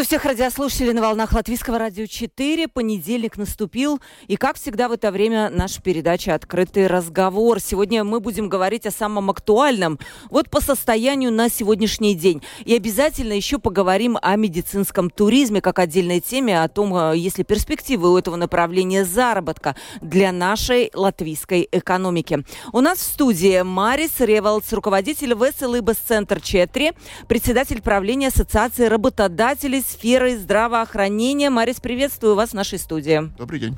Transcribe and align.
Приветствую 0.00 0.18
всех 0.18 0.30
радиослушателей 0.30 0.92
на 0.94 1.02
волнах 1.02 1.32
Латвийского 1.34 1.78
радио 1.78 2.06
4. 2.06 2.68
Понедельник 2.68 3.36
наступил. 3.36 4.00
И, 4.28 4.36
как 4.36 4.56
всегда, 4.56 4.88
в 4.88 4.92
это 4.92 5.12
время 5.12 5.50
наша 5.50 5.82
передача 5.82 6.34
«Открытый 6.34 6.86
разговор». 6.86 7.60
Сегодня 7.60 8.02
мы 8.02 8.20
будем 8.20 8.48
говорить 8.48 8.86
о 8.86 8.90
самом 8.90 9.28
актуальном. 9.28 9.98
Вот 10.30 10.48
по 10.48 10.62
состоянию 10.62 11.30
на 11.30 11.50
сегодняшний 11.50 12.14
день. 12.14 12.42
И 12.64 12.74
обязательно 12.74 13.34
еще 13.34 13.58
поговорим 13.58 14.16
о 14.22 14.36
медицинском 14.36 15.10
туризме, 15.10 15.60
как 15.60 15.78
отдельной 15.78 16.20
теме, 16.20 16.62
о 16.62 16.68
том, 16.68 16.96
э, 16.96 17.18
есть 17.18 17.36
ли 17.36 17.44
перспективы 17.44 18.10
у 18.10 18.16
этого 18.16 18.36
направления 18.36 19.04
заработка 19.04 19.76
для 20.00 20.32
нашей 20.32 20.90
латвийской 20.94 21.68
экономики. 21.70 22.42
У 22.72 22.80
нас 22.80 23.00
в 23.00 23.02
студии 23.02 23.60
Марис 23.60 24.18
Ревалдс, 24.18 24.72
руководитель 24.72 25.34
Веселый 25.34 25.82
Центр 26.08 26.40
4, 26.40 26.94
председатель 27.28 27.82
правления 27.82 28.28
Ассоциации 28.28 28.86
работодателей 28.86 29.84
сферы 29.90 30.38
здравоохранения. 30.38 31.50
Марис, 31.50 31.80
приветствую 31.80 32.34
вас 32.34 32.50
в 32.50 32.54
нашей 32.54 32.78
студии. 32.78 33.30
Добрый 33.36 33.60
день. 33.60 33.76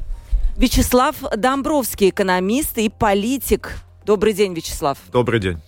Вячеслав 0.57 1.17
Домбровский, 1.37 2.11
экономист 2.11 2.79
и 2.79 2.89
политик. 2.89 3.79
Добрый 4.05 4.33
день, 4.33 4.55
Вячеслав. 4.55 4.99
Добрый 5.13 5.41
день. 5.41 5.59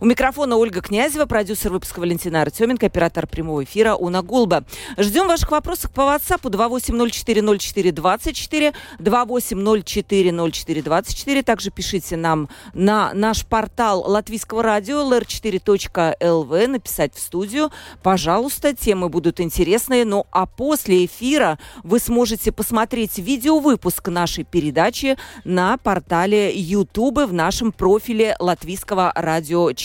У 0.00 0.06
микрофона 0.06 0.56
Ольга 0.56 0.80
Князева, 0.80 1.24
продюсер 1.24 1.70
выпуска 1.70 2.00
Валентина 2.00 2.42
Артеменко, 2.42 2.86
оператор 2.86 3.28
прямого 3.28 3.62
эфира 3.62 3.94
Уна 3.94 4.22
Гулба. 4.22 4.64
Ждем 4.98 5.28
ваших 5.28 5.52
вопросов 5.52 5.92
по 5.92 6.00
WhatsApp 6.00 6.40
28040424, 6.42 8.74
28040424. 8.98 11.42
Также 11.44 11.70
пишите 11.70 12.16
нам 12.16 12.48
на 12.72 13.14
наш 13.14 13.46
портал 13.46 14.02
латвийского 14.04 14.64
радио 14.64 15.08
lr4.lv, 15.08 16.66
написать 16.66 17.14
в 17.14 17.20
студию. 17.20 17.70
Пожалуйста, 18.02 18.74
темы 18.74 19.08
будут 19.08 19.38
интересные. 19.38 20.04
Ну 20.04 20.26
а 20.32 20.46
после 20.46 21.04
эфира 21.04 21.60
вы 21.84 22.00
сможете 22.00 22.50
посмотреть 22.50 23.18
видеовыпуск 23.18 24.08
нашей 24.08 24.42
передачи 24.42 25.16
на 25.44 25.76
портале 25.76 26.52
YouTube 26.52 27.28
в 27.28 27.32
нашем 27.32 27.70
профиле 27.70 28.34
латвийского 28.40 29.12
радио 29.14 29.72
4 29.72 29.83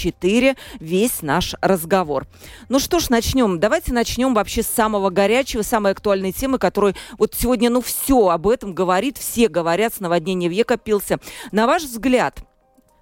весь 0.79 1.21
наш 1.21 1.55
разговор. 1.61 2.27
Ну 2.69 2.79
что 2.79 2.99
ж, 2.99 3.09
начнем. 3.09 3.59
Давайте 3.59 3.93
начнем 3.93 4.33
вообще 4.33 4.63
с 4.63 4.67
самого 4.67 5.09
горячего, 5.09 5.61
самой 5.61 5.91
актуальной 5.91 6.31
темы, 6.31 6.57
которой 6.57 6.95
вот 7.17 7.33
сегодня, 7.35 7.69
ну 7.69 7.81
все 7.81 8.29
об 8.29 8.47
этом 8.47 8.73
говорит, 8.73 9.17
все 9.17 9.47
говорят, 9.47 9.93
с 9.93 9.99
наводнения 9.99 10.47
века 10.49 10.77
пился. 10.77 11.19
На 11.51 11.67
ваш 11.67 11.83
взгляд, 11.83 12.39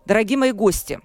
дорогие 0.06 0.38
мои 0.38 0.52
гости, 0.52 1.00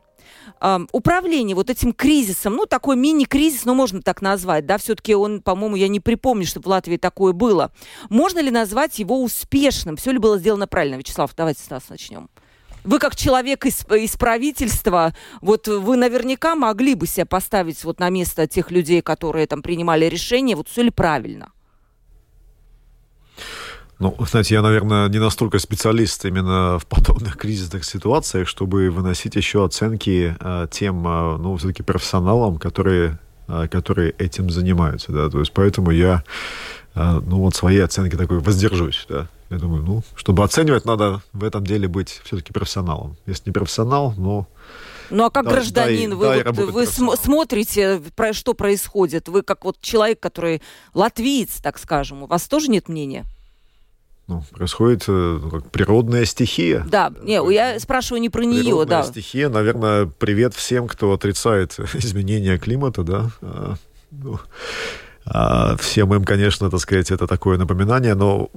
управление 0.92 1.56
вот 1.56 1.70
этим 1.70 1.92
кризисом, 1.92 2.54
ну, 2.54 2.66
такой 2.66 2.96
мини-кризис, 2.96 3.64
ну, 3.64 3.74
можно 3.74 4.00
так 4.00 4.22
назвать, 4.22 4.64
да, 4.64 4.78
все-таки 4.78 5.14
он, 5.14 5.40
по-моему, 5.40 5.76
я 5.76 5.88
не 5.88 5.98
припомню, 5.98 6.46
чтобы 6.46 6.64
в 6.64 6.68
Латвии 6.68 6.96
такое 6.96 7.32
было. 7.32 7.72
Можно 8.10 8.38
ли 8.38 8.50
назвать 8.50 8.98
его 8.98 9.22
успешным? 9.22 9.96
Все 9.96 10.12
ли 10.12 10.18
было 10.18 10.38
сделано 10.38 10.66
правильно? 10.68 10.96
Вячеслав, 10.96 11.32
давайте 11.36 11.62
с 11.62 11.70
нас 11.70 11.88
начнем. 11.88 12.30
Вы 12.84 12.98
как 12.98 13.14
человек 13.16 13.64
из, 13.64 13.84
из 13.90 14.16
правительства, 14.16 15.14
вот 15.40 15.68
вы 15.68 15.96
наверняка 15.96 16.54
могли 16.54 16.94
бы 16.94 17.06
себя 17.06 17.26
поставить 17.26 17.84
вот 17.84 18.00
на 18.00 18.10
место 18.10 18.46
тех 18.46 18.70
людей, 18.70 19.02
которые 19.02 19.46
там 19.46 19.62
принимали 19.62 20.06
решения, 20.06 20.56
вот 20.56 20.68
все 20.68 20.82
ли 20.82 20.90
правильно? 20.90 21.52
Ну, 24.02 24.16
знаете, 24.28 24.54
я, 24.54 24.62
наверное, 24.62 25.08
не 25.08 25.20
настолько 25.20 25.60
специалист 25.60 26.24
именно 26.24 26.76
в 26.80 26.86
подобных 26.86 27.36
кризисных 27.36 27.84
ситуациях, 27.84 28.48
чтобы 28.48 28.90
выносить 28.90 29.36
еще 29.36 29.64
оценки 29.64 30.36
э, 30.40 30.66
тем, 30.72 31.06
э, 31.06 31.36
ну, 31.38 31.56
все-таки 31.56 31.84
профессионалам, 31.84 32.58
которые, 32.58 33.20
э, 33.46 33.68
которые 33.68 34.10
этим 34.18 34.50
занимаются, 34.50 35.12
да, 35.12 35.30
то 35.30 35.38
есть 35.38 35.52
поэтому 35.52 35.92
я, 35.92 36.24
э, 36.96 37.20
ну, 37.24 37.38
вот 37.38 37.54
свои 37.54 37.78
оценки 37.78 38.16
такой 38.16 38.40
воздержусь, 38.40 39.06
да. 39.08 39.28
Я 39.52 39.58
думаю, 39.58 39.82
ну, 39.82 40.02
чтобы 40.14 40.44
оценивать, 40.44 40.86
надо 40.86 41.20
в 41.34 41.44
этом 41.44 41.62
деле 41.62 41.86
быть 41.86 42.22
все-таки 42.24 42.54
профессионалом. 42.54 43.18
Если 43.26 43.50
не 43.50 43.52
профессионал, 43.52 44.14
но... 44.16 44.48
Ну 45.10 45.26
а 45.26 45.30
как 45.30 45.44
да, 45.44 45.50
гражданин, 45.50 46.10
да, 46.10 46.16
вы, 46.16 46.42
да, 46.42 46.52
вот, 46.52 46.70
вы 46.70 46.86
см- 46.86 47.22
смотрите, 47.22 48.00
про 48.16 48.32
что 48.32 48.54
происходит? 48.54 49.28
Вы 49.28 49.42
как 49.42 49.66
вот 49.66 49.78
человек, 49.82 50.20
который 50.20 50.62
латвиец, 50.94 51.60
так 51.60 51.78
скажем, 51.78 52.22
у 52.22 52.26
вас 52.26 52.48
тоже 52.48 52.68
нет 52.68 52.88
мнения? 52.88 53.26
Ну, 54.26 54.42
происходит 54.52 55.04
ну, 55.06 55.50
как 55.50 55.70
природная 55.70 56.24
стихия. 56.24 56.86
Да, 56.88 57.12
не, 57.22 57.34
я 57.52 57.78
спрашиваю 57.78 58.22
не 58.22 58.30
про 58.30 58.44
нее, 58.44 58.62
природная 58.62 59.02
да. 59.02 59.08
стихия, 59.08 59.50
наверное, 59.50 60.06
привет 60.06 60.54
всем, 60.54 60.88
кто 60.88 61.12
отрицает 61.12 61.78
изменения 61.92 62.56
климата, 62.56 63.02
да. 63.02 63.30
А, 63.42 63.74
ну, 64.10 64.40
а 65.26 65.76
всем 65.76 66.14
им, 66.14 66.24
конечно, 66.24 66.70
так 66.70 66.80
сказать, 66.80 67.10
это 67.10 67.26
такое 67.26 67.58
напоминание, 67.58 68.14
но 68.14 68.50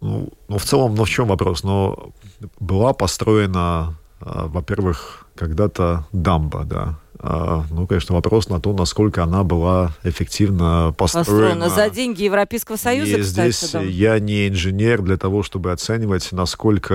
ну, 0.00 0.28
ну, 0.48 0.58
в 0.58 0.64
целом, 0.64 0.94
ну 0.94 1.04
в 1.04 1.08
чем 1.08 1.28
вопрос? 1.28 1.64
Но 1.64 2.12
была 2.60 2.92
построена, 2.92 3.94
а, 4.20 4.46
во-первых, 4.46 5.26
когда-то 5.34 6.06
дамба, 6.12 6.64
да, 6.64 6.98
ну, 7.22 7.86
конечно, 7.86 8.14
вопрос 8.14 8.48
на 8.48 8.60
то, 8.60 8.72
насколько 8.72 9.24
она 9.24 9.42
была 9.42 9.92
эффективно 10.04 10.94
построена. 10.96 11.24
Построена 11.24 11.68
за 11.68 11.90
деньги 11.90 12.22
Европейского 12.22 12.76
Союза, 12.76 13.18
И 13.18 13.22
кстати, 13.22 13.50
здесь 13.50 13.72
да. 13.72 13.82
я 13.82 14.18
не 14.20 14.48
инженер 14.48 15.02
для 15.02 15.16
того, 15.16 15.42
чтобы 15.42 15.72
оценивать, 15.72 16.30
насколько 16.32 16.94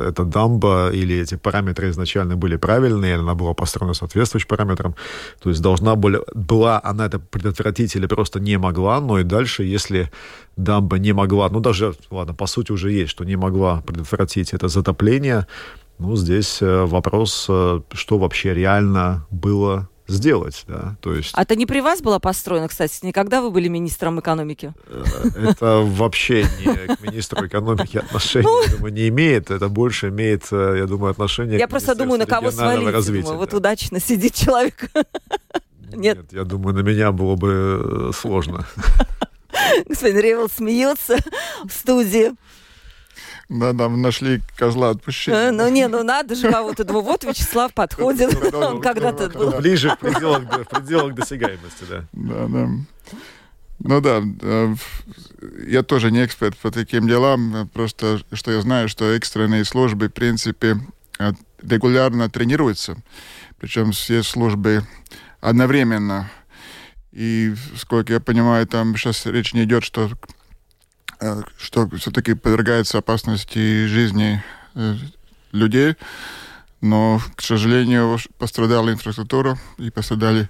э, 0.00 0.08
эта 0.08 0.24
дамба 0.24 0.90
или 0.92 1.16
эти 1.16 1.36
параметры 1.36 1.90
изначально 1.90 2.36
были 2.36 2.56
правильные, 2.56 3.14
или 3.14 3.20
она 3.20 3.34
была 3.34 3.54
построена 3.54 3.94
соответствующим 3.94 4.48
параметрам. 4.48 4.94
То 5.40 5.50
есть 5.50 5.62
должна 5.62 5.94
была, 5.94 6.20
была 6.34 6.80
она 6.82 7.06
это 7.06 7.18
предотвратить 7.18 7.94
или 7.94 8.06
просто 8.06 8.40
не 8.40 8.58
могла, 8.58 9.00
но 9.00 9.20
и 9.20 9.22
дальше, 9.24 9.62
если 9.62 10.10
дамба 10.56 10.98
не 10.98 11.12
могла, 11.12 11.48
ну, 11.48 11.60
даже, 11.60 11.94
ладно, 12.10 12.34
по 12.34 12.46
сути 12.46 12.72
уже 12.72 12.92
есть, 12.92 13.10
что 13.10 13.24
не 13.24 13.36
могла 13.36 13.80
предотвратить 13.82 14.52
это 14.52 14.68
затопление, 14.68 15.46
ну, 15.98 16.16
здесь 16.16 16.60
э, 16.60 16.84
вопрос, 16.84 17.46
э, 17.48 17.80
что 17.92 18.18
вообще 18.18 18.54
реально 18.54 19.26
было 19.30 19.88
сделать, 20.06 20.64
да, 20.68 20.96
то 21.00 21.14
есть... 21.14 21.30
А 21.32 21.42
это 21.42 21.56
не 21.56 21.64
при 21.64 21.80
вас 21.80 22.02
было 22.02 22.18
построено, 22.18 22.68
кстати, 22.68 22.98
никогда 23.02 23.40
вы 23.40 23.50
были 23.50 23.68
министром 23.68 24.20
экономики? 24.20 24.74
Э, 24.86 25.04
это 25.50 25.80
вообще 25.82 26.44
не 26.60 26.96
к 26.96 27.00
министру 27.00 27.46
экономики 27.46 27.98
отношения, 27.98 28.46
ну... 28.46 28.76
думаю, 28.76 28.92
не 28.92 29.08
имеет, 29.08 29.50
это 29.50 29.68
больше 29.68 30.08
имеет, 30.08 30.50
я 30.50 30.86
думаю, 30.86 31.12
отношение 31.12 31.58
Я 31.58 31.68
просто 31.68 31.94
думаю, 31.94 32.18
на 32.18 32.26
кого 32.26 32.50
свалить, 32.50 32.88
развития, 32.88 33.22
думаю, 33.22 33.38
вот 33.38 33.54
удачно 33.54 34.00
сидит 34.00 34.34
человек. 34.34 34.90
Нет. 35.92 36.16
Нет, 36.18 36.32
я 36.32 36.44
думаю, 36.44 36.74
на 36.74 36.80
меня 36.80 37.12
было 37.12 37.36
бы 37.36 38.10
сложно. 38.14 38.66
Господин 39.88 40.18
Ревел 40.18 40.48
смеется 40.48 41.18
в 41.64 41.72
студии. 41.72 42.32
Да, 43.48 43.72
да, 43.72 43.88
мы 43.88 43.98
нашли 43.98 44.40
козла 44.56 44.90
отпущения. 44.90 45.52
Ну, 45.52 45.68
не, 45.68 45.86
ну 45.86 46.02
надо 46.02 46.34
же 46.34 46.50
кого-то. 46.50 46.84
Думаю, 46.84 47.04
вот 47.04 47.24
Вячеслав 47.24 47.74
подходит. 47.74 48.54
Он 48.54 48.80
когда-то 48.80 49.28
был. 49.28 49.52
Ближе 49.52 49.90
в 49.90 49.98
пределах 49.98 51.14
досягаемости, 51.14 51.84
да. 51.88 52.04
Да, 52.12 52.46
да. 52.48 52.68
Ну 53.80 54.00
да, 54.00 54.22
э, 54.40 54.74
я 55.66 55.82
тоже 55.82 56.10
не 56.10 56.24
эксперт 56.24 56.56
по 56.56 56.70
таким 56.70 57.06
делам, 57.06 57.68
просто 57.72 58.20
что 58.32 58.52
я 58.52 58.60
знаю, 58.62 58.88
что 58.88 59.12
экстренные 59.12 59.64
службы, 59.64 60.08
в 60.08 60.12
принципе, 60.12 60.78
э, 61.18 61.32
регулярно 61.60 62.30
тренируются. 62.30 62.96
Причем 63.58 63.92
все 63.92 64.22
службы 64.22 64.86
одновременно. 65.40 66.30
И, 67.12 67.54
сколько 67.76 68.14
я 68.14 68.20
понимаю, 68.20 68.66
там 68.66 68.96
сейчас 68.96 69.26
речь 69.26 69.52
не 69.52 69.64
идет, 69.64 69.84
что 69.84 70.08
Э, 70.08 70.33
что 71.58 71.88
все-таки 71.96 72.34
подвергается 72.34 72.98
опасности 72.98 73.86
жизни 73.86 74.42
э, 74.74 74.94
людей, 75.52 75.96
но, 76.80 77.20
к 77.36 77.42
сожалению, 77.42 78.18
пострадала 78.38 78.90
инфраструктура 78.90 79.58
и 79.78 79.90
пострадали 79.90 80.48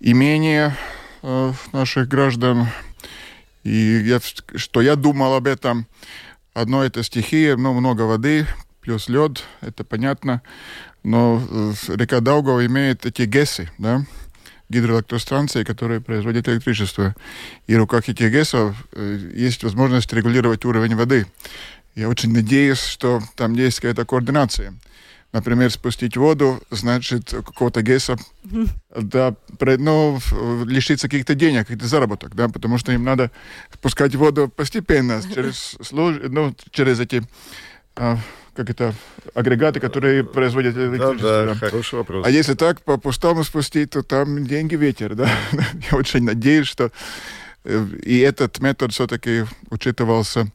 имения 0.00 0.76
э, 1.22 1.52
наших 1.72 2.08
граждан. 2.08 2.68
И 3.62 4.02
я, 4.04 4.20
что 4.56 4.80
я 4.80 4.96
думал 4.96 5.34
об 5.34 5.46
этом, 5.46 5.86
одно 6.54 6.82
это 6.82 7.02
стихия, 7.02 7.56
ну, 7.56 7.74
много 7.74 8.02
воды, 8.02 8.46
плюс 8.80 9.08
лед, 9.08 9.44
это 9.60 9.84
понятно, 9.84 10.42
но 11.02 11.42
река 11.88 12.20
Даугава 12.20 12.64
имеет 12.66 13.04
эти 13.04 13.22
ГЭСы, 13.22 13.70
да, 13.78 14.04
гидроэлектростанции, 14.70 15.64
которые 15.64 16.00
производят 16.00 16.48
электричество. 16.48 17.14
И 17.66 17.74
в 17.74 17.78
руках 17.78 18.08
этих 18.08 18.30
ГЭСов 18.30 18.76
э, 18.92 19.30
есть 19.34 19.62
возможность 19.62 20.12
регулировать 20.12 20.64
уровень 20.64 20.96
воды. 20.96 21.26
я 21.94 22.08
очень 22.08 22.32
надеюсь, 22.32 22.80
что 22.80 23.20
там 23.34 23.52
есть 23.54 23.80
какая-то 23.80 24.06
координация. 24.06 24.74
Например, 25.32 25.70
спустить 25.70 26.16
воду, 26.16 26.60
значит, 26.70 27.30
какого-то 27.30 27.82
ГЭСа, 27.82 28.16
да, 28.96 29.36
ну, 29.60 30.18
лишиться 30.66 31.08
каких-то 31.08 31.36
денег, 31.36 31.68
каких-то 31.68 31.86
заработок, 31.86 32.34
да, 32.34 32.48
потому 32.48 32.78
что 32.78 32.90
им 32.90 33.04
надо 33.04 33.30
спускать 33.72 34.16
воду 34.16 34.48
постепенно, 34.48 35.22
через, 35.22 35.76
ну, 35.92 36.52
через 36.72 36.98
эти 36.98 37.22
а, 37.94 38.18
как 38.54 38.70
это, 38.70 38.94
агрегаты, 39.34 39.80
которые 39.80 40.24
производят 40.24 40.76
электричество. 40.76 41.44
Да, 41.46 41.46
да, 41.46 41.54
хороший 41.54 41.96
вопрос. 41.96 42.26
А 42.26 42.30
если 42.30 42.54
так 42.54 42.82
по 42.82 42.96
пустому 42.96 43.44
спустить, 43.44 43.90
то 43.90 44.02
там 44.02 44.46
деньги 44.46 44.74
ветер, 44.74 45.14
да. 45.14 45.30
Я 45.90 45.98
очень 45.98 46.24
надеюсь, 46.24 46.66
что 46.66 46.90
э, 47.64 47.86
и 48.02 48.18
этот 48.18 48.60
метод 48.60 48.92
все-таки 48.92 49.44
учитывался 49.70 50.50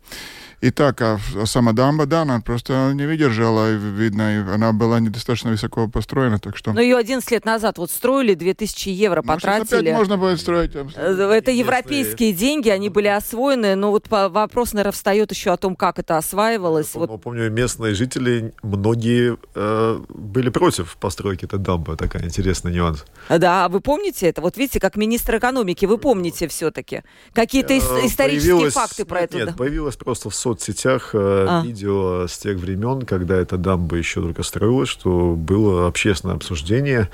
Итак, 0.61 1.01
а 1.01 1.19
сама 1.45 1.73
дамба, 1.73 2.05
да, 2.05 2.21
она 2.21 2.39
просто 2.39 2.93
не 2.93 3.05
выдержала, 3.05 3.71
видно, 3.71 4.53
она 4.53 4.71
была 4.71 4.99
недостаточно 4.99 5.51
высоко 5.51 5.87
построена, 5.87 6.39
так 6.39 6.57
что... 6.57 6.73
Но 6.73 6.81
ее 6.81 6.97
11 6.97 7.29
лет 7.31 7.45
назад 7.45 7.77
вот 7.77 7.91
строили, 7.91 8.33
2000 8.33 8.89
евро 8.89 9.21
Может, 9.21 9.41
потратили. 9.41 9.79
опять 9.79 9.93
можно 9.93 10.17
будет 10.17 10.39
строить. 10.39 10.71
Э, 10.75 11.31
это 11.33 11.51
европейские 11.51 12.33
деньги, 12.33 12.69
они 12.69 12.89
были 12.89 13.07
освоены, 13.07 13.75
но 13.75 13.91
вот 13.91 14.07
вопрос, 14.09 14.73
наверное, 14.73 14.93
встает 14.93 15.31
еще 15.31 15.51
о 15.51 15.57
том, 15.57 15.75
как 15.75 15.99
это 15.99 16.17
осваивалось. 16.17 16.91
Я 16.93 17.01
вот. 17.01 17.21
помню, 17.21 17.51
местные 17.51 17.93
жители, 17.93 18.53
многие 18.63 19.37
э, 19.53 20.03
были 20.09 20.49
против 20.49 20.97
постройки 20.97 21.45
этой 21.45 21.59
дамбы, 21.59 21.97
такая 21.97 22.23
интересный 22.23 22.71
нюанс. 22.71 23.05
Да, 23.29 23.65
а 23.65 23.69
вы 23.69 23.81
помните 23.81 24.27
это? 24.27 24.41
Вот 24.41 24.57
видите, 24.57 24.79
как 24.79 24.95
министр 24.95 25.37
экономики, 25.37 25.85
вы 25.85 25.97
помните 25.97 26.47
все-таки 26.47 27.03
какие-то 27.33 27.77
исторические 27.77 28.69
факты 28.69 29.05
про 29.05 29.21
это? 29.21 29.37
Нет, 29.37 29.55
появилось 29.55 29.95
просто 29.95 30.29
в 30.29 30.35
соцсетях 30.55 31.11
э, 31.13 31.45
а. 31.47 31.61
видео 31.63 32.27
с 32.27 32.37
тех 32.37 32.57
времен, 32.57 33.03
когда 33.03 33.35
эта 33.35 33.57
дамба 33.57 33.97
еще 33.97 34.21
только 34.21 34.43
строилась, 34.43 34.89
что 34.89 35.35
было 35.35 35.87
общественное 35.87 36.35
обсуждение, 36.35 37.09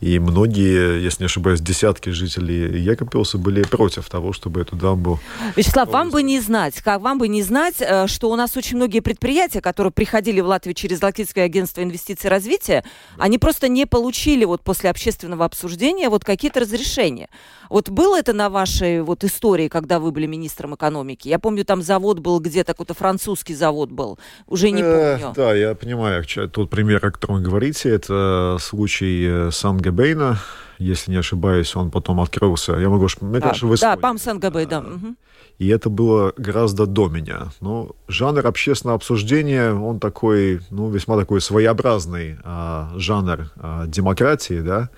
и 0.00 0.18
многие, 0.18 1.02
если 1.02 1.22
не 1.22 1.26
ошибаюсь, 1.26 1.60
десятки 1.60 2.10
жителей 2.10 2.80
Екапилса 2.80 3.38
были 3.38 3.62
против 3.62 4.08
того, 4.08 4.32
чтобы 4.32 4.60
эту 4.60 4.76
дамбу... 4.76 5.18
Вячеслав, 5.56 5.88
вам 5.88 6.10
бы 6.10 6.22
не 6.22 6.40
знать, 6.40 6.80
как 6.82 7.00
вам 7.00 7.18
бы 7.18 7.28
не 7.28 7.42
знать, 7.42 7.76
э, 7.80 8.06
что 8.06 8.30
у 8.30 8.36
нас 8.36 8.56
очень 8.56 8.76
многие 8.76 9.00
предприятия, 9.00 9.60
которые 9.60 9.92
приходили 9.92 10.40
в 10.40 10.46
Латвию 10.46 10.74
через 10.74 11.02
Латвийское 11.02 11.44
агентство 11.44 11.82
инвестиций 11.82 12.28
и 12.28 12.30
развития, 12.30 12.84
они 13.18 13.38
просто 13.38 13.68
не 13.68 13.86
получили 13.86 14.44
вот 14.44 14.62
после 14.62 14.90
общественного 14.90 15.44
обсуждения 15.44 16.08
вот 16.08 16.24
какие-то 16.24 16.60
разрешения. 16.60 17.28
Вот 17.70 17.88
было 17.88 18.18
это 18.18 18.32
на 18.32 18.50
вашей 18.50 19.02
вот 19.02 19.24
истории, 19.24 19.68
когда 19.68 19.98
вы 19.98 20.12
были 20.12 20.26
министром 20.26 20.74
экономики? 20.74 21.28
Я 21.28 21.38
помню, 21.38 21.64
там 21.64 21.82
завод 21.82 22.18
был 22.18 22.38
где-то, 22.40 22.73
какой-то 22.74 22.94
французский 22.94 23.54
завод 23.54 23.90
был. 23.90 24.18
Уже 24.46 24.70
не 24.70 24.82
э, 24.82 25.18
помню. 25.18 25.32
Да, 25.34 25.54
я 25.54 25.74
понимаю. 25.74 26.24
Тот 26.52 26.70
пример, 26.70 27.04
о 27.06 27.10
котором 27.10 27.36
вы 27.36 27.42
говорите, 27.42 27.88
это 27.88 28.58
случай 28.60 29.26
э, 29.26 29.50
Сан-Габейна. 29.50 30.38
Если 30.78 31.12
не 31.12 31.18
ошибаюсь, 31.18 31.74
он 31.76 31.90
потом 31.90 32.20
открылся. 32.20 32.72
Я 32.72 32.88
могу... 32.88 33.06
Мне 33.20 33.38
да, 33.38 33.48
кажется, 33.48 33.66
в 33.66 33.80
Да, 33.80 33.96
ПАМ 33.96 34.18
Сан-Габей, 34.18 34.66
да. 34.66 34.84
И 35.58 35.68
это 35.68 35.88
было 35.88 36.32
гораздо 36.36 36.86
до 36.86 37.08
меня. 37.08 37.52
Но 37.60 37.92
жанр 38.08 38.44
общественного 38.46 38.96
обсуждения, 38.96 39.72
он 39.72 40.00
такой, 40.00 40.60
ну, 40.70 40.90
весьма 40.90 41.16
такой 41.16 41.40
своеобразный 41.40 42.38
а, 42.42 42.92
жанр 42.96 43.52
а, 43.56 43.86
демократии, 43.86 44.60
да, 44.60 44.90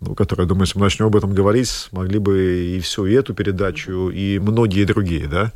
ну, 0.00 0.14
которые, 0.14 0.46
думаю, 0.46 0.64
если 0.64 0.78
мы 0.78 0.86
начнем 0.86 1.06
об 1.06 1.16
этом 1.16 1.34
говорить, 1.34 1.88
могли 1.92 2.18
бы 2.18 2.64
и 2.64 2.80
всю 2.80 3.04
и 3.04 3.12
эту 3.12 3.34
передачу, 3.34 4.08
и 4.08 4.38
многие 4.38 4.84
другие, 4.84 5.28
да, 5.28 5.52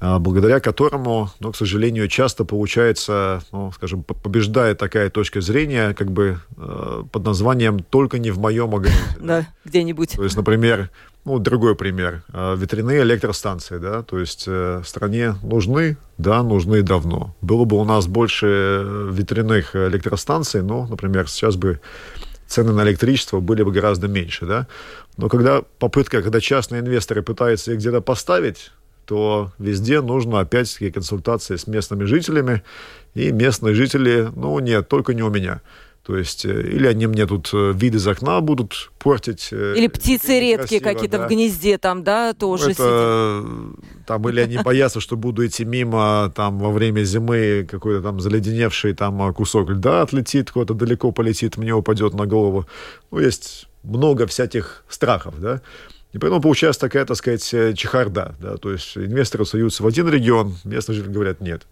благодаря 0.00 0.60
которому, 0.60 1.30
ну, 1.40 1.52
к 1.52 1.56
сожалению, 1.56 2.08
часто 2.08 2.44
получается, 2.44 3.42
ну, 3.52 3.72
скажем, 3.72 4.02
побеждает 4.02 4.78
такая 4.78 5.10
точка 5.10 5.40
зрения, 5.40 5.94
как 5.94 6.10
бы 6.10 6.40
э, 6.56 7.02
под 7.10 7.24
названием 7.24 7.80
«только 7.80 8.18
не 8.18 8.30
в 8.30 8.38
моем 8.38 8.74
огороде». 8.74 8.96
Да, 9.20 9.46
где-нибудь. 9.64 10.12
То 10.12 10.24
есть, 10.24 10.36
например, 10.36 10.90
ну, 11.24 11.38
другой 11.38 11.74
пример. 11.74 12.22
Э, 12.32 12.54
ветряные 12.56 13.02
электростанции, 13.02 13.78
да, 13.78 14.02
то 14.02 14.18
есть 14.18 14.44
э, 14.46 14.82
стране 14.84 15.34
нужны, 15.42 15.96
да, 16.18 16.42
нужны 16.42 16.82
давно. 16.82 17.34
Было 17.40 17.64
бы 17.64 17.76
у 17.76 17.84
нас 17.84 18.06
больше 18.06 19.08
ветряных 19.10 19.74
электростанций, 19.74 20.62
ну, 20.62 20.86
например, 20.86 21.28
сейчас 21.28 21.56
бы 21.56 21.80
цены 22.46 22.72
на 22.72 22.82
электричество 22.84 23.40
были 23.40 23.62
бы 23.62 23.72
гораздо 23.72 24.08
меньше, 24.08 24.46
да. 24.46 24.66
Но 25.16 25.28
когда 25.28 25.62
попытка, 25.78 26.22
когда 26.22 26.40
частные 26.40 26.80
инвесторы 26.80 27.22
пытаются 27.22 27.72
их 27.72 27.78
где-то 27.78 28.00
поставить, 28.00 28.70
то 29.06 29.52
везде 29.58 30.00
нужно 30.00 30.40
опять-таки 30.40 30.90
консультации 30.90 31.56
с 31.56 31.66
местными 31.66 32.04
жителями, 32.04 32.62
и 33.14 33.32
местные 33.32 33.74
жители, 33.74 34.28
ну 34.34 34.58
нет, 34.58 34.88
только 34.88 35.14
не 35.14 35.22
у 35.22 35.30
меня. 35.30 35.62
То 36.06 36.16
есть, 36.16 36.44
э, 36.44 36.60
или 36.60 36.86
они 36.86 37.08
мне 37.08 37.26
тут 37.26 37.50
э, 37.52 37.72
вид 37.74 37.96
из 37.96 38.06
окна 38.06 38.40
будут 38.40 38.92
портить. 39.00 39.48
Э, 39.50 39.74
или 39.76 39.88
птицы 39.88 40.38
редкие 40.38 40.80
какие-то 40.80 41.18
да. 41.18 41.26
в 41.26 41.28
гнезде 41.28 41.78
там, 41.78 42.04
да, 42.04 42.32
тоже 42.32 42.70
Это, 42.70 43.44
там, 44.06 44.28
или 44.28 44.38
они 44.40 44.58
боятся, 44.58 45.00
что 45.00 45.16
буду 45.16 45.44
идти 45.44 45.64
мимо, 45.64 46.32
там, 46.36 46.60
во 46.60 46.70
время 46.70 47.02
зимы 47.02 47.66
какой-то 47.68 48.02
там 48.02 48.20
заледеневший 48.20 48.94
там 48.94 49.34
кусок 49.34 49.70
льда 49.70 50.02
отлетит, 50.02 50.52
куда-то 50.52 50.74
далеко 50.74 51.10
полетит, 51.10 51.56
мне 51.56 51.74
упадет 51.74 52.14
на 52.14 52.26
голову. 52.26 52.66
Ну, 53.10 53.18
есть 53.18 53.66
много 53.82 54.28
всяких 54.28 54.84
страхов, 54.88 55.40
да. 55.40 55.60
И 56.12 56.18
поэтому 56.18 56.40
получается 56.40 56.80
такая, 56.80 57.04
так 57.04 57.16
сказать, 57.16 57.44
чехарда, 57.76 58.36
да, 58.40 58.56
то 58.56 58.72
есть 58.72 58.96
инвесторы 58.96 59.44
суются 59.44 59.82
в 59.82 59.86
один 59.86 60.08
регион, 60.08 60.56
местные 60.64 60.96
жители 60.96 61.12
говорят 61.12 61.40
нет. 61.40 61.66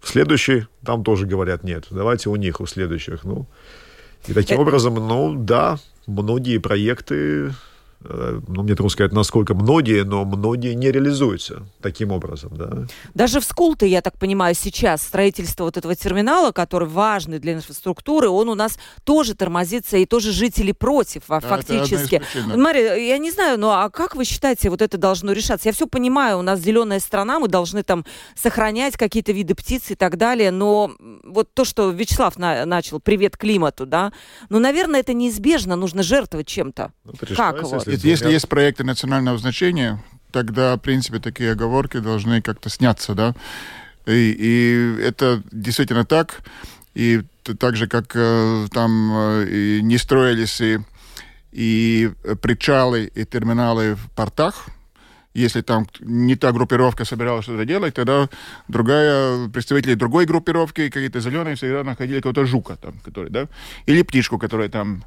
В 0.00 0.08
следующий 0.08 0.66
там 0.84 1.04
тоже 1.04 1.26
говорят 1.26 1.64
нет. 1.64 1.86
Давайте 1.90 2.28
у 2.30 2.36
них, 2.36 2.60
у 2.60 2.66
следующих. 2.66 3.24
Ну, 3.24 3.46
и 4.26 4.32
таким 4.32 4.58
э, 4.58 4.60
образом, 4.60 4.94
ну 4.94 5.34
да, 5.34 5.78
многие 6.06 6.58
проекты 6.58 7.52
Э, 7.52 7.69
ну, 8.02 8.62
мне 8.62 8.74
трудно 8.74 8.88
сказать, 8.88 9.12
насколько 9.12 9.54
многие, 9.54 10.04
но 10.04 10.24
многие 10.24 10.74
не 10.74 10.90
реализуются 10.90 11.66
таким 11.82 12.12
образом, 12.12 12.50
да. 12.54 12.86
Даже 13.14 13.40
в 13.40 13.44
Скулте, 13.44 13.86
я 13.86 14.00
так 14.00 14.18
понимаю, 14.18 14.54
сейчас 14.54 15.02
строительство 15.02 15.64
вот 15.64 15.76
этого 15.76 15.94
терминала, 15.94 16.50
который 16.50 16.88
важный 16.88 17.38
для 17.38 17.52
инфраструктуры, 17.52 18.28
он 18.28 18.48
у 18.48 18.54
нас 18.54 18.78
тоже 19.04 19.34
тормозится, 19.34 19.98
и 19.98 20.06
тоже 20.06 20.32
жители 20.32 20.72
против, 20.72 21.24
а, 21.28 21.40
фактически. 21.40 22.22
Мария, 22.56 22.94
я 22.94 23.18
не 23.18 23.30
знаю, 23.30 23.58
ну 23.58 23.68
а 23.68 23.90
как 23.90 24.16
вы 24.16 24.24
считаете, 24.24 24.70
вот 24.70 24.80
это 24.80 24.96
должно 24.96 25.32
решаться? 25.32 25.68
Я 25.68 25.74
все 25.74 25.86
понимаю, 25.86 26.38
у 26.38 26.42
нас 26.42 26.60
зеленая 26.60 27.00
страна, 27.00 27.38
мы 27.38 27.48
должны 27.48 27.82
там 27.82 28.06
сохранять 28.34 28.96
какие-то 28.96 29.32
виды 29.32 29.54
птиц 29.54 29.90
и 29.90 29.94
так 29.94 30.16
далее, 30.16 30.50
но 30.50 30.92
вот 31.22 31.52
то, 31.52 31.66
что 31.66 31.90
Вячеслав 31.90 32.38
на 32.38 32.64
начал, 32.64 32.98
привет 32.98 33.36
климату, 33.36 33.84
да, 33.84 34.12
ну, 34.48 34.58
наверное, 34.58 35.00
это 35.00 35.12
неизбежно, 35.12 35.76
нужно 35.76 36.02
жертвовать 36.02 36.46
чем-то. 36.46 36.92
Ну, 37.04 37.12
как 37.36 37.62
вот? 37.62 37.89
Если, 37.90 38.08
если 38.08 38.30
есть 38.30 38.48
проекты 38.48 38.84
национального 38.84 39.38
значения, 39.38 40.02
тогда, 40.30 40.76
в 40.76 40.80
принципе, 40.80 41.18
такие 41.18 41.52
оговорки 41.52 41.98
должны 41.98 42.42
как-то 42.42 42.68
сняться, 42.70 43.14
да. 43.14 43.34
И, 44.06 44.34
и 44.38 45.02
это 45.02 45.42
действительно 45.52 46.04
так. 46.04 46.40
И 46.94 47.22
так 47.58 47.76
же, 47.76 47.86
как 47.86 48.12
э, 48.14 48.66
там 48.72 49.12
э, 49.14 49.80
не 49.82 49.98
строились 49.98 50.60
и, 50.60 50.78
и 51.52 52.10
причалы, 52.42 53.10
и 53.14 53.24
терминалы 53.24 53.94
в 53.94 54.10
портах, 54.10 54.66
если 55.34 55.60
там 55.60 55.86
не 56.00 56.34
та 56.34 56.52
группировка 56.52 57.04
собиралась 57.04 57.44
что-то 57.44 57.64
делать, 57.64 57.94
тогда 57.94 58.28
другая, 58.68 59.48
представители 59.48 59.94
другой 59.94 60.26
группировки, 60.26 60.90
какие-то 60.90 61.20
зеленые, 61.20 61.54
всегда 61.54 61.84
находили 61.84 62.16
какого-то 62.16 62.46
жука 62.46 62.76
там, 62.76 62.94
который, 63.04 63.30
да, 63.30 63.46
или 63.86 64.02
птичку, 64.02 64.38
которая 64.38 64.68
там 64.68 65.04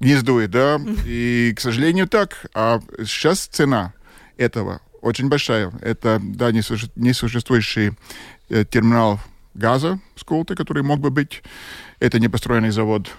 гнездует, 0.00 0.50
да, 0.50 0.80
и, 1.04 1.52
к 1.56 1.60
сожалению, 1.60 2.08
так. 2.08 2.46
А 2.54 2.80
сейчас 3.04 3.46
цена 3.46 3.92
этого 4.36 4.80
очень 5.00 5.28
большая. 5.28 5.72
Это, 5.80 6.20
да, 6.22 6.52
несуществующий 6.52 7.92
э, 8.48 8.64
терминал 8.64 9.20
газа 9.54 9.98
Сколта, 10.16 10.54
который 10.54 10.82
мог 10.82 11.00
бы 11.00 11.10
быть. 11.10 11.42
Это 12.00 12.20
непостроенный 12.20 12.70
завод 12.70 13.10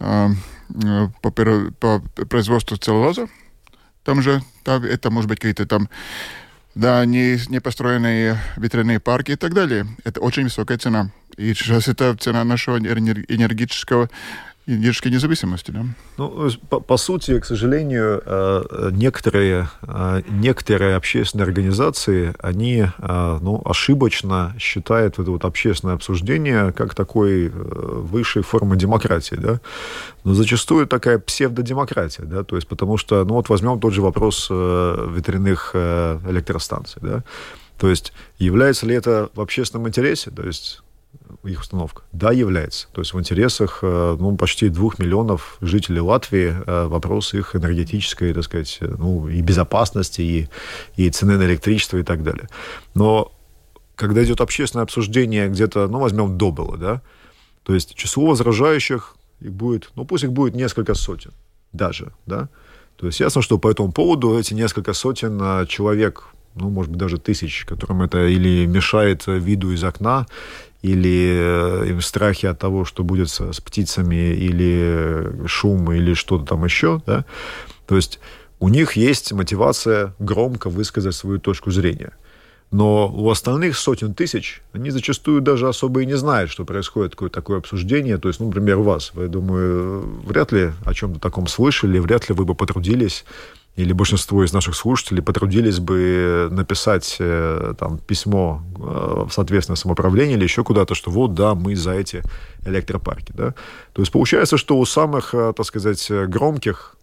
э, 0.00 0.28
э, 0.84 1.08
по, 1.20 1.30
по 1.30 2.00
производству 2.26 2.76
целлулоза. 2.76 3.28
Там 4.04 4.22
же, 4.22 4.42
там, 4.62 4.84
это 4.84 5.10
может 5.10 5.28
быть 5.28 5.38
какие-то 5.38 5.66
там 5.66 5.88
да, 6.74 7.04
не, 7.04 7.38
не 7.48 7.60
построенные 7.60 8.38
ветряные 8.56 9.00
парки 9.00 9.32
и 9.32 9.36
так 9.36 9.54
далее. 9.54 9.86
Это 10.04 10.20
очень 10.20 10.44
высокая 10.44 10.78
цена. 10.78 11.10
И 11.36 11.54
сейчас 11.54 11.88
это 11.88 12.16
цена 12.16 12.44
нашего 12.44 12.78
энергетического 12.78 14.10
Идической 14.66 15.12
независимости, 15.12 15.70
да? 15.70 15.84
Ну, 16.16 16.48
по, 16.70 16.80
по 16.80 16.96
сути, 16.96 17.38
к 17.38 17.44
сожалению, 17.44 18.22
э, 18.24 18.90
некоторые, 18.92 19.68
э, 19.82 20.22
некоторые 20.30 20.96
общественные 20.96 21.44
организации, 21.44 22.34
они 22.38 22.86
э, 22.86 23.38
ну, 23.42 23.60
ошибочно 23.62 24.56
считают 24.58 25.18
это 25.18 25.30
вот 25.30 25.44
общественное 25.44 25.94
обсуждение 25.94 26.72
как 26.72 26.94
такой 26.94 27.50
высшей 27.50 28.42
формы 28.42 28.76
демократии, 28.76 29.34
да? 29.34 29.60
Но 30.24 30.32
зачастую 30.32 30.86
такая 30.86 31.18
псевдодемократия, 31.18 32.24
да, 32.24 32.42
то 32.42 32.56
есть 32.56 32.66
потому 32.66 32.96
что, 32.96 33.22
ну 33.26 33.34
вот 33.34 33.50
возьмем 33.50 33.78
тот 33.78 33.92
же 33.92 34.00
вопрос 34.00 34.48
ветряных 34.48 35.72
электростанций, 35.74 37.02
да, 37.02 37.22
То 37.76 37.90
есть 37.90 38.14
является 38.38 38.86
ли 38.86 38.94
это 38.94 39.28
в 39.34 39.42
общественном 39.42 39.88
интересе? 39.88 40.30
То 40.30 40.42
есть 40.42 40.83
их 41.44 41.60
установка? 41.60 42.02
Да, 42.12 42.32
является. 42.32 42.88
То 42.92 43.00
есть 43.00 43.12
в 43.12 43.20
интересах 43.20 43.80
э, 43.82 44.16
ну, 44.18 44.36
почти 44.36 44.68
двух 44.68 44.98
миллионов 44.98 45.58
жителей 45.60 46.00
Латвии 46.00 46.54
э, 46.66 46.86
вопрос 46.86 47.34
их 47.34 47.54
энергетической, 47.56 48.32
так 48.32 48.44
сказать, 48.44 48.78
ну, 48.80 49.28
и 49.28 49.40
безопасности, 49.40 50.20
и, 50.22 50.48
и 50.96 51.10
цены 51.10 51.36
на 51.36 51.44
электричество 51.44 51.98
и 51.98 52.02
так 52.02 52.22
далее. 52.22 52.48
Но 52.94 53.32
когда 53.94 54.24
идет 54.24 54.40
общественное 54.40 54.84
обсуждение 54.84 55.48
где-то, 55.48 55.88
ну, 55.88 55.98
возьмем 55.98 56.38
Добело, 56.38 56.76
да, 56.76 57.02
то 57.62 57.74
есть 57.74 57.94
число 57.94 58.26
возражающих 58.26 59.16
их 59.40 59.52
будет, 59.52 59.90
ну, 59.94 60.04
пусть 60.04 60.24
их 60.24 60.32
будет 60.32 60.54
несколько 60.54 60.94
сотен 60.94 61.32
даже, 61.72 62.12
да, 62.26 62.48
то 62.96 63.06
есть 63.06 63.20
ясно, 63.20 63.42
что 63.42 63.58
по 63.58 63.70
этому 63.70 63.92
поводу 63.92 64.38
эти 64.38 64.54
несколько 64.54 64.92
сотен 64.92 65.38
э, 65.40 65.66
человек, 65.66 66.28
ну, 66.54 66.70
может 66.70 66.90
быть, 66.90 67.00
даже 67.00 67.18
тысяч, 67.18 67.64
которым 67.64 68.02
это 68.02 68.26
или 68.26 68.66
мешает 68.66 69.26
виду 69.26 69.72
из 69.72 69.82
окна, 69.82 70.26
или 70.84 71.82
э, 71.86 71.88
им 71.88 72.02
страхи 72.02 72.44
от 72.44 72.58
того, 72.58 72.84
что 72.84 73.04
будет 73.04 73.30
с, 73.30 73.60
птицами, 73.60 74.34
или 74.34 75.46
шум, 75.46 75.90
или 75.90 76.12
что-то 76.12 76.44
там 76.44 76.64
еще, 76.64 77.00
да, 77.06 77.24
то 77.86 77.96
есть 77.96 78.20
у 78.60 78.68
них 78.68 78.92
есть 78.92 79.32
мотивация 79.32 80.14
громко 80.18 80.68
высказать 80.68 81.14
свою 81.14 81.38
точку 81.38 81.70
зрения. 81.70 82.12
Но 82.70 83.08
у 83.08 83.30
остальных 83.30 83.78
сотен 83.78 84.14
тысяч, 84.14 84.62
они 84.72 84.90
зачастую 84.90 85.40
даже 85.40 85.68
особо 85.68 86.02
и 86.02 86.06
не 86.06 86.16
знают, 86.16 86.50
что 86.50 86.64
происходит 86.64 87.12
такое, 87.12 87.30
такое 87.30 87.58
обсуждение. 87.58 88.18
То 88.18 88.28
есть, 88.28 88.40
ну, 88.40 88.46
например, 88.46 88.78
вас, 88.78 89.12
вы, 89.14 89.28
думаю, 89.28 90.00
вряд 90.26 90.52
ли 90.52 90.72
о 90.84 90.92
чем-то 90.92 91.20
таком 91.20 91.46
слышали, 91.46 91.98
вряд 91.98 92.28
ли 92.28 92.34
вы 92.34 92.44
бы 92.44 92.54
потрудились 92.54 93.24
или 93.76 93.92
большинство 93.92 94.44
из 94.44 94.52
наших 94.52 94.76
слушателей 94.76 95.22
потрудились 95.22 95.80
бы 95.80 96.48
написать 96.50 97.16
э, 97.18 97.74
там 97.76 97.98
письмо 97.98 98.62
э, 98.76 99.24
в 99.28 99.30
соответственное 99.32 99.76
самоуправление 99.76 100.36
или 100.36 100.44
еще 100.44 100.62
куда-то, 100.62 100.94
что 100.94 101.10
вот, 101.10 101.34
да, 101.34 101.54
мы 101.56 101.74
за 101.74 101.92
эти 101.92 102.22
электропарки, 102.64 103.32
да. 103.34 103.54
То 103.92 104.02
есть 104.02 104.12
получается, 104.12 104.58
что 104.58 104.78
у 104.78 104.84
самых, 104.84 105.34
э, 105.34 105.52
так 105.56 105.66
сказать, 105.66 106.08
громких 106.28 106.96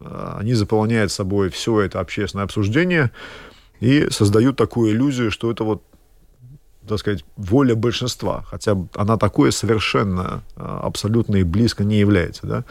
они 0.00 0.54
заполняют 0.54 1.12
собой 1.12 1.48
все 1.50 1.80
это 1.82 2.00
общественное 2.00 2.44
обсуждение 2.44 3.12
и 3.78 4.08
создают 4.10 4.56
такую 4.56 4.90
иллюзию, 4.90 5.30
что 5.30 5.50
это 5.50 5.62
вот 5.62 5.82
так 6.88 6.98
сказать, 6.98 7.24
воля 7.36 7.76
большинства, 7.76 8.42
хотя 8.48 8.76
она 8.96 9.16
такое 9.16 9.52
совершенно 9.52 10.42
абсолютно 10.56 11.36
и 11.36 11.44
близко 11.44 11.84
не 11.84 12.00
является, 12.00 12.44
да. 12.44 12.64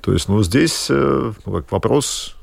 То 0.00 0.12
есть, 0.12 0.28
ну, 0.28 0.40
здесь 0.44 0.86
ну, 0.88 1.34
как 1.44 1.72
вопрос 1.72 2.37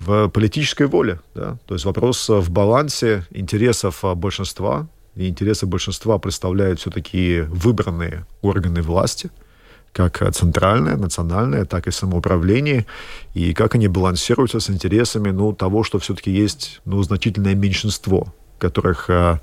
в 0.00 0.28
политической 0.28 0.86
воле. 0.86 1.20
Да? 1.34 1.58
То 1.66 1.74
есть 1.74 1.84
вопрос 1.84 2.28
в 2.28 2.50
балансе 2.50 3.24
интересов 3.30 4.04
большинства. 4.16 4.88
И 5.16 5.28
интересы 5.28 5.66
большинства 5.66 6.18
представляют 6.18 6.78
все-таки 6.78 7.40
выбранные 7.48 8.24
органы 8.40 8.82
власти, 8.82 9.30
как 9.92 10.22
центральное, 10.32 10.96
национальное, 10.96 11.64
так 11.64 11.88
и 11.88 11.90
самоуправление, 11.90 12.86
и 13.34 13.52
как 13.52 13.74
они 13.74 13.88
балансируются 13.88 14.60
с 14.60 14.70
интересами 14.70 15.30
ну, 15.30 15.52
того, 15.52 15.82
что 15.82 15.98
все-таки 15.98 16.30
есть 16.30 16.80
ну, 16.84 17.02
значительное 17.02 17.56
меньшинство, 17.56 18.32
которых 18.58 19.10
а, 19.10 19.40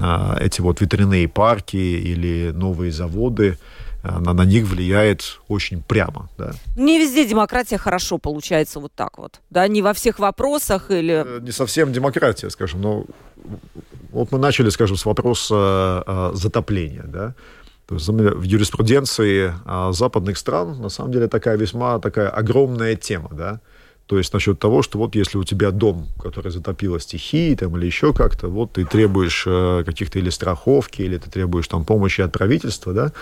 а, 0.00 0.36
эти 0.40 0.60
вот 0.60 0.80
ветряные 0.80 1.28
парки 1.28 1.76
или 1.76 2.50
новые 2.52 2.90
заводы 2.90 3.58
на, 4.04 4.32
на 4.34 4.44
них 4.44 4.66
влияет 4.66 5.40
очень 5.48 5.82
прямо. 5.82 6.28
Да. 6.38 6.52
Не 6.76 6.98
везде 6.98 7.26
демократия 7.26 7.78
хорошо 7.78 8.18
получается 8.18 8.80
вот 8.80 8.92
так 8.94 9.18
вот. 9.18 9.40
Да, 9.50 9.66
не 9.66 9.82
во 9.82 9.92
всех 9.92 10.18
вопросах 10.18 10.90
или... 10.90 11.24
Э, 11.26 11.40
не 11.40 11.52
совсем 11.52 11.92
демократия, 11.92 12.50
скажем, 12.50 12.80
но 12.82 13.06
вот 14.10 14.30
мы 14.32 14.38
начали, 14.38 14.68
скажем, 14.70 14.96
с 14.96 15.04
вопроса 15.04 16.04
э, 16.06 16.30
затопления, 16.34 17.04
да. 17.04 17.34
То 17.86 17.96
есть 17.96 18.08
в 18.08 18.42
юриспруденции 18.42 19.52
э, 19.64 19.92
западных 19.92 20.38
стран 20.38 20.80
на 20.80 20.88
самом 20.88 21.12
деле 21.12 21.28
такая 21.28 21.56
весьма 21.56 21.98
такая 21.98 22.28
огромная 22.28 22.96
тема, 22.96 23.30
да. 23.32 23.60
То 24.06 24.18
есть 24.18 24.34
насчет 24.34 24.58
того, 24.58 24.82
что 24.82 24.98
вот 24.98 25.14
если 25.14 25.38
у 25.38 25.44
тебя 25.44 25.70
дом, 25.70 26.08
который 26.22 26.52
затопило 26.52 27.00
стихией 27.00 27.56
там, 27.56 27.76
или 27.76 27.86
еще 27.86 28.12
как-то, 28.12 28.48
вот 28.48 28.72
ты 28.72 28.84
требуешь 28.84 29.44
э, 29.46 29.82
каких-то 29.84 30.18
или 30.18 30.28
страховки, 30.28 31.02
или 31.02 31.16
ты 31.16 31.30
требуешь 31.30 31.68
там 31.68 31.84
помощи 31.84 32.20
от 32.20 32.32
правительства, 32.32 32.92
да, 32.92 33.12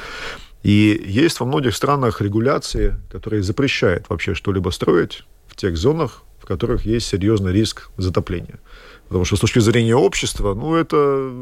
и 0.62 1.02
есть 1.06 1.40
во 1.40 1.46
многих 1.46 1.74
странах 1.74 2.20
регуляции, 2.20 2.94
которые 3.10 3.42
запрещают 3.42 4.08
вообще 4.08 4.34
что-либо 4.34 4.70
строить 4.70 5.24
в 5.48 5.56
тех 5.56 5.76
зонах, 5.76 6.22
в 6.38 6.46
которых 6.46 6.86
есть 6.86 7.06
серьезный 7.06 7.52
риск 7.52 7.90
затопления. 7.96 8.60
Потому 9.08 9.24
что 9.24 9.36
с 9.36 9.40
точки 9.40 9.58
зрения 9.58 9.96
общества, 9.96 10.54
ну, 10.54 10.74
это 10.74 11.32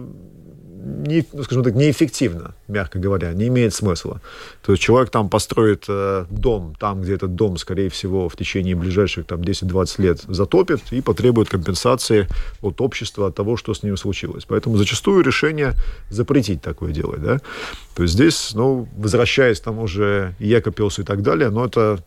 не, 0.82 1.22
скажем 1.42 1.62
так, 1.62 1.75
неэффективно, 1.75 2.54
мягко 2.68 2.99
говоря, 2.99 3.32
не 3.32 3.49
имеет 3.49 3.75
смысла. 3.75 4.20
То 4.62 4.72
есть 4.72 4.82
человек 4.82 5.10
там 5.10 5.28
построит 5.28 5.84
э, 5.88 6.26
дом, 6.30 6.75
там, 6.78 7.02
где 7.02 7.14
этот 7.14 7.34
дом, 7.34 7.56
скорее 7.58 7.88
всего, 7.88 8.28
в 8.28 8.37
течение 8.37 8.75
ближайших 8.75 9.26
там, 9.26 9.40
10-20 9.40 10.02
лет 10.02 10.20
затопит 10.28 10.80
и 10.92 11.00
потребует 11.00 11.49
компенсации 11.49 12.26
от 12.62 12.80
общества, 12.80 13.28
от 13.28 13.34
того, 13.34 13.56
что 13.56 13.75
с 13.75 13.82
ним 13.82 13.96
случилось. 13.96 14.44
Поэтому 14.46 14.76
зачастую 14.76 15.22
решение 15.22 15.75
запретить 16.08 16.62
такое 16.62 16.92
делать. 16.92 17.22
Да? 17.22 17.40
То 17.94 18.02
есть 18.02 18.14
здесь, 18.14 18.52
ну, 18.54 18.88
возвращаясь 18.96 19.60
к 19.60 19.64
тому 19.64 19.87
же 19.87 20.34
Екопилсу 20.38 21.02
и 21.02 21.04
так 21.04 21.22
далее, 21.22 21.50
но 21.50 21.66
это, 21.66 21.99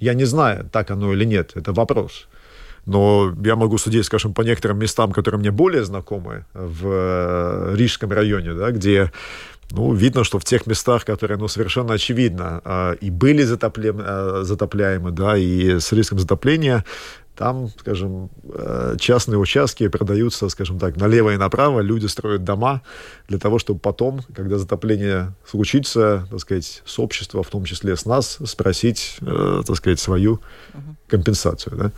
я 0.00 0.14
не 0.14 0.24
знаю, 0.24 0.68
так 0.72 0.90
оно 0.90 1.12
или 1.12 1.24
нет, 1.24 1.52
это 1.54 1.72
вопрос. 1.72 2.28
Но 2.86 3.34
я 3.44 3.56
могу 3.56 3.78
судить, 3.78 4.04
скажем, 4.04 4.34
по 4.34 4.42
некоторым 4.42 4.78
местам, 4.78 5.12
которые 5.12 5.38
мне 5.38 5.50
более 5.50 5.84
знакомы 5.84 6.44
в 6.52 6.86
э, 6.86 7.74
Рижском 7.76 8.12
районе, 8.12 8.54
да, 8.54 8.70
где 8.70 9.10
ну, 9.70 9.94
видно, 9.94 10.24
что 10.24 10.38
в 10.38 10.44
тех 10.44 10.66
местах, 10.66 11.04
которые, 11.04 11.38
ну, 11.38 11.48
совершенно 11.48 11.94
очевидно, 11.94 12.60
э, 12.64 12.96
и 13.00 13.10
были 13.10 13.42
затоплем, 13.42 14.00
э, 14.00 14.42
затопляемы, 14.42 15.10
да, 15.12 15.36
и 15.36 15.80
с 15.80 15.92
риском 15.92 16.18
затопления, 16.18 16.84
там, 17.36 17.68
скажем, 17.80 18.30
частные 19.00 19.38
участки 19.38 19.88
продаются, 19.88 20.48
скажем 20.48 20.78
так, 20.78 20.96
налево 20.96 21.30
и 21.30 21.36
направо, 21.36 21.80
люди 21.80 22.06
строят 22.06 22.44
дома 22.44 22.82
для 23.26 23.40
того, 23.40 23.58
чтобы 23.58 23.80
потом, 23.80 24.20
когда 24.36 24.56
затопление 24.56 25.34
случится, 25.44 26.28
так 26.30 26.38
сказать, 26.38 26.82
с 26.86 26.96
общества, 27.00 27.42
в 27.42 27.48
том 27.48 27.64
числе 27.64 27.96
с 27.96 28.06
нас, 28.06 28.38
спросить, 28.44 29.18
так 29.18 29.76
сказать, 29.76 29.98
свою 29.98 30.40
компенсацию, 31.08 31.76
да. 31.76 31.92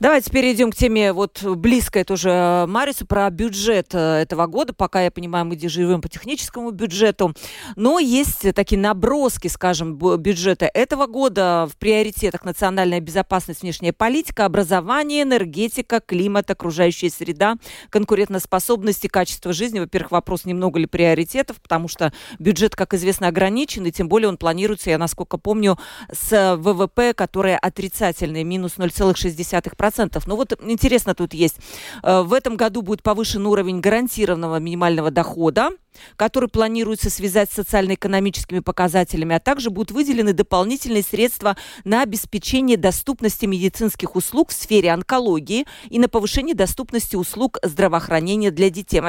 Давайте 0.00 0.30
перейдем 0.30 0.70
к 0.70 0.76
теме 0.76 1.12
вот 1.12 1.42
близкой 1.42 2.04
тоже 2.04 2.64
Марису 2.66 3.04
про 3.04 3.28
бюджет 3.28 3.94
э, 3.94 4.22
этого 4.22 4.46
года. 4.46 4.72
Пока 4.72 5.02
я 5.02 5.10
понимаю, 5.10 5.44
мы 5.44 5.58
живем 5.68 6.00
по 6.00 6.08
техническому 6.08 6.70
бюджету. 6.70 7.34
Но 7.76 7.98
есть 7.98 8.54
такие 8.54 8.80
наброски, 8.80 9.48
скажем, 9.48 9.98
бюджета 9.98 10.70
этого 10.72 11.06
года 11.06 11.68
в 11.70 11.76
приоритетах 11.76 12.46
национальная 12.46 13.00
безопасность, 13.00 13.60
внешняя 13.60 13.92
политика, 13.92 14.46
образование, 14.46 15.24
энергетика, 15.24 16.00
климат, 16.00 16.50
окружающая 16.50 17.10
среда, 17.10 17.56
конкурентоспособность 17.90 19.04
и 19.04 19.08
качество 19.08 19.52
жизни. 19.52 19.80
Во-первых, 19.80 20.12
вопрос, 20.12 20.46
немного 20.46 20.78
ли 20.78 20.86
приоритетов, 20.86 21.60
потому 21.60 21.88
что 21.88 22.10
бюджет, 22.38 22.74
как 22.74 22.94
известно, 22.94 23.28
ограничен, 23.28 23.84
и 23.84 23.92
тем 23.92 24.08
более 24.08 24.30
он 24.30 24.38
планируется, 24.38 24.88
я 24.88 24.96
насколько 24.96 25.36
помню, 25.36 25.78
с 26.10 26.56
ВВП, 26.56 27.12
который 27.12 27.54
отрицательный, 27.54 28.44
минус 28.44 28.78
0,6%. 28.78 29.89
10%. 29.90 30.22
Ну 30.26 30.36
вот 30.36 30.52
интересно 30.62 31.14
тут 31.14 31.34
есть. 31.34 31.56
Э, 32.02 32.22
в 32.22 32.32
этом 32.32 32.56
году 32.56 32.82
будет 32.82 33.02
повышен 33.02 33.46
уровень 33.46 33.80
гарантированного 33.80 34.58
минимального 34.58 35.10
дохода 35.10 35.70
который 36.16 36.48
планируется 36.48 37.10
связать 37.10 37.50
с 37.50 37.54
социально-экономическими 37.54 38.60
показателями, 38.60 39.36
а 39.36 39.40
также 39.40 39.70
будут 39.70 39.90
выделены 39.90 40.32
дополнительные 40.32 41.02
средства 41.02 41.56
на 41.84 42.02
обеспечение 42.02 42.76
доступности 42.76 43.46
медицинских 43.46 44.16
услуг 44.16 44.50
в 44.50 44.52
сфере 44.52 44.90
онкологии 44.90 45.66
и 45.88 45.98
на 45.98 46.08
повышение 46.08 46.54
доступности 46.54 47.16
услуг 47.16 47.58
здравоохранения 47.62 48.50
для 48.50 48.70
детей. 48.70 49.00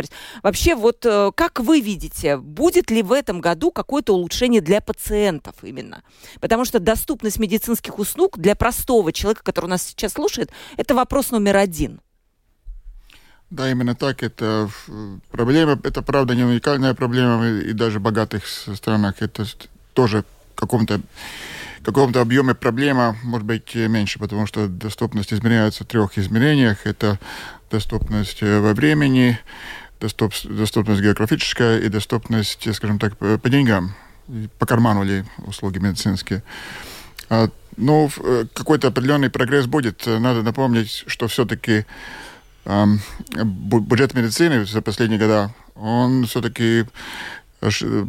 Вообще, 0.44 0.76
вот 0.76 1.06
э, 1.06 1.32
как 1.36 1.60
вы 1.60 1.82
видите, 1.82 2.38
будет 2.38 2.92
ли 2.92 3.02
в 3.04 3.12
этом 3.12 3.42
году 3.42 3.72
какое-то 3.72 4.14
улучшение 4.14 4.62
для 4.62 4.82
пациентов 4.82 5.56
именно? 5.64 6.04
Потому 6.40 6.66
что 6.66 6.80
доступность 6.80 7.40
медицинских 7.40 8.00
услуг 8.00 8.38
для 8.38 8.56
простого 8.56 9.12
человека, 9.12 9.44
который 9.44 9.68
нас 9.68 9.84
сейчас 9.84 10.14
слушает, 10.14 10.52
это 10.78 10.96
вопрос 10.96 11.32
номер 11.32 11.58
один. 11.58 12.02
Да, 13.52 13.70
именно 13.70 13.96
так. 13.96 14.24
Это 14.24 14.70
проблема, 15.30 15.78
это 15.84 16.02
правда 16.02 16.36
не 16.36 16.44
уникальная 16.44 16.94
проблема, 16.94 17.48
и 17.48 17.74
даже 17.74 18.00
в 18.00 18.02
богатых 18.02 18.48
странах 18.48 19.16
это 19.20 19.46
тоже 19.94 20.24
в 20.56 20.60
каком-то 20.60 21.02
каком-то 21.84 22.22
объеме 22.22 22.54
проблема 22.54 23.18
может 23.24 23.46
быть 23.46 23.74
меньше, 23.74 24.20
потому 24.20 24.46
что 24.46 24.68
доступность 24.68 25.34
измеряется 25.34 25.84
в 25.84 25.88
трех 25.88 26.18
измерениях. 26.18 26.86
Это 26.86 27.20
доступность 27.72 28.42
э, 28.42 28.60
во 28.60 28.74
времени, 28.74 29.40
доступ, 30.00 30.34
доступность 30.44 31.02
географическая 31.02 31.80
и 31.80 31.90
доступность, 31.90 32.74
скажем 32.76 33.00
так, 33.00 33.18
по 33.18 33.50
деньгам, 33.50 33.96
по 34.60 34.66
карману 34.66 35.04
ли 35.04 35.24
услуги 35.40 35.80
медицинские. 35.80 36.44
А, 37.30 37.50
ну, 37.78 38.12
э, 38.16 38.46
какой-то 38.54 38.90
определенный 38.90 39.32
прогресс 39.32 39.66
будет. 39.66 40.06
Надо 40.06 40.44
напомнить, 40.44 41.04
что 41.08 41.28
все-таки 41.28 41.86
бюджет 42.66 44.14
медицины 44.14 44.66
за 44.66 44.82
последние 44.82 45.20
года, 45.20 45.54
он 45.76 46.26
все-таки 46.26 46.86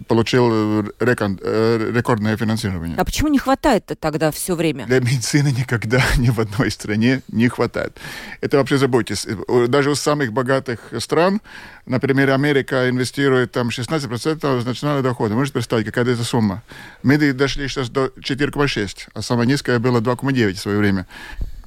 получил 0.08 0.82
э, 0.98 1.92
рекордное 1.94 2.36
финансирование. 2.36 2.96
А 2.96 3.04
почему 3.04 3.28
не 3.28 3.38
хватает 3.38 3.90
тогда 4.00 4.30
все 4.30 4.54
время? 4.54 4.86
Для 4.86 5.00
медицины 5.00 5.48
никогда 5.48 6.02
ни 6.16 6.30
в 6.30 6.40
одной 6.40 6.70
стране 6.70 7.20
не 7.28 7.48
хватает. 7.48 7.98
Это 8.40 8.56
вообще 8.56 8.78
заботьтесь. 8.78 9.26
Даже 9.68 9.90
у 9.90 9.94
самых 9.94 10.32
богатых 10.32 10.92
стран, 10.98 11.42
например, 11.84 12.30
Америка 12.30 12.88
инвестирует 12.88 13.52
там 13.52 13.68
16% 13.68 14.64
национального 14.64 15.02
дохода. 15.02 15.34
Можете 15.34 15.54
представить, 15.54 15.84
какая 15.84 16.04
это 16.06 16.24
сумма? 16.24 16.62
Мы 17.02 17.18
дошли 17.32 17.68
сейчас 17.68 17.90
до 17.90 18.06
4,6, 18.06 19.08
а 19.12 19.22
самая 19.22 19.46
низкая 19.46 19.78
была 19.78 20.00
2,9 20.00 20.54
в 20.54 20.58
свое 20.58 20.78
время. 20.78 21.06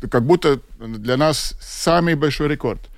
Как 0.07 0.23
будто 0.23 0.59
для 0.79 1.17
нас 1.17 1.55
самый 1.59 2.15
большой 2.15 2.47
рекорд– 2.47 2.81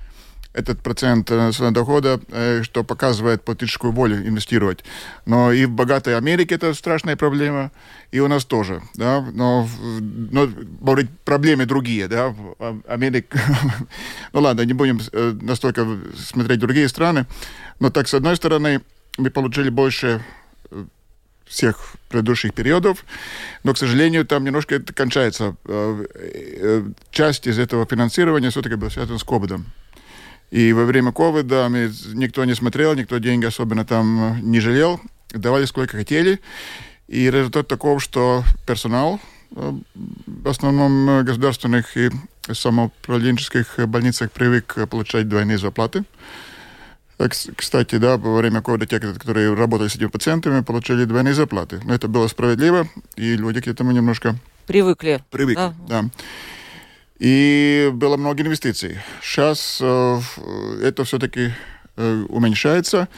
этот 0.58 0.80
процент 0.82 1.30
национального 1.30 1.70
дохода, 1.70 2.20
э, 2.30 2.62
что 2.62 2.84
показывает 2.84 3.42
политическую 3.42 3.92
волю 3.92 4.16
инвестировать. 4.26 4.84
Но 5.26 5.52
и 5.52 5.66
в 5.66 5.70
богатой 5.70 6.16
Америке 6.16 6.56
это 6.56 6.74
страшная 6.74 7.16
проблема, 7.16 7.70
и 8.12 8.20
у 8.20 8.28
нас 8.28 8.44
тоже. 8.44 8.82
Да? 8.94 9.24
Но, 9.32 9.68
но 10.00 10.48
проблемы 11.24 11.66
другие. 11.66 12.08
Да? 12.08 12.34
Америка... 12.88 13.38
ну 14.32 14.40
ладно, 14.40 14.62
не 14.62 14.72
будем 14.72 15.00
э, 15.12 15.34
настолько 15.40 15.86
смотреть 16.16 16.58
другие 16.58 16.88
страны. 16.88 17.26
Но 17.80 17.90
так, 17.90 18.08
с 18.08 18.14
одной 18.14 18.36
стороны, 18.36 18.80
мы 19.16 19.30
получили 19.30 19.70
больше 19.70 20.06
э, 20.06 20.20
всех 21.48 21.94
предыдущих 22.08 22.54
периодов, 22.54 23.04
но, 23.64 23.74
к 23.74 23.78
сожалению, 23.78 24.26
там 24.26 24.44
немножко 24.44 24.76
это 24.76 24.92
кончается. 24.92 25.56
Часть 27.10 27.46
из 27.46 27.58
этого 27.58 27.86
финансирования 27.86 28.50
все-таки 28.50 28.76
была 28.76 28.90
связана 28.90 29.18
с 29.18 29.24
ковидом. 29.24 29.66
И 30.50 30.72
во 30.72 30.84
время 30.84 31.12
ковида 31.12 31.68
никто 32.14 32.44
не 32.44 32.54
смотрел, 32.54 32.94
никто 32.94 33.18
деньги 33.18 33.44
особенно 33.44 33.84
там 33.84 34.38
э, 34.38 34.40
не 34.40 34.60
жалел, 34.60 35.00
давали 35.30 35.66
сколько 35.66 35.98
хотели. 35.98 36.40
И 37.06 37.30
результат 37.30 37.68
таков, 37.68 38.02
что 38.02 38.44
персонал 38.66 39.20
э, 39.54 39.72
в 40.26 40.48
основном 40.48 41.10
э, 41.10 41.22
государственных 41.22 41.96
и 41.98 42.10
самоуправленческих 42.50 43.78
больницах 43.88 44.32
привык 44.32 44.88
получать 44.88 45.28
двойные 45.28 45.58
зарплаты. 45.58 46.04
Кстати, 47.18 47.96
да, 47.96 48.16
во 48.16 48.36
время 48.36 48.62
ковида 48.62 48.86
те, 48.86 49.00
которые 49.00 49.52
работали 49.54 49.88
с 49.88 49.96
этими 49.96 50.06
пациентами, 50.06 50.62
получали 50.62 51.04
двойные 51.04 51.34
зарплаты. 51.34 51.80
Но 51.84 51.94
это 51.94 52.06
было 52.06 52.28
справедливо, 52.28 52.88
и 53.16 53.36
люди 53.36 53.60
к 53.60 53.66
этому 53.66 53.90
немножко... 53.90 54.36
Привыкли. 54.66 55.24
Привыкли, 55.30 55.74
да. 55.88 56.02
да. 56.02 56.04
И 57.18 57.90
было 57.92 58.16
много 58.16 58.42
инвестиций. 58.42 58.98
Сейчас 59.20 59.78
э, 59.80 60.20
это 60.82 61.02
все-таки 61.02 61.52
э, 61.96 62.24
уменьшается, 62.28 63.08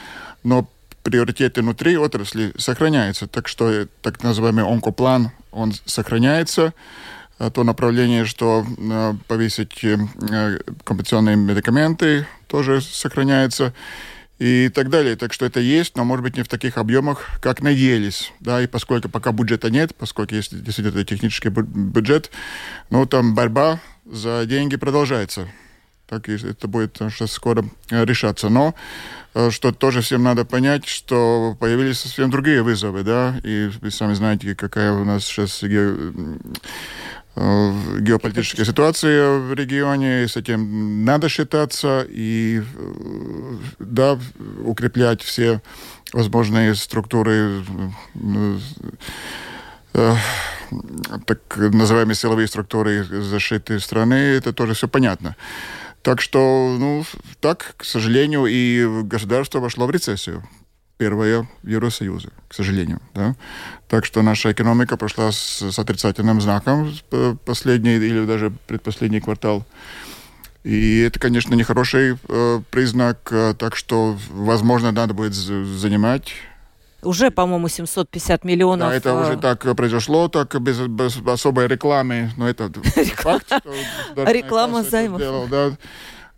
но 0.43 0.67
приоритеты 1.03 1.61
внутри 1.61 1.97
отрасли 1.97 2.53
сохраняются. 2.57 3.27
Так 3.27 3.47
что 3.47 3.69
э, 3.69 3.87
так 4.01 4.23
называемый 4.23 4.65
онкоплан, 4.65 5.31
он 5.51 5.73
сохраняется. 5.85 6.73
А 7.41 7.49
то 7.49 7.63
направление, 7.63 8.25
что 8.25 8.63
э, 8.77 9.13
повесить 9.27 9.83
э, 9.83 9.97
компенсационные 10.83 11.35
медикаменты, 11.35 12.27
тоже 12.45 12.81
сохраняется 12.81 13.73
и 14.37 14.69
так 14.69 14.91
далее. 14.91 15.15
Так 15.15 15.33
что 15.33 15.47
это 15.47 15.59
есть, 15.59 15.97
но, 15.97 16.05
может 16.05 16.21
быть, 16.21 16.37
не 16.37 16.43
в 16.43 16.47
таких 16.47 16.77
объемах, 16.77 17.27
как 17.41 17.63
надеялись. 17.63 18.31
Да, 18.41 18.61
и 18.61 18.67
поскольку 18.67 19.09
пока 19.09 19.31
бюджета 19.31 19.71
нет, 19.71 19.95
поскольку 19.95 20.35
есть 20.35 20.51
действительно 20.63 21.03
технический 21.03 21.49
бюджет, 21.49 22.29
ну, 22.91 23.07
там 23.07 23.33
борьба 23.33 23.79
за 24.05 24.45
деньги 24.45 24.75
продолжается. 24.75 25.47
Так 26.05 26.29
и 26.29 26.33
это 26.33 26.67
будет 26.67 26.97
сейчас 26.97 27.31
скоро 27.31 27.65
э, 27.89 28.05
решаться. 28.05 28.49
Но 28.49 28.75
э, 29.33 29.49
что 29.49 29.71
тоже 29.71 30.01
всем 30.01 30.21
надо 30.21 30.45
понять, 30.45 30.85
что 30.85 31.57
появились 31.59 32.01
совсем 32.01 32.29
другие 32.29 32.61
вызовы, 32.61 33.01
да, 33.01 33.39
и 33.43 33.71
вы 33.81 33.89
сами 33.89 34.13
знаете, 34.13 34.53
какая 34.53 34.91
у 34.91 35.05
нас 35.05 35.23
сейчас 35.23 35.63
Э, 37.33 37.99
геополитическая 37.99 38.65
ситуация 38.65 39.37
в 39.39 39.53
регионе, 39.53 40.27
с 40.27 40.35
этим 40.35 41.05
надо 41.05 41.29
считаться, 41.29 42.05
и 42.09 42.61
э, 42.61 43.55
да, 43.79 44.19
укреплять 44.65 45.21
все 45.21 45.61
возможные 46.11 46.75
структуры, 46.75 47.63
э, 49.93 50.15
так 51.25 51.39
называемые 51.55 52.15
силовые 52.15 52.47
структуры 52.47 53.03
защиты 53.03 53.79
страны, 53.79 54.15
это 54.15 54.51
тоже 54.51 54.73
все 54.73 54.89
понятно. 54.89 55.37
Так 56.01 56.19
что, 56.19 56.75
ну, 56.77 57.05
так, 57.39 57.75
к 57.77 57.85
сожалению, 57.85 58.45
и 58.45 59.03
государство 59.03 59.59
вошло 59.59 59.85
в 59.85 59.91
рецессию 59.91 60.43
первая 61.01 61.47
в 61.63 61.67
Евросоюзе, 61.67 62.29
к 62.47 62.53
сожалению. 62.53 62.99
Да? 63.15 63.35
Так 63.87 64.05
что 64.05 64.21
наша 64.21 64.51
экономика 64.51 64.97
прошла 64.97 65.31
с, 65.31 65.71
с 65.71 65.79
отрицательным 65.79 66.39
знаком 66.41 66.93
последний 67.43 67.95
или 67.95 68.23
даже 68.25 68.51
предпоследний 68.67 69.19
квартал. 69.19 69.65
И 70.63 70.99
это, 70.99 71.19
конечно, 71.19 71.55
нехороший 71.55 72.19
э, 72.29 72.61
признак, 72.69 73.17
э, 73.31 73.55
так 73.57 73.75
что, 73.75 74.15
возможно, 74.29 74.91
надо 74.91 75.15
будет 75.15 75.33
занимать 75.33 76.33
уже, 77.03 77.31
по-моему, 77.31 77.67
750 77.67 78.45
миллионов. 78.45 78.89
Да, 78.89 78.95
это 78.95 79.09
э... 79.09 79.21
уже 79.23 79.37
так 79.37 79.75
произошло, 79.75 80.27
так 80.27 80.61
без, 80.61 80.77
без 80.81 81.17
особой 81.25 81.67
рекламы, 81.67 82.29
но 82.37 82.47
это 82.47 82.69
факт. 83.15 83.51
Реклама 84.15 84.83
займов. 84.83 85.19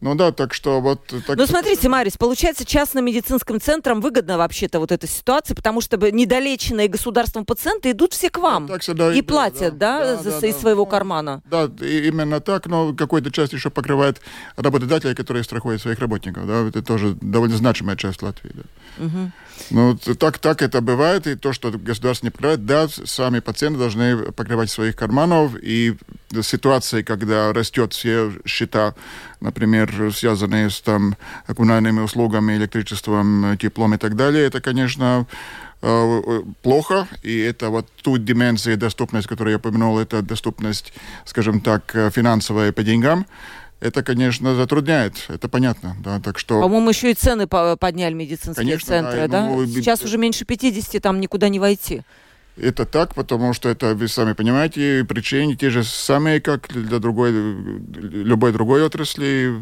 Да. 0.04 0.10
Ну 0.10 0.16
да, 0.16 0.32
так 0.32 0.54
что 0.54 0.82
вот... 0.82 1.06
Так... 1.26 1.38
Ну 1.38 1.46
смотрите, 1.48 1.88
Марис, 1.90 2.18
получается, 2.18 2.66
частным 2.66 3.06
медицинским 3.06 3.60
центрам 3.62 4.02
выгодно 4.02 4.38
вообще-то 4.38 4.80
вот 4.80 4.92
эта 4.92 5.08
ситуация, 5.08 5.56
потому 5.56 5.82
что 5.82 5.98
недолеченные 5.98 6.88
государством 6.88 7.46
пациенты 7.46 7.92
идут 7.92 8.14
все 8.14 8.30
к 8.30 8.38
вам 8.38 8.64
ну, 8.64 8.74
так 8.74 8.82
всегда 8.82 9.14
и, 9.14 9.20
и 9.20 9.22
платят, 9.22 9.78
да, 9.78 10.00
да, 10.00 10.16
да, 10.16 10.24
за, 10.24 10.42
да 10.42 10.48
из 10.48 10.56
да. 10.56 10.60
своего 10.60 10.86
кармана. 10.86 11.42
Да, 11.46 11.64
именно 11.80 12.40
так, 12.42 12.68
но 12.68 12.94
какой-то 12.94 13.32
часть 13.32 13.54
еще 13.54 13.70
покрывает 13.70 14.20
работодатели, 14.58 15.14
которые 15.14 15.44
страхуют 15.44 15.82
своих 15.82 16.00
работников, 16.00 16.46
да, 16.48 16.68
это 16.68 16.82
тоже 16.82 17.16
довольно 17.22 17.58
значимая 17.58 17.96
часть 17.96 18.22
Латвии. 18.22 18.52
Да. 18.54 19.06
Угу. 19.06 19.32
Ну, 19.70 19.98
так, 19.98 20.40
так 20.40 20.62
это 20.62 20.82
бывает, 20.82 21.28
и 21.28 21.36
то, 21.36 21.54
что 21.54 21.72
государство 21.72 22.26
не 22.26 22.32
покрывает, 22.32 22.66
да, 22.66 22.88
сами 22.88 23.40
пациенты 23.40 23.80
должны 23.80 24.32
покрывать 24.32 24.70
своих 24.70 24.96
карманов, 24.96 25.56
и 25.62 25.96
ситуации, 26.42 27.04
когда 27.04 27.54
растет 27.54 27.94
все 27.94 28.32
счета, 28.46 28.96
например, 29.44 30.12
связанные 30.14 30.70
с 30.70 30.82
там, 30.82 31.16
коммунальными 31.46 32.00
услугами, 32.00 32.56
электричеством, 32.56 33.58
теплом 33.58 33.94
и 33.94 33.98
так 33.98 34.16
далее, 34.16 34.46
это, 34.48 34.62
конечно, 34.62 35.28
э, 35.82 36.42
плохо, 36.62 37.08
и 37.22 37.38
это 37.40 37.70
вот 37.70 37.88
ту 38.02 38.18
дименсию 38.18 38.78
доступность, 38.78 39.28
которую 39.28 39.52
я 39.52 39.58
упомянул, 39.58 40.00
это 40.00 40.22
доступность, 40.22 40.94
скажем 41.26 41.62
так, 41.62 41.96
финансовая 42.12 42.72
по 42.72 42.84
деньгам, 42.84 43.26
это, 43.84 44.02
конечно, 44.02 44.56
затрудняет, 44.56 45.26
это 45.28 45.50
понятно, 45.50 45.98
да, 46.00 46.20
так 46.22 46.40
что... 46.40 46.62
По-моему, 46.62 46.90
еще 46.90 47.12
и 47.12 47.14
цены 47.14 47.48
подняли 47.48 48.14
медицинские 48.14 48.66
конечно, 48.66 48.88
центры, 48.88 49.28
да? 49.28 49.48
Ну, 49.48 49.68
Сейчас 49.68 50.02
уже 50.04 50.18
меньше 50.18 50.46
50, 50.46 51.02
там 51.02 51.20
никуда 51.20 51.50
не 51.50 51.60
войти. 51.60 52.04
Это 52.56 52.86
так, 52.86 53.16
потому 53.16 53.54
что 53.54 53.68
это, 53.68 53.96
вы 53.96 54.08
сами 54.08 54.34
понимаете, 54.34 55.04
причины 55.10 55.56
те 55.56 55.72
же 55.72 55.84
самые, 55.84 56.40
как 56.40 56.68
для 56.72 57.00
другой, 57.00 57.32
любой 57.32 58.52
другой 58.52 58.84
отрасли. 58.84 59.60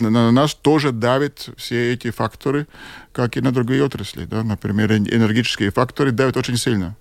На 0.00 0.32
нас 0.32 0.54
тоже 0.54 0.90
давят 0.90 1.48
все 1.56 1.92
эти 1.92 2.10
факторы, 2.10 2.66
как 3.12 3.36
и 3.36 3.40
на 3.40 3.52
другие 3.52 3.84
отрасли. 3.84 4.24
Да? 4.24 4.42
Например, 4.42 4.92
энергетические 4.92 5.70
факторы 5.70 6.10
давят 6.10 6.36
очень 6.36 6.56
сильно. 6.56 6.96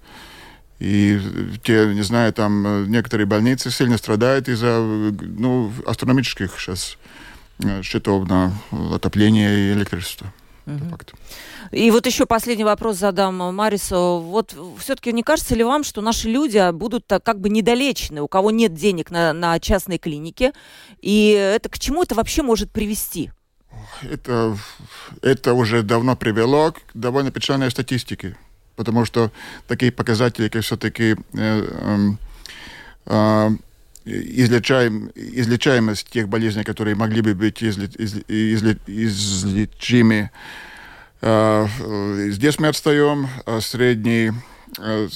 И 0.79 1.19
те, 1.63 1.87
не 1.95 2.03
знаю, 2.03 2.31
там 2.33 2.91
некоторые 2.91 3.25
больницы 3.25 3.71
сильно 3.71 3.97
страдают 3.97 4.47
из-за 4.49 4.79
ну, 4.81 5.71
астрономических 5.87 6.51
сейчас 6.59 6.97
э, 7.63 7.81
счетов 7.81 8.27
на 8.27 8.53
отопление 8.93 9.71
и 9.71 9.73
электричество. 9.73 10.31
Угу. 10.65 10.75
Это 10.75 10.89
факт. 10.89 11.13
И 11.73 11.89
вот 11.89 12.05
еще 12.05 12.27
последний 12.27 12.63
вопрос 12.63 12.97
задам 12.97 13.35
Марису. 13.55 14.21
Вот 14.23 14.55
все-таки 14.77 15.11
не 15.11 15.23
кажется 15.23 15.55
ли 15.55 15.63
вам, 15.63 15.83
что 15.83 16.01
наши 16.01 16.29
люди 16.29 16.71
будут 16.71 17.05
как 17.23 17.39
бы 17.39 17.49
недолечены, 17.49 18.21
у 18.21 18.27
кого 18.27 18.51
нет 18.51 18.75
денег 18.75 19.09
на, 19.09 19.33
на 19.33 19.59
частной 19.59 19.97
клинике, 19.97 20.53
и 21.01 21.29
это 21.31 21.69
к 21.69 21.79
чему 21.79 22.03
это 22.03 22.13
вообще 22.13 22.43
может 22.43 22.69
привести? 22.69 23.31
Это, 24.03 24.55
это 25.23 25.53
уже 25.53 25.81
давно 25.81 26.15
привело 26.15 26.73
к 26.73 26.81
довольно 26.93 27.31
печальной 27.31 27.71
статистике, 27.71 28.37
потому 28.75 29.03
что 29.05 29.31
такие 29.67 29.91
показатели, 29.91 30.49
как 30.49 30.63
все-таки 30.63 31.15
э, 31.15 31.15
э, 31.33 32.09
э, 33.07 33.49
излечаем, 34.05 35.11
излечаемость 35.15 36.07
тех 36.11 36.29
болезней, 36.29 36.63
которые 36.63 36.95
могли 36.95 37.21
бы 37.21 37.33
быть 37.33 37.63
изли, 37.63 37.89
изли, 37.97 38.23
изли, 38.27 38.77
излечимы, 38.85 40.29
Э, 40.29 40.29
здесь 41.23 42.59
мы 42.59 42.67
отстаем. 42.67 43.29
Средний, 43.61 44.31
э, 44.77 45.07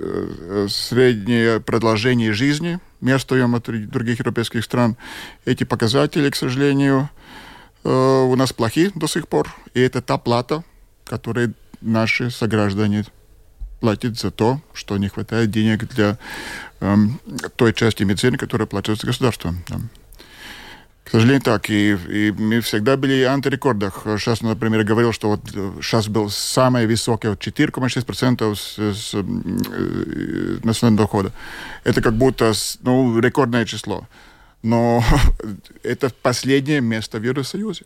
э, 0.00 0.66
среднее 0.68 1.60
продолжение 1.60 2.32
жизни 2.32 2.80
мы 3.00 3.12
отстаем 3.12 3.54
от 3.54 3.64
других 3.64 4.18
европейских 4.18 4.64
стран. 4.64 4.96
Эти 5.44 5.62
показатели, 5.64 6.30
к 6.30 6.36
сожалению, 6.36 7.08
у 7.84 8.34
нас 8.34 8.52
плохи 8.52 8.90
до 8.96 9.06
сих 9.06 9.28
пор. 9.28 9.54
И 9.72 9.80
это 9.80 10.02
та 10.02 10.18
плата, 10.18 10.64
которую 11.04 11.54
наши 11.80 12.30
сограждане 12.30 13.04
платят 13.80 14.18
за 14.18 14.32
то, 14.32 14.60
что 14.72 14.96
не 14.96 15.08
хватает 15.08 15.50
денег 15.52 15.86
для 15.88 16.18
эм, 16.80 17.20
той 17.54 17.72
части 17.72 18.02
медицины, 18.02 18.36
которая 18.36 18.66
платится 18.66 19.06
государством. 19.06 19.62
К 21.06 21.10
сожалению, 21.10 21.40
так. 21.40 21.70
И, 21.70 21.92
и 21.92 22.32
мы 22.32 22.60
всегда 22.60 22.96
были 22.96 23.24
в 23.24 23.28
антирекордах. 23.28 24.02
Сейчас, 24.18 24.42
например, 24.42 24.82
говорил, 24.82 25.12
что 25.12 25.28
вот 25.28 25.40
сейчас 25.80 26.08
был 26.08 26.28
самый 26.30 26.88
высокий, 26.88 27.28
вот 27.28 27.38
4,6% 27.38 28.56
с, 28.56 28.76
с, 28.76 29.14
э, 29.14 29.22
национального 30.64 31.06
дохода. 31.06 31.32
Это 31.84 32.02
как 32.02 32.14
будто 32.14 32.52
ну, 32.82 33.20
рекордное 33.20 33.64
число. 33.64 34.08
Но 34.64 35.04
это 35.84 36.10
последнее 36.22 36.80
место 36.80 37.20
в 37.20 37.22
Евросоюзе. 37.22 37.84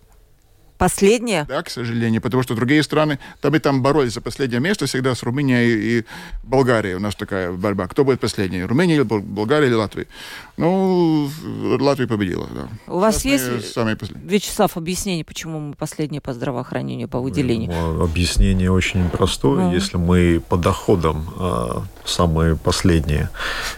Последнее? 0.80 1.44
Да, 1.44 1.62
к 1.62 1.68
сожалению, 1.68 2.22
потому 2.22 2.42
что 2.42 2.54
другие 2.54 2.82
страны, 2.82 3.18
там 3.42 3.54
и 3.54 3.58
там 3.58 3.82
боролись 3.82 4.14
за 4.14 4.22
последнее 4.22 4.60
место 4.60 4.86
всегда 4.86 5.14
с 5.14 5.22
Румынией 5.22 5.98
и 5.98 6.04
Болгарией. 6.42 6.94
У 6.94 7.00
нас 7.00 7.14
такая 7.14 7.52
борьба. 7.52 7.86
Кто 7.86 8.02
будет 8.02 8.18
последний? 8.18 8.64
Румыния, 8.64 8.94
или 8.94 9.02
Болгария 9.02 9.66
или 9.66 9.74
Латвия? 9.74 10.06
Ну, 10.56 11.28
Латвия 11.78 12.06
победила, 12.06 12.48
да. 12.54 12.68
У 12.86 12.98
вас 12.98 13.18
Сейчас 13.18 13.42
есть, 13.42 13.74
самые 13.74 13.98
Вячеслав, 14.24 14.74
объяснение, 14.78 15.22
почему 15.22 15.60
мы 15.60 15.74
последние 15.74 16.22
по 16.22 16.32
здравоохранению, 16.32 17.08
по 17.08 17.20
выделению? 17.20 17.70
Ну, 17.70 18.02
объяснение 18.02 18.72
очень 18.72 19.06
простое. 19.10 19.66
Ну. 19.66 19.72
Если 19.74 19.98
мы 19.98 20.40
по 20.48 20.56
доходам 20.56 21.28
а, 21.38 21.82
самые 22.04 22.56
последние 22.56 23.30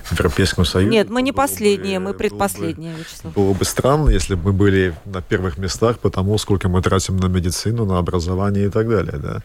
в 0.05 0.13
Европейском 0.13 0.65
Союзе... 0.65 0.91
Нет, 0.91 1.11
мы 1.11 1.23
не 1.23 1.33
последние, 1.33 1.99
бы, 1.99 2.07
мы 2.07 2.15
предпоследние, 2.15 2.95
Вячеслав. 2.95 3.35
Было 3.35 3.53
бы 3.53 3.65
странно, 3.65 4.11
если 4.11 4.35
бы 4.35 4.47
мы 4.47 4.53
были 4.53 4.95
на 5.05 5.23
первых 5.23 5.59
местах, 5.59 5.99
потому 5.99 6.39
сколько 6.39 6.69
мы 6.69 6.83
тратим 6.83 7.17
на 7.17 7.27
медицину, 7.27 7.85
на 7.85 7.99
образование 7.99 8.67
и 8.67 8.71
так 8.71 8.89
далее, 8.89 9.19
да. 9.19 9.43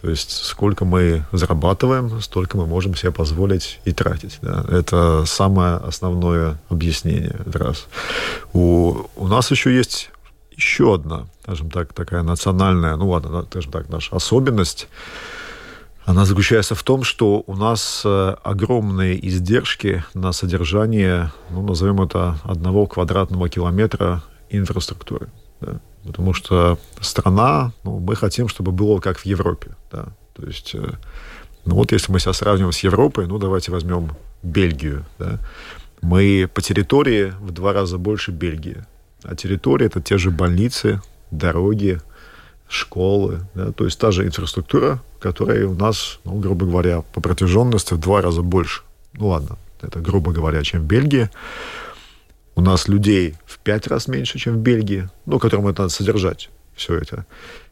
То 0.00 0.10
есть 0.10 0.32
сколько 0.32 0.84
мы 0.84 1.24
зарабатываем, 1.30 2.20
столько 2.20 2.56
мы 2.56 2.66
можем 2.66 2.96
себе 2.96 3.12
позволить 3.12 3.78
и 3.84 3.92
тратить. 3.92 4.38
Да. 4.42 4.64
Это 4.68 5.24
самое 5.26 5.76
основное 5.76 6.58
объяснение. 6.68 7.36
Раз. 7.52 7.86
У, 8.52 9.06
у 9.14 9.28
нас 9.28 9.52
еще 9.52 9.72
есть 9.74 10.10
еще 10.56 10.94
одна, 10.94 11.26
скажем 11.42 11.70
так, 11.70 11.92
такая 11.92 12.22
национальная, 12.22 12.96
ну 12.96 13.08
ладно, 13.10 13.46
скажем 13.48 13.72
так, 13.72 13.88
наша 13.88 14.14
особенность. 14.16 14.88
Она 16.04 16.24
заключается 16.24 16.74
в 16.74 16.82
том, 16.82 17.04
что 17.04 17.44
у 17.46 17.56
нас 17.56 18.02
э, 18.04 18.34
огромные 18.42 19.24
издержки 19.28 20.04
на 20.14 20.32
содержание, 20.32 21.32
ну, 21.50 21.62
назовем 21.62 22.00
это, 22.02 22.38
одного 22.42 22.86
квадратного 22.86 23.48
километра 23.48 24.22
инфраструктуры. 24.50 25.28
Да? 25.60 25.80
Потому 26.04 26.32
что 26.32 26.78
страна, 27.00 27.72
ну, 27.84 28.00
мы 28.00 28.16
хотим, 28.16 28.48
чтобы 28.48 28.72
было 28.72 28.98
как 28.98 29.18
в 29.18 29.26
Европе. 29.26 29.76
Да? 29.92 30.06
То 30.34 30.44
есть, 30.44 30.74
э, 30.74 30.90
ну 31.64 31.76
вот 31.76 31.92
если 31.92 32.10
мы 32.10 32.18
себя 32.18 32.32
сравниваем 32.32 32.72
с 32.72 32.80
Европой, 32.80 33.28
ну 33.28 33.38
давайте 33.38 33.70
возьмем 33.70 34.10
Бельгию. 34.42 35.04
Да? 35.18 35.38
Мы 36.00 36.50
по 36.52 36.60
территории 36.60 37.32
в 37.40 37.52
два 37.52 37.72
раза 37.72 37.98
больше 37.98 38.32
Бельгии. 38.32 38.84
А 39.22 39.36
территория 39.36 39.86
это 39.86 40.00
те 40.00 40.18
же 40.18 40.32
больницы, 40.32 41.00
дороги, 41.30 42.00
школы. 42.68 43.46
Да? 43.54 43.70
То 43.70 43.84
есть 43.84 44.00
та 44.00 44.10
же 44.10 44.26
инфраструктура, 44.26 45.00
которая 45.22 45.66
у 45.66 45.74
нас, 45.74 46.18
ну, 46.24 46.40
грубо 46.40 46.66
говоря, 46.66 47.02
по 47.02 47.20
протяженности 47.20 47.94
в 47.94 47.98
два 47.98 48.20
раза 48.20 48.42
больше. 48.42 48.82
Ну 49.14 49.28
ладно, 49.28 49.56
это 49.80 50.00
грубо 50.00 50.32
говоря, 50.32 50.62
чем 50.62 50.82
в 50.82 50.84
Бельгии. 50.84 51.30
У 52.56 52.60
нас 52.60 52.88
людей 52.88 53.34
в 53.46 53.58
пять 53.58 53.86
раз 53.86 54.08
меньше, 54.08 54.38
чем 54.38 54.54
в 54.54 54.58
Бельгии, 54.58 55.08
ну, 55.26 55.38
которым 55.38 55.68
это 55.68 55.82
надо 55.82 55.94
содержать, 55.94 56.50
все 56.74 56.98
это. 56.98 57.24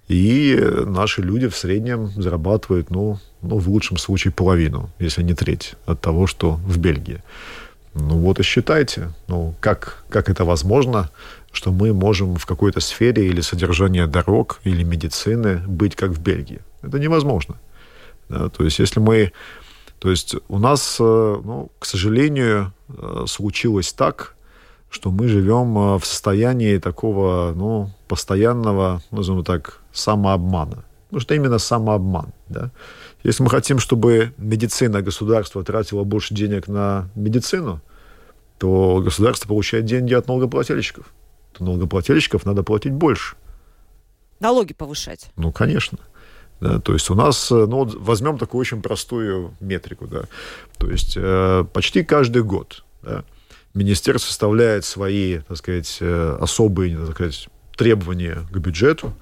И 0.09 0.59
наши 0.87 1.23
люди 1.23 1.49
в 1.49 1.57
среднем 1.57 2.09
зарабатывают, 2.17 2.91
ну, 2.91 3.19
ну, 3.43 3.59
в 3.59 3.69
лучшем 3.69 3.97
случае 3.97 4.33
половину, 4.33 4.91
если 5.01 5.23
не 5.23 5.35
треть 5.35 5.75
от 5.87 6.01
того, 6.01 6.27
что 6.27 6.53
в 6.67 6.79
Бельгии. 6.79 7.23
Ну 7.95 8.19
вот 8.19 8.39
и 8.39 8.43
считайте, 8.43 9.13
ну 9.27 9.55
как, 9.61 10.05
как 10.09 10.29
это 10.31 10.45
возможно, 10.45 11.11
что 11.53 11.73
мы 11.73 11.93
можем 11.93 12.37
в 12.37 12.47
какой-то 12.47 12.81
сфере 12.81 13.27
или 13.27 13.41
содержания 13.41 14.07
дорог, 14.07 14.61
или 14.65 14.85
медицины 14.85 15.61
быть 15.67 15.97
как 15.97 16.11
в 16.11 16.21
Бельгии. 16.21 16.61
Это 16.83 16.99
невозможно. 16.99 17.57
Да, 18.29 18.49
то 18.49 18.65
есть 18.65 18.79
если 18.79 19.01
мы... 19.01 19.33
То 19.99 20.11
есть 20.11 20.35
у 20.49 20.59
нас, 20.59 20.97
э, 20.99 21.41
ну, 21.45 21.71
к 21.79 21.85
сожалению, 21.85 22.73
э, 22.89 23.25
случилось 23.27 23.93
так, 23.93 24.35
что 24.89 25.11
мы 25.11 25.29
живем 25.29 25.77
э, 25.77 25.99
в 25.99 26.07
состоянии 26.07 26.79
такого, 26.79 27.53
ну, 27.55 27.91
постоянного, 28.09 29.03
назовем 29.11 29.45
так, 29.45 29.81
самообмана. 29.93 30.85
Потому 31.09 31.21
что 31.21 31.35
именно 31.35 31.59
самообман, 31.59 32.33
да. 32.49 32.71
Если 33.25 33.43
мы 33.43 33.51
хотим, 33.51 33.79
чтобы 33.79 34.33
медицина, 34.39 35.03
государство 35.03 35.63
тратило 35.63 36.05
больше 36.05 36.35
денег 36.35 36.69
на 36.69 37.11
медицину, 37.15 37.81
то 38.59 39.03
государство 39.05 39.49
получает 39.49 39.85
деньги 39.85 40.15
от 40.15 40.29
налогоплательщиков. 40.29 41.13
То 41.53 41.65
налогоплательщиков 41.65 42.47
надо 42.47 42.63
платить 42.63 42.93
больше. 42.93 43.37
Налоги 44.39 44.73
повышать. 44.73 45.31
Ну, 45.37 45.53
конечно. 45.53 45.99
Да, 46.61 46.79
то 46.79 46.93
есть 46.93 47.09
у 47.09 47.15
нас, 47.15 47.51
э, 47.51 47.55
ну, 47.55 47.85
вот 47.85 47.95
возьмем 47.95 48.37
такую 48.37 48.61
очень 48.61 48.83
простую 48.83 49.55
метрику, 49.61 50.07
да. 50.07 50.25
То 50.79 50.91
есть 50.91 51.15
э, 51.17 51.65
почти 51.73 52.05
каждый 52.05 52.43
год, 52.43 52.85
да, 53.03 53.25
министерство 53.73 54.29
составляет 54.29 54.85
свои, 54.85 55.39
так 55.39 55.57
сказать, 55.57 55.99
э, 56.01 56.39
особые, 56.39 56.99
так 56.99 57.15
сказать, 57.15 57.49
требования 57.77 58.47
к 58.51 58.59
бюджету, 58.59 59.15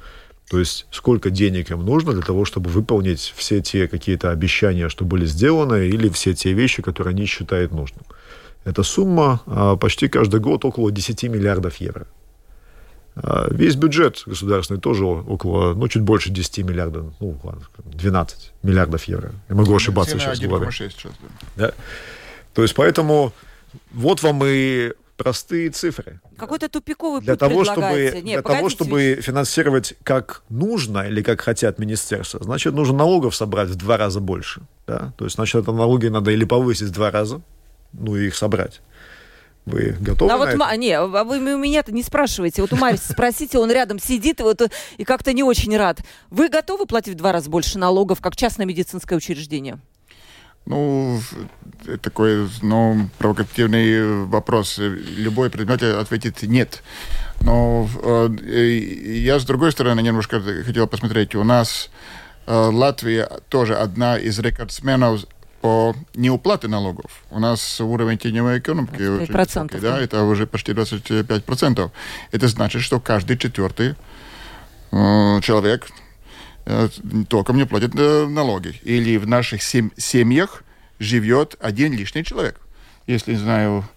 то 0.50 0.58
есть 0.58 0.86
сколько 0.90 1.30
денег 1.30 1.70
им 1.70 1.84
нужно 1.84 2.12
для 2.12 2.22
того, 2.22 2.44
чтобы 2.44 2.70
выполнить 2.70 3.32
все 3.36 3.60
те 3.60 3.86
какие-то 3.86 4.30
обещания, 4.30 4.88
что 4.88 5.04
были 5.04 5.24
сделаны, 5.24 5.86
или 5.88 6.08
все 6.08 6.34
те 6.34 6.52
вещи, 6.54 6.82
которые 6.82 7.12
они 7.12 7.26
считают 7.26 7.70
нужным. 7.70 8.02
Эта 8.64 8.82
сумма 8.82 9.76
почти 9.80 10.08
каждый 10.08 10.40
год 10.40 10.64
около 10.64 10.90
10 10.90 11.22
миллиардов 11.24 11.76
евро. 11.76 12.06
А, 13.22 13.48
весь 13.50 13.74
бюджет 13.76 14.22
государственный 14.26 14.80
тоже 14.80 15.04
около, 15.04 15.74
ну, 15.74 15.88
чуть 15.88 16.02
больше 16.02 16.30
10 16.30 16.58
миллиардов, 16.58 17.14
ну, 17.20 17.38
12 17.84 18.52
миллиардов 18.62 19.04
евро. 19.04 19.32
Я 19.48 19.54
могу 19.54 19.74
ошибаться 19.74 20.18
сейчас. 20.18 20.40
1,6 20.40 20.90
сейчас. 20.90 21.12
Да. 21.56 21.72
То 22.54 22.62
есть 22.62 22.74
поэтому 22.74 23.32
вот 23.92 24.22
вам 24.22 24.42
и 24.44 24.92
простые 25.16 25.70
цифры. 25.70 26.20
Какой-то 26.36 26.68
тупиковый 26.68 27.20
для 27.20 27.34
путь 27.34 27.40
того, 27.40 27.64
чтобы 27.64 28.12
Нет, 28.14 28.24
Для 28.24 28.42
того, 28.42 28.68
чтобы 28.68 29.18
финансировать 29.20 29.94
как 30.04 30.42
нужно 30.48 31.08
или 31.08 31.22
как 31.22 31.40
хотят 31.40 31.78
министерства, 31.78 32.40
значит, 32.42 32.72
нужно 32.72 32.98
налогов 32.98 33.34
собрать 33.34 33.68
в 33.68 33.74
два 33.74 33.96
раза 33.96 34.20
больше. 34.20 34.62
Да? 34.86 35.12
То 35.18 35.24
есть, 35.24 35.36
значит, 35.36 35.62
это 35.62 35.72
налоги 35.72 36.06
надо 36.06 36.30
или 36.30 36.44
повысить 36.44 36.88
в 36.88 36.92
два 36.92 37.10
раза, 37.10 37.40
ну 37.92 38.16
и 38.16 38.28
их 38.28 38.36
собрать. 38.36 38.80
Вы 39.68 39.96
готовы? 40.00 40.32
А 40.32 40.36
вот 40.36 40.48
это? 40.48 40.76
не, 40.76 40.92
а 40.92 41.06
вы 41.06 41.38
у 41.38 41.58
меня-то 41.58 41.92
не 41.92 42.02
спрашиваете. 42.02 42.62
Вот 42.62 42.72
у 42.72 42.76
Мариса 42.76 43.12
спросите, 43.12 43.58
он 43.58 43.70
рядом 43.70 43.98
сидит 43.98 44.40
и 44.40 44.42
вот 44.42 44.62
и 44.96 45.04
как-то 45.04 45.32
не 45.32 45.42
очень 45.42 45.76
рад. 45.76 46.00
Вы 46.30 46.48
готовы 46.48 46.86
платить 46.86 47.14
в 47.14 47.16
два 47.16 47.32
раза 47.32 47.50
больше 47.50 47.78
налогов, 47.78 48.20
как 48.20 48.36
частное 48.36 48.66
медицинское 48.66 49.16
учреждение? 49.16 49.78
Ну, 50.66 51.20
такой, 52.02 52.48
ну, 52.60 53.08
провокативный 53.18 54.26
вопрос. 54.26 54.78
Любой 54.78 55.48
предмет 55.48 55.82
ответит 55.82 56.42
нет. 56.42 56.82
Но 57.40 57.88
э, 58.02 58.28
я, 58.68 59.38
с 59.38 59.44
другой 59.44 59.72
стороны, 59.72 60.00
немножко 60.00 60.40
хотел 60.40 60.86
посмотреть. 60.86 61.34
У 61.34 61.44
нас 61.44 61.88
э, 62.46 62.52
Латвия 62.54 63.30
тоже 63.48 63.76
одна 63.76 64.18
из 64.18 64.38
рекордсменов 64.38 65.24
по 65.60 65.94
неуплате 66.14 66.68
налогов. 66.68 67.22
У 67.30 67.38
нас 67.38 67.80
уровень 67.80 68.18
теневой 68.18 68.58
экономики 68.58 69.02
очень 69.02 69.32
высокий, 69.32 69.78
да, 69.78 70.00
это 70.00 70.22
уже 70.24 70.46
почти 70.46 70.72
25%. 70.72 71.90
Это 72.30 72.48
значит, 72.48 72.82
что 72.82 73.00
каждый 73.00 73.36
четвертый 73.36 73.94
э, 74.92 75.40
человек 75.42 75.88
Э, 76.70 76.88
толком 77.30 77.56
не 77.56 77.64
платят 77.64 77.92
э, 77.94 78.26
налоги. 78.26 78.78
Или 78.82 79.16
в 79.16 79.26
наших 79.26 79.62
сем 79.62 79.90
семьях 79.96 80.64
живет 80.98 81.56
один 81.60 81.94
лишний 81.94 82.24
человек. 82.24 82.60
Если, 83.06 83.32
не 83.32 83.38
знаю, 83.38 83.88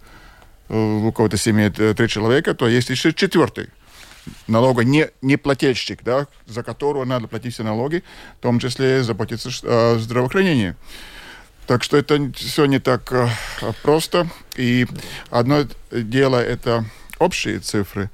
э, 0.70 0.74
у 0.74 1.12
кого-то 1.12 1.36
семьи 1.36 1.68
три 1.68 2.08
человека, 2.08 2.54
то 2.54 2.70
есть 2.70 2.90
еще 2.90 3.12
четвертый 3.12 3.68
налога 4.48 4.86
не, 4.86 5.10
не 5.22 5.36
плательщик, 5.36 6.02
да, 6.04 6.28
за 6.46 6.64
которого 6.64 7.04
надо 7.04 7.28
платить 7.28 7.56
все 7.56 7.64
налоги, 7.64 8.04
в 8.38 8.42
том 8.42 8.60
числе 8.60 9.04
заботиться 9.04 9.50
о 9.64 9.98
здравоохранении. 10.00 10.76
Так 11.72 11.86
что 11.86 11.96
это 11.96 12.34
все 12.34 12.66
не 12.66 12.80
так 12.80 13.14
э, 13.14 13.30
просто. 13.82 14.28
И 14.58 14.86
одно 15.30 15.64
дело 15.90 16.36
это 16.36 16.84
общие 17.18 17.60
цифры, 17.60 18.12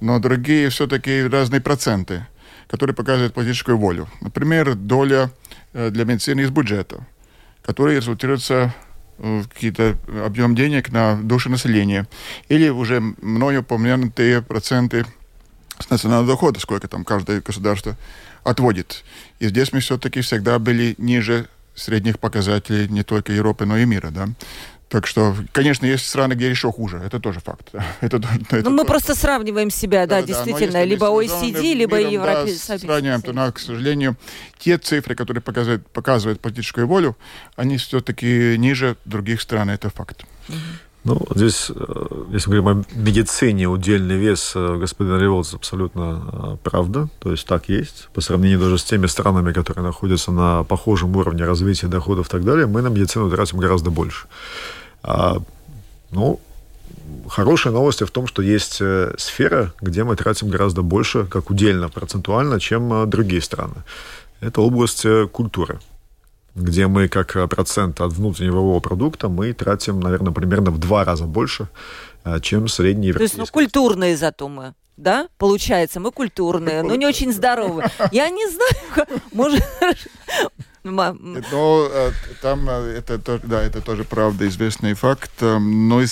но 0.00 0.20
другие 0.20 0.68
все-таки 0.68 1.24
разные 1.24 1.60
проценты 1.60 2.24
который 2.68 2.94
показывает 2.94 3.34
политическую 3.34 3.78
волю. 3.78 4.08
Например, 4.20 4.76
доля 4.76 5.32
э, 5.72 5.90
для 5.90 6.04
медицины 6.04 6.42
из 6.42 6.50
бюджета, 6.50 7.04
которая 7.62 7.96
результируется 7.96 8.72
какие-то 9.18 9.96
объем 10.24 10.54
денег 10.54 10.92
на 10.92 11.16
душу 11.20 11.50
населения. 11.50 12.06
Или 12.48 12.68
уже 12.68 13.00
мною 13.00 13.62
упомянутые 13.62 14.40
проценты 14.40 15.04
с 15.80 15.90
национального 15.90 16.28
дохода, 16.28 16.60
сколько 16.60 16.86
там 16.86 17.04
каждое 17.04 17.40
государство 17.40 17.96
отводит. 18.44 19.02
И 19.40 19.48
здесь 19.48 19.72
мы 19.72 19.80
все-таки 19.80 20.20
всегда 20.20 20.60
были 20.60 20.94
ниже 20.96 21.48
средних 21.80 22.18
показателей 22.18 22.88
не 22.88 23.02
только 23.02 23.32
Европы, 23.32 23.66
но 23.66 23.76
и 23.76 23.84
мира. 23.84 24.10
Да? 24.10 24.28
Так 24.90 25.06
что, 25.06 25.36
конечно, 25.52 25.86
есть 25.86 26.04
страны, 26.04 26.34
где 26.34 26.50
еще 26.50 26.72
хуже. 26.72 27.00
Это 27.06 27.20
тоже 27.20 27.38
факт. 27.38 27.70
Это, 28.00 28.16
это 28.50 28.68
ну, 28.68 28.70
мы 28.70 28.84
просто 28.84 29.14
сравниваем 29.14 29.70
себя, 29.70 30.06
да, 30.06 30.20
да 30.20 30.26
действительно. 30.26 30.82
либо 30.82 31.06
OECD, 31.06 31.74
либо 31.74 32.00
Европейский 32.00 32.72
да, 32.72 32.78
сравниваем, 32.78 33.22
то, 33.22 33.32
но, 33.32 33.52
к 33.52 33.60
сожалению, 33.60 34.16
те 34.58 34.78
цифры, 34.78 35.14
которые 35.14 35.42
показывают, 35.42 35.86
показывают 35.92 36.40
политическую 36.40 36.88
волю, 36.88 37.16
они 37.54 37.76
все-таки 37.76 38.56
ниже 38.58 38.96
других 39.04 39.40
стран. 39.40 39.70
Это 39.70 39.90
факт. 39.90 40.24
Ну, 41.02 41.18
здесь, 41.34 41.70
э, 41.74 42.06
если 42.30 42.50
мы 42.50 42.60
говорим 42.60 42.82
о 42.82 42.98
медицине, 42.98 43.68
удельный 43.68 44.16
вес 44.16 44.52
э, 44.54 44.76
господина 44.76 45.18
Револца 45.18 45.56
абсолютно 45.56 46.22
э, 46.32 46.56
правда. 46.62 47.08
То 47.20 47.30
есть 47.30 47.46
так 47.46 47.70
есть. 47.70 48.08
По 48.12 48.20
сравнению 48.20 48.60
даже 48.60 48.76
с 48.76 48.84
теми 48.84 49.06
странами, 49.06 49.52
которые 49.52 49.82
находятся 49.82 50.30
на 50.30 50.62
похожем 50.64 51.16
уровне 51.16 51.44
развития 51.44 51.86
доходов 51.86 52.26
и 52.26 52.30
так 52.30 52.44
далее, 52.44 52.66
мы 52.66 52.82
на 52.82 52.88
медицину 52.88 53.30
тратим 53.30 53.58
гораздо 53.58 53.90
больше. 53.90 54.26
А, 55.02 55.38
ну, 56.10 56.38
хорошая 57.28 57.72
новость 57.72 58.02
в 58.02 58.10
том, 58.10 58.26
что 58.26 58.42
есть 58.42 58.82
сфера, 59.18 59.72
где 59.80 60.04
мы 60.04 60.16
тратим 60.16 60.50
гораздо 60.50 60.82
больше, 60.82 61.24
как 61.24 61.48
удельно, 61.48 61.88
процентуально, 61.88 62.60
чем 62.60 63.08
другие 63.08 63.40
страны. 63.40 63.84
Это 64.42 64.60
область 64.60 65.06
культуры 65.32 65.78
где 66.54 66.86
мы 66.86 67.08
как 67.08 67.32
процент 67.48 68.00
от 68.00 68.12
внутреннего 68.12 68.78
продукта 68.80 69.28
мы 69.28 69.52
тратим, 69.52 70.00
наверное, 70.00 70.32
примерно 70.32 70.70
в 70.70 70.78
два 70.78 71.04
раза 71.04 71.24
больше, 71.24 71.68
чем 72.42 72.68
средний 72.68 73.12
То 73.12 73.22
есть, 73.22 73.38
ну, 73.38 73.46
культурные 73.46 74.16
зато 74.16 74.48
мы 74.48 74.74
да, 75.00 75.28
получается, 75.38 76.00
мы 76.00 76.12
культурные, 76.12 76.82
но 76.82 76.94
не 76.94 77.06
очень 77.06 77.32
здоровые. 77.32 77.90
Я 78.12 78.28
не 78.30 78.46
знаю, 78.48 79.20
может, 79.32 79.64
но 80.82 81.88
э, 81.90 82.10
там 82.40 82.68
э, 82.68 82.94
это, 82.98 83.38
да, 83.44 83.62
это 83.62 83.82
тоже 83.82 84.04
правда, 84.04 84.48
известный 84.48 84.94
факт. 84.94 85.30
Э, 85.40 85.58
но 85.58 86.00
и, 86.00 86.06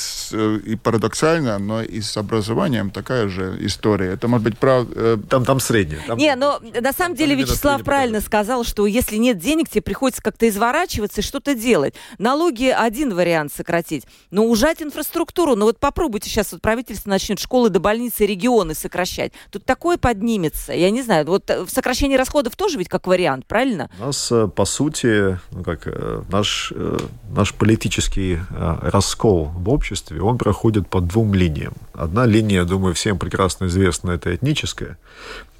и 0.66 0.76
парадоксально, 0.76 1.58
но 1.58 1.82
и 1.82 2.00
с 2.02 2.16
образованием 2.16 2.90
такая 2.90 3.28
же 3.28 3.56
история. 3.60 4.12
Это 4.12 4.28
может 4.28 4.44
быть 4.44 4.58
правда... 4.58 5.16
Там, 5.16 5.44
там 5.44 5.60
среднее. 5.60 6.00
Там, 6.06 6.18
не, 6.18 6.34
но 6.34 6.60
на 6.80 6.92
самом 6.92 7.16
деле 7.16 7.34
Вячеслав 7.34 7.82
правильно 7.82 8.20
сказал, 8.20 8.64
что 8.64 8.86
если 8.86 9.16
нет 9.16 9.38
денег, 9.38 9.70
тебе 9.70 9.82
приходится 9.82 10.22
как-то 10.22 10.46
изворачиваться 10.48 11.22
и 11.22 11.24
что-то 11.24 11.54
делать. 11.54 11.94
Налоги 12.18 12.66
один 12.66 13.14
вариант 13.14 13.52
сократить, 13.54 14.04
но 14.30 14.44
ужать 14.44 14.82
инфраструктуру. 14.82 15.56
Но 15.56 15.64
вот 15.64 15.78
попробуйте 15.78 16.28
сейчас, 16.28 16.52
вот 16.52 16.60
правительство 16.60 17.08
начнет 17.08 17.38
школы 17.38 17.70
до 17.70 17.80
больницы, 17.80 18.26
регионы 18.26 18.74
сокращать. 18.78 19.32
Тут 19.50 19.64
такое 19.64 19.98
поднимется. 19.98 20.72
Я 20.72 20.90
не 20.90 21.02
знаю, 21.02 21.26
вот 21.26 21.50
в 21.50 21.68
сокращении 21.68 22.16
расходов 22.16 22.56
тоже 22.56 22.78
ведь 22.78 22.88
как 22.88 23.06
вариант, 23.06 23.46
правильно? 23.46 23.90
У 24.00 24.06
нас 24.06 24.32
по 24.54 24.64
сути, 24.64 25.38
ну, 25.50 25.64
как 25.64 25.82
э, 25.86 26.22
наш, 26.30 26.72
э, 26.74 26.98
наш 27.30 27.54
политический 27.54 28.38
э, 28.50 28.78
раскол 28.82 29.46
в 29.46 29.68
обществе, 29.68 30.20
он 30.20 30.38
проходит 30.38 30.88
по 30.88 31.00
двум 31.00 31.34
линиям. 31.34 31.74
Одна 31.92 32.26
линия, 32.26 32.64
думаю, 32.64 32.94
всем 32.94 33.18
прекрасно 33.18 33.66
известна, 33.66 34.12
это 34.12 34.34
этническая, 34.34 34.98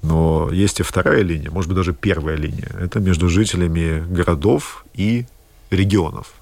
но 0.01 0.49
есть 0.51 0.79
и 0.79 0.83
вторая 0.83 1.21
линия, 1.21 1.51
может 1.51 1.69
быть, 1.69 1.77
даже 1.77 1.93
первая 1.93 2.37
линия. 2.37 2.71
Это 2.79 2.99
между 2.99 3.29
жителями 3.29 4.03
городов 4.13 4.85
и 4.93 5.25
регионов, 5.71 6.33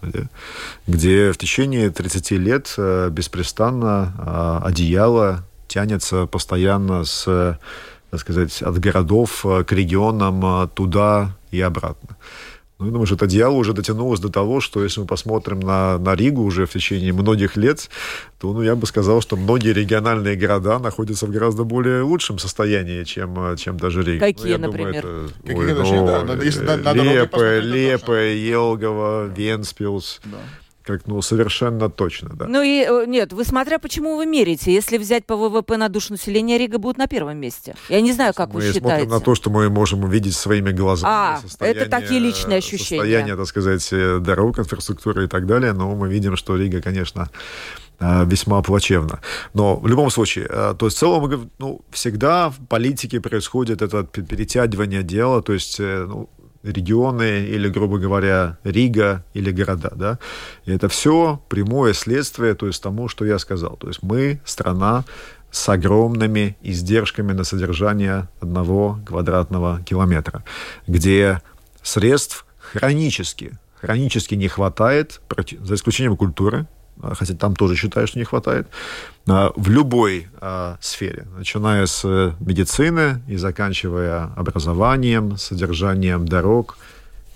где, 0.88 1.32
в 1.32 1.38
течение 1.38 1.90
30 1.90 2.32
лет 2.32 2.74
беспрестанно 3.12 4.62
одеяло 4.64 5.44
тянется 5.78 6.26
постоянно 6.26 7.04
с 7.04 7.60
так 8.10 8.22
сказать, 8.22 8.62
от 8.62 8.80
городов 8.80 9.46
к 9.46 9.72
регионам 9.72 10.70
туда 10.70 11.36
и 11.52 11.60
обратно. 11.60 12.16
Ну, 12.80 12.86
я 12.86 12.92
думаю, 12.92 13.06
что 13.06 13.16
это 13.16 13.26
одеяло 13.26 13.54
уже 13.56 13.74
дотянулось 13.74 14.20
до 14.20 14.30
того, 14.30 14.62
что 14.62 14.84
если 14.84 15.02
мы 15.02 15.08
посмотрим 15.08 15.60
на, 15.60 15.98
на 15.98 16.16
Ригу 16.16 16.42
уже 16.42 16.66
в 16.66 16.72
течение 16.72 17.12
многих 17.12 17.58
лет, 17.58 17.90
то 18.40 18.54
ну, 18.54 18.62
я 18.62 18.76
бы 18.76 18.88
сказал, 18.88 19.20
что 19.22 19.36
многие 19.36 19.74
региональные 19.74 20.36
города 20.36 20.80
находятся 20.80 21.26
в 21.26 21.32
гораздо 21.32 21.64
более 21.64 22.02
лучшем 22.02 22.40
состоянии, 22.40 23.04
чем, 23.04 23.58
чем 23.58 23.78
даже 23.78 24.04
Рига. 24.04 24.28
Какие, 24.28 24.56
ну, 24.56 24.68
например? 24.68 25.02
Думаю, 25.04 25.26
это, 25.26 25.34
Какие, 25.42 26.02
ой, 26.02 26.24
ну, 26.24 26.36
да, 26.36 26.44
если 26.44 26.64
Лиепае, 26.94 27.60
Лиепае, 27.62 28.48
Елгаве, 28.48 29.26
Венспилс. 29.26 30.22
Да 30.24 30.38
как, 30.88 31.06
ну, 31.06 31.22
совершенно 31.22 31.90
точно, 31.90 32.30
да. 32.30 32.48
Ну 32.48 32.62
и 32.62 32.86
э, 32.88 33.06
нет, 33.06 33.34
вы 33.34 33.44
смотря 33.44 33.78
почему 33.78 34.16
вы 34.16 34.26
мерите. 34.26 34.74
Если 34.74 34.98
взять 34.98 35.26
по 35.26 35.36
ВВП 35.36 35.78
на 35.78 35.90
душу 35.90 36.14
населения, 36.14 36.58
Рига 36.58 36.78
будет 36.78 36.98
на 36.98 37.08
первом 37.08 37.38
месте. 37.38 37.76
Я 37.90 38.02
не 38.02 38.14
знаю, 38.14 38.34
как 38.34 38.50
мы 38.50 38.56
вы 38.56 38.62
считаете. 38.62 38.80
смотрим 38.80 39.10
на 39.10 39.20
то, 39.20 39.36
что 39.36 39.50
мы 39.50 39.70
можем 39.70 40.04
увидеть 40.04 40.36
своими 40.36 40.72
глазами. 40.72 41.14
А, 41.14 41.40
это 41.60 41.90
такие 41.90 42.20
личные 42.20 42.60
ощущения. 42.60 43.02
Состояние, 43.02 43.36
так 43.36 43.48
сказать, 43.48 43.88
э, 43.92 44.20
дорог, 44.20 44.60
инфраструктуры 44.60 45.26
и 45.26 45.28
так 45.28 45.46
далее. 45.46 45.74
Но 45.74 45.94
мы 45.96 46.10
видим, 46.10 46.38
что 46.38 46.56
Рига, 46.56 46.82
конечно, 46.82 47.30
э, 48.00 48.26
весьма 48.26 48.62
плачевно. 48.62 49.20
Но 49.54 49.76
в 49.76 49.88
любом 49.88 50.10
случае, 50.10 50.48
то 50.48 50.86
есть 50.86 50.98
в 50.98 51.00
целом 51.00 51.52
ну, 51.60 51.82
всегда 51.92 52.50
в 52.50 52.66
политике 52.68 53.20
происходит 53.20 53.82
это 53.82 54.04
перетягивание 54.04 55.04
дела, 55.04 55.42
то 55.42 55.54
есть 55.54 55.80
ну, 55.80 56.30
регионы 56.64 57.46
или, 57.46 57.70
грубо 57.70 57.98
говоря, 57.98 58.58
Рига 58.64 59.24
или 59.34 59.52
города. 59.52 59.92
Да? 59.96 60.20
И 60.66 60.72
это 60.72 60.90
все 60.90 61.42
прямое 61.50 61.94
следствие 61.94 62.54
то 62.56 62.68
есть, 62.68 62.82
тому, 62.82 63.08
что 63.08 63.26
я 63.26 63.40
сказал. 63.40 63.78
То 63.78 63.88
есть 63.88 64.04
мы 64.04 64.40
страна 64.46 65.06
с 65.52 65.70
огромными 65.70 66.58
издержками 66.62 67.34
на 67.34 67.44
содержание 67.44 68.28
одного 68.42 69.00
квадратного 69.06 69.82
километра, 69.84 70.44
где 70.88 71.42
средств 71.82 72.46
хронически, 72.60 73.58
хронически 73.76 74.36
не 74.36 74.48
хватает, 74.48 75.22
за 75.62 75.76
исключением 75.76 76.18
культуры, 76.18 76.68
хотя 77.02 77.34
там 77.36 77.56
тоже 77.56 77.76
считаю, 77.76 78.08
что 78.08 78.20
не 78.20 78.26
хватает, 78.26 78.68
а, 79.28 79.52
в 79.56 79.70
любой 79.70 80.28
а, 80.40 80.78
сфере, 80.82 81.26
начиная 81.38 81.86
с 81.86 82.02
э, 82.06 82.34
медицины 82.40 83.22
и 83.28 83.36
заканчивая 83.36 84.32
образованием, 84.36 85.38
содержанием 85.38 86.26
дорог 86.26 86.78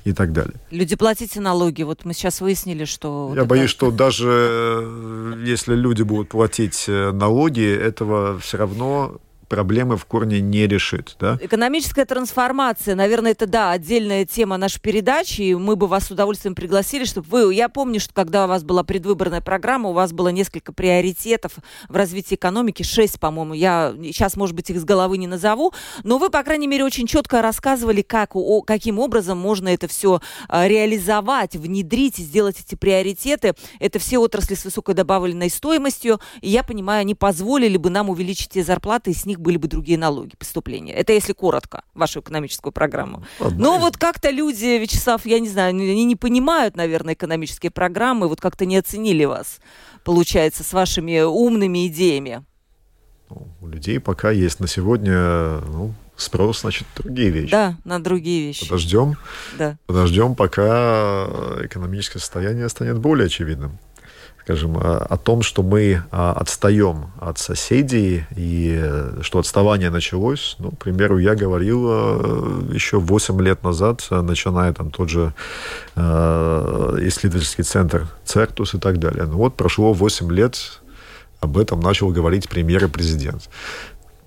и 0.06 0.13
так 0.13 0.32
далее. 0.32 0.56
Люди, 0.71 0.95
платите 0.95 1.39
налоги. 1.41 1.84
Вот 1.84 2.06
мы 2.06 2.13
сейчас 2.13 2.41
выяснили, 2.41 2.86
что... 2.86 3.34
Я 3.36 3.41
вот 3.41 3.50
боюсь, 3.50 3.71
это... 3.71 3.71
что 3.71 3.91
даже 4.06 4.30
э, 4.30 5.43
если 5.45 5.76
люди 5.76 6.04
будут 6.04 6.30
платить 6.30 6.86
э, 6.88 7.12
налоги, 7.12 7.69
этого 7.69 8.39
все 8.39 8.58
равно 8.58 9.17
проблемы 9.52 9.98
в 9.98 10.06
корне 10.06 10.40
не 10.40 10.66
решит. 10.66 11.18
Да? 11.20 11.38
Экономическая 11.42 12.06
трансформация, 12.06 12.96
наверное, 12.96 13.34
это, 13.34 13.48
да, 13.48 13.72
отдельная 13.72 14.26
тема 14.26 14.56
нашей 14.56 14.80
передачи, 14.80 15.42
и 15.42 15.56
мы 15.56 15.76
бы 15.76 15.88
вас 15.88 16.06
с 16.06 16.12
удовольствием 16.12 16.56
пригласили, 16.56 17.04
чтобы 17.04 17.28
вы... 17.28 17.54
Я 17.54 17.68
помню, 17.68 18.00
что 18.00 18.14
когда 18.14 18.46
у 18.46 18.48
вас 18.48 18.64
была 18.64 18.86
предвыборная 18.86 19.42
программа, 19.42 19.90
у 19.90 19.92
вас 19.94 20.14
было 20.14 20.30
несколько 20.30 20.72
приоритетов 20.72 21.52
в 21.90 21.96
развитии 21.98 22.36
экономики, 22.36 22.84
шесть, 22.84 23.20
по-моему, 23.20 23.54
я 23.54 23.94
сейчас, 24.02 24.38
может 24.38 24.56
быть, 24.56 24.70
их 24.70 24.80
с 24.80 24.86
головы 24.86 25.18
не 25.18 25.28
назову, 25.28 25.74
но 26.06 26.18
вы, 26.18 26.30
по 26.30 26.44
крайней 26.44 26.68
мере, 26.68 26.86
очень 26.86 27.06
четко 27.06 27.42
рассказывали, 27.42 28.04
как, 28.04 28.38
о, 28.38 28.62
каким 28.62 29.00
образом 29.00 29.38
можно 29.38 29.68
это 29.68 29.90
все 29.90 30.22
а, 30.48 30.66
реализовать, 30.66 31.58
внедрить, 31.58 32.16
сделать 32.16 32.56
эти 32.66 32.76
приоритеты. 32.76 33.54
Это 33.80 34.00
все 34.00 34.18
отрасли 34.18 34.56
с 34.56 34.64
высокой 34.64 34.96
добавленной 34.96 35.50
стоимостью, 35.50 36.22
и 36.40 36.48
я 36.48 36.64
понимаю, 36.64 37.02
они 37.02 37.16
позволили 37.16 37.76
бы 37.76 37.90
нам 37.90 38.10
увеличить 38.10 38.52
те 38.52 38.64
зарплаты, 38.64 39.12
и 39.12 39.14
с 39.14 39.26
них 39.26 39.40
были 39.41 39.58
бы 39.58 39.67
другие 39.67 39.97
налоги, 39.97 40.36
поступления. 40.38 40.93
Это 40.93 41.13
если 41.13 41.34
коротко, 41.34 41.84
вашу 41.93 42.21
экономическую 42.21 42.71
программу. 42.71 43.23
Одна 43.39 43.58
Но 43.58 43.80
вот 43.80 43.97
как-то 43.97 44.30
люди, 44.30 44.77
Вячеслав, 44.77 45.25
я 45.25 45.39
не 45.39 45.49
знаю, 45.49 45.69
они 45.69 46.06
не 46.06 46.15
понимают, 46.15 46.75
наверное, 46.75 47.13
экономические 47.13 47.71
программы, 47.71 48.27
вот 48.27 48.39
как-то 48.39 48.65
не 48.65 48.77
оценили 48.77 49.25
вас, 49.25 49.60
получается, 50.04 50.63
с 50.63 50.73
вашими 50.73 51.21
умными 51.21 51.88
идеями. 51.88 52.43
Ну, 53.30 53.47
у 53.62 53.67
людей 53.67 53.99
пока 53.99 54.32
есть 54.32 54.60
на 54.60 54.67
сегодня 54.67 55.60
ну, 55.62 55.93
спрос, 56.15 56.62
значит, 56.62 56.88
другие 56.95 57.30
вещи. 57.30 57.51
Да, 57.51 57.77
на 57.86 58.01
другие 58.01 58.47
вещи. 58.47 58.67
Подождем, 58.67 59.15
да. 59.58 59.77
подождем, 59.86 60.36
пока 60.36 61.27
экономическое 61.63 62.19
состояние 62.19 62.69
станет 62.69 62.99
более 62.99 63.27
очевидным 63.27 63.80
скажем, 64.43 64.75
о 64.77 65.17
том, 65.17 65.43
что 65.43 65.62
мы 65.62 66.04
а, 66.12 66.34
отстаем 66.34 67.12
от 67.19 67.38
соседей 67.38 68.25
и 68.36 68.75
э, 68.82 69.19
что 69.21 69.38
отставание 69.38 69.91
началось. 69.91 70.56
Ну, 70.58 70.71
к 70.71 70.80
примеру, 70.80 71.19
я 71.19 71.36
говорил 71.36 71.86
э, 71.88 72.73
еще 72.73 72.99
8 72.99 73.39
лет 73.41 73.63
назад, 73.63 74.08
э, 74.10 74.21
начиная 74.21 74.73
там 74.73 74.89
тот 74.89 75.10
же 75.10 75.34
исследовательский 75.95 77.63
центр 77.63 78.08
Цертус 78.25 78.73
и 78.73 78.80
так 78.80 78.97
далее. 78.97 79.25
Ну 79.25 79.38
вот 79.38 79.56
прошло 79.56 79.93
8 79.93 80.32
лет, 80.32 80.82
об 81.39 81.58
этом 81.58 81.80
начал 81.80 82.10
говорить 82.10 82.49
премьер 82.49 82.86
и 82.86 82.88
президент. 82.88 83.49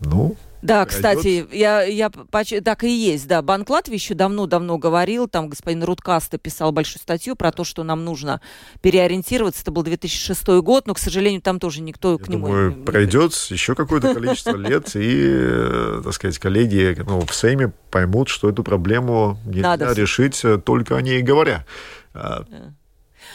Ну, 0.01 0.37
Да, 0.65 0.87
кстати, 0.87 1.47
я, 1.53 1.83
я 1.83 2.11
так 2.11 2.85
и 2.85 2.91
есть, 2.91 3.29
да. 3.29 3.43
Банк 3.43 3.69
Латвии 3.69 3.95
еще 3.95 4.15
давно-давно 4.15 4.79
говорил, 4.79 5.29
там 5.29 5.51
господин 5.51 5.85
Рудкаста 5.85 6.39
писал 6.39 6.73
большую 6.73 7.03
статью 7.03 7.37
про 7.37 7.53
то, 7.53 7.65
что 7.65 7.83
нам 7.83 8.05
нужно 8.05 8.41
переориентироваться. 8.81 9.61
Это 9.61 9.71
был 9.73 9.83
2006 9.83 10.47
год, 10.63 10.87
но, 10.87 10.95
к 10.95 10.99
сожалению, 10.99 11.43
там 11.43 11.61
тоже 11.61 11.83
никто 11.83 12.13
я 12.13 12.19
к 12.19 12.29
нему... 12.29 12.47
Думаю, 12.47 12.77
не, 12.77 12.85
пройдет 12.85 13.35
еще 13.51 13.75
какое-то 13.75 14.15
количество 14.15 14.57
лет, 14.57 14.91
и, 14.95 16.01
так 16.03 16.15
сказать, 16.15 16.39
коллеги 16.39 16.97
ну, 17.07 17.21
в 17.21 17.35
Сейме 17.35 17.73
поймут, 17.91 18.31
что 18.31 18.49
эту 18.49 18.65
проблему 18.65 19.39
нельзя 19.45 19.77
решить 19.93 20.43
э, 20.45 20.57
только 20.57 20.97
о 20.97 21.03
ней 21.03 21.21
говоря. 21.21 21.67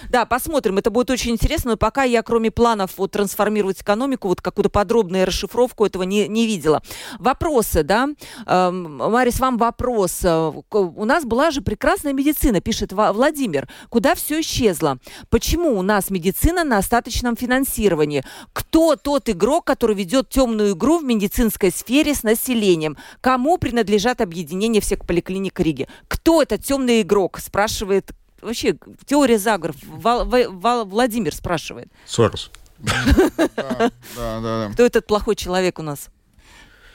Да, 0.09 0.25
посмотрим, 0.25 0.77
это 0.77 0.89
будет 0.89 1.09
очень 1.09 1.31
интересно, 1.31 1.71
но 1.71 1.77
пока 1.77 2.03
я, 2.03 2.23
кроме 2.23 2.51
планов 2.51 2.91
вот, 2.97 3.11
трансформировать 3.11 3.81
экономику, 3.81 4.27
вот 4.27 4.41
какую-то 4.41 4.69
подробную 4.69 5.25
расшифровку 5.25 5.85
этого 5.85 6.03
не, 6.03 6.27
не 6.27 6.45
видела. 6.45 6.81
Вопросы, 7.19 7.83
да? 7.83 8.09
Эм, 8.45 8.97
Марис, 8.97 9.39
вам 9.39 9.57
вопрос. 9.57 10.19
Э, 10.23 10.51
у 10.71 11.05
нас 11.05 11.25
была 11.25 11.51
же 11.51 11.61
прекрасная 11.61 12.13
медицина, 12.13 12.61
пишет 12.61 12.91
Владимир. 12.91 13.67
Куда 13.89 14.15
все 14.15 14.41
исчезло? 14.41 14.97
Почему 15.29 15.77
у 15.77 15.81
нас 15.81 16.09
медицина 16.09 16.63
на 16.63 16.77
остаточном 16.77 17.35
финансировании? 17.35 18.23
Кто 18.53 18.95
тот 18.95 19.29
игрок, 19.29 19.65
который 19.65 19.95
ведет 19.95 20.29
темную 20.29 20.73
игру 20.73 20.99
в 20.99 21.03
медицинской 21.03 21.71
сфере 21.71 22.13
с 22.13 22.23
населением? 22.23 22.97
Кому 23.21 23.57
принадлежат 23.57 24.21
объединения 24.21 24.81
всех 24.81 25.05
поликлиник 25.05 25.59
Риги? 25.59 25.87
Кто 26.07 26.41
этот 26.41 26.63
темный 26.63 27.01
игрок? 27.01 27.39
Спрашивает 27.39 28.11
вообще 28.41 28.75
теория 29.05 29.37
заговоров. 29.37 29.77
Вал, 29.83 30.25
Вал, 30.25 30.85
Владимир 30.85 31.33
спрашивает. 31.33 31.87
Сорос. 32.05 32.51
Да, 32.79 33.91
да, 34.15 34.41
да. 34.41 34.69
Кто 34.73 34.83
этот 34.83 35.05
плохой 35.05 35.35
человек 35.35 35.79
у 35.79 35.81
нас? 35.81 36.09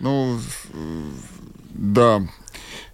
Ну, 0.01 0.39
да. 1.71 2.23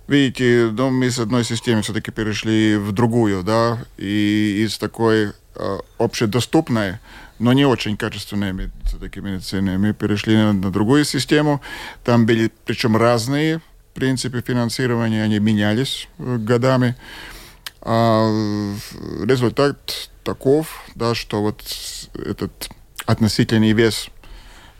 Видите, 0.09 0.71
ну, 0.73 0.91
мы 0.91 1.11
с 1.11 1.21
одной 1.21 1.45
системы 1.45 1.83
все-таки 1.83 2.11
перешли 2.11 2.77
в 2.77 2.91
другую, 2.91 3.45
да, 3.45 3.79
и 3.97 4.65
из 4.67 4.77
такой 4.77 5.29
э, 5.55 5.79
общедоступной, 5.99 6.99
но 7.39 7.53
не 7.53 7.65
очень 7.65 7.97
качественной 7.97 8.71
все-таки 8.85 9.21
медицины, 9.21 9.79
мы 9.79 9.95
перешли 9.95 10.35
на, 10.35 10.53
на 10.53 10.73
другую 10.73 11.05
систему. 11.05 11.61
Там 12.03 12.27
были, 12.27 12.51
причем 12.65 12.97
разные 12.97 13.61
принципы 13.95 14.43
финансирования, 14.45 15.23
они 15.23 15.39
менялись 15.39 16.09
э, 16.19 16.37
годами. 16.39 16.97
А 17.83 18.29
результат 19.23 20.11
таков, 20.23 20.85
да, 20.95 21.15
что 21.15 21.41
вот 21.41 21.63
этот 22.15 22.69
относительный 23.07 23.73
вес, 23.73 24.09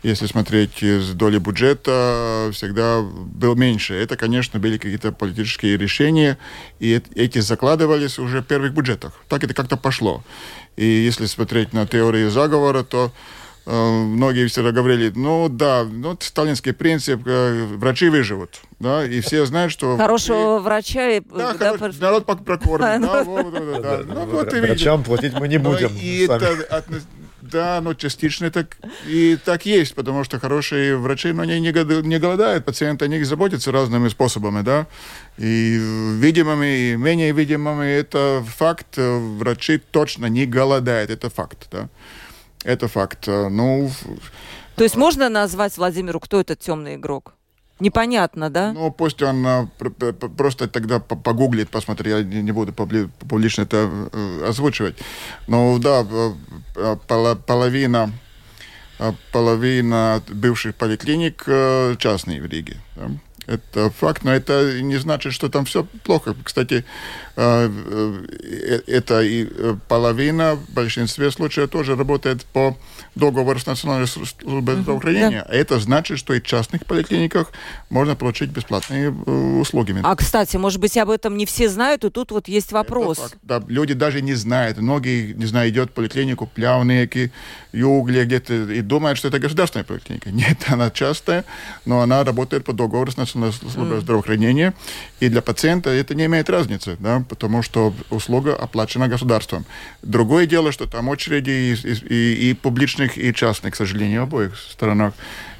если 0.03 0.25
смотреть 0.25 0.83
из 0.83 1.09
доли 1.13 1.37
бюджета, 1.39 2.49
всегда 2.53 3.01
был 3.01 3.55
меньше. 3.55 3.93
Это, 3.93 4.17
конечно, 4.17 4.59
были 4.59 4.77
какие-то 4.77 5.11
политические 5.11 5.77
решения, 5.77 6.37
и 6.79 7.01
эти 7.15 7.39
закладывались 7.39 8.19
уже 8.19 8.41
в 8.41 8.45
первых 8.45 8.73
бюджетах. 8.73 9.13
Так 9.29 9.43
это 9.43 9.53
как-то 9.53 9.77
пошло. 9.77 10.23
И 10.75 10.85
если 10.85 11.25
смотреть 11.25 11.73
на 11.73 11.85
теорию 11.85 12.31
заговора, 12.31 12.83
то 12.83 13.11
многие 13.65 14.47
всегда 14.47 14.71
говорили, 14.71 15.11
ну 15.15 15.47
да, 15.47 15.83
ну, 15.83 16.13
это 16.13 16.25
сталинский 16.25 16.73
принцип, 16.73 17.21
э, 17.25 17.65
врачи 17.75 18.09
выживут, 18.09 18.59
да, 18.79 19.05
и 19.05 19.21
все 19.21 19.45
знают, 19.45 19.71
что... 19.71 19.97
Хорошего 19.97 20.57
и... 20.57 20.61
врача... 20.61 21.09
И... 21.09 21.21
Да, 21.21 21.53
да, 21.53 21.77
хоро... 21.77 21.93
народ 21.99 22.25
прокормит, 22.25 23.01
да, 23.01 23.23
вот, 23.23 23.53
да, 23.53 23.79
да. 23.79 24.01
Ну, 24.05 24.25
вот 24.25 24.53
и 24.53 24.59
Врачам 24.59 25.03
платить 25.03 25.33
мы 25.39 25.47
не 25.47 25.59
будем. 25.59 25.91
И 25.95 26.27
это, 26.27 26.83
да, 27.41 27.81
но 27.81 27.93
частично 27.93 28.49
так 28.49 28.77
и 29.05 29.37
так 29.43 29.65
есть, 29.65 29.93
потому 29.93 30.23
что 30.23 30.39
хорошие 30.39 30.97
врачи, 30.97 31.31
но 31.31 31.43
они 31.43 31.59
не, 31.59 31.71
не 32.07 32.19
голодают, 32.19 32.65
пациенты 32.65 33.05
о 33.05 33.07
них 33.07 33.25
заботятся 33.25 33.71
разными 33.71 34.09
способами, 34.09 34.61
да, 34.61 34.87
и 35.37 35.77
видимыми, 36.17 36.91
и 36.91 36.95
менее 36.95 37.31
видимыми, 37.31 37.85
это 37.85 38.43
факт, 38.57 38.97
врачи 38.97 39.77
точно 39.77 40.27
не 40.27 40.45
голодают, 40.45 41.11
это 41.11 41.29
факт, 41.29 41.67
да. 41.71 41.89
Это 42.63 42.87
факт. 42.87 43.27
Э, 43.27 43.49
ну, 43.49 43.89
То 44.75 44.83
есть 44.83 44.95
можно 44.95 45.29
назвать 45.29 45.77
Владимиру, 45.77 46.19
кто 46.19 46.39
этот 46.39 46.59
темный 46.59 46.95
игрок? 46.95 47.33
Непонятно, 47.79 48.51
да? 48.51 48.73
Ну, 48.73 48.91
пусть 48.91 49.23
он 49.23 49.45
а, 49.47 49.67
просто 50.37 50.67
тогда 50.67 50.99
погуглит, 50.99 51.69
посмотрит. 51.69 52.07
Я 52.07 52.41
не 52.41 52.51
буду 52.51 52.73
публично 52.73 53.63
это 53.63 53.89
э, 54.11 54.45
озвучивать. 54.47 54.97
Но 55.47 55.79
да, 55.79 56.05
половина, 57.47 58.11
половина 59.31 60.21
бывших 60.29 60.75
поликлиник 60.75 61.43
частные 61.97 62.39
в 62.39 62.45
Риге. 62.45 62.77
Это 63.47 63.89
факт, 63.89 64.23
но 64.23 64.31
это 64.31 64.81
не 64.81 64.97
значит, 64.97 65.33
что 65.33 65.49
там 65.49 65.65
все 65.65 65.83
плохо. 66.03 66.35
Кстати, 66.43 66.73
э, 66.75 66.83
э, 66.83 67.30
это 67.35 69.21
и 69.21 69.47
э, 69.49 69.75
половина 69.87 70.55
в 70.55 70.73
большинстве 70.73 71.31
случаев 71.31 71.69
тоже 71.69 71.95
работает 71.95 72.45
по 72.45 72.77
договору 73.15 73.59
с 73.59 73.65
Национальной 73.65 74.07
службой 74.07 74.75
здравоохранения. 74.75 75.45
Да. 75.47 75.53
Это 75.53 75.79
значит, 75.79 76.19
что 76.19 76.33
и 76.33 76.39
в 76.39 76.43
частных 76.43 76.85
поликлиниках 76.85 77.51
можно 77.89 78.15
получить 78.15 78.49
бесплатные 78.49 79.11
услуги. 79.11 79.95
А, 80.03 80.15
кстати, 80.15 80.57
может 80.57 80.79
быть, 80.79 80.97
об 80.97 81.09
этом 81.09 81.37
не 81.37 81.45
все 81.45 81.69
знают, 81.69 82.05
и 82.05 82.09
тут 82.09 82.31
вот 82.31 82.47
есть 82.47 82.71
вопрос. 82.71 83.33
Да, 83.41 83.61
люди 83.67 83.93
даже 83.93 84.21
не 84.21 84.33
знают. 84.33 84.77
Многие, 84.77 85.33
не 85.33 85.45
знаю, 85.45 85.69
идет 85.69 85.89
в 85.89 85.93
поликлинику 85.93 86.47
Плявники, 86.47 87.31
Югли 87.73 88.23
где-то, 88.23 88.53
и 88.53 88.81
думают, 88.81 89.17
что 89.17 89.27
это 89.27 89.39
государственная 89.39 89.83
поликлиника. 89.83 90.29
Нет, 90.31 90.57
она 90.67 90.89
частая, 90.89 91.45
но 91.85 92.01
она 92.01 92.23
работает 92.23 92.65
по 92.65 92.73
договору 92.73 93.11
с 93.11 93.17
Национальной 93.17 93.53
служба 93.57 93.95
mm. 93.95 94.01
здравоохранения, 94.01 94.73
и 95.19 95.29
для 95.29 95.41
пациента 95.41 95.89
это 95.89 96.15
не 96.15 96.25
имеет 96.25 96.49
разницы, 96.49 96.97
да, 96.99 97.20
потому 97.23 97.63
что 97.63 97.93
услуга 98.09 98.55
оплачена 98.55 99.07
государством. 99.07 99.65
Другое 100.01 100.45
дело, 100.45 100.71
что 100.71 100.87
там 100.87 101.09
очереди 101.09 101.49
и, 101.49 101.73
и, 102.09 102.49
и 102.49 102.53
публичных, 102.53 103.17
и 103.17 103.33
частных, 103.33 103.73
к 103.73 103.75
сожалению, 103.75 104.21
в 104.21 104.23
обоих 104.23 104.55
сторонах. 104.57 105.13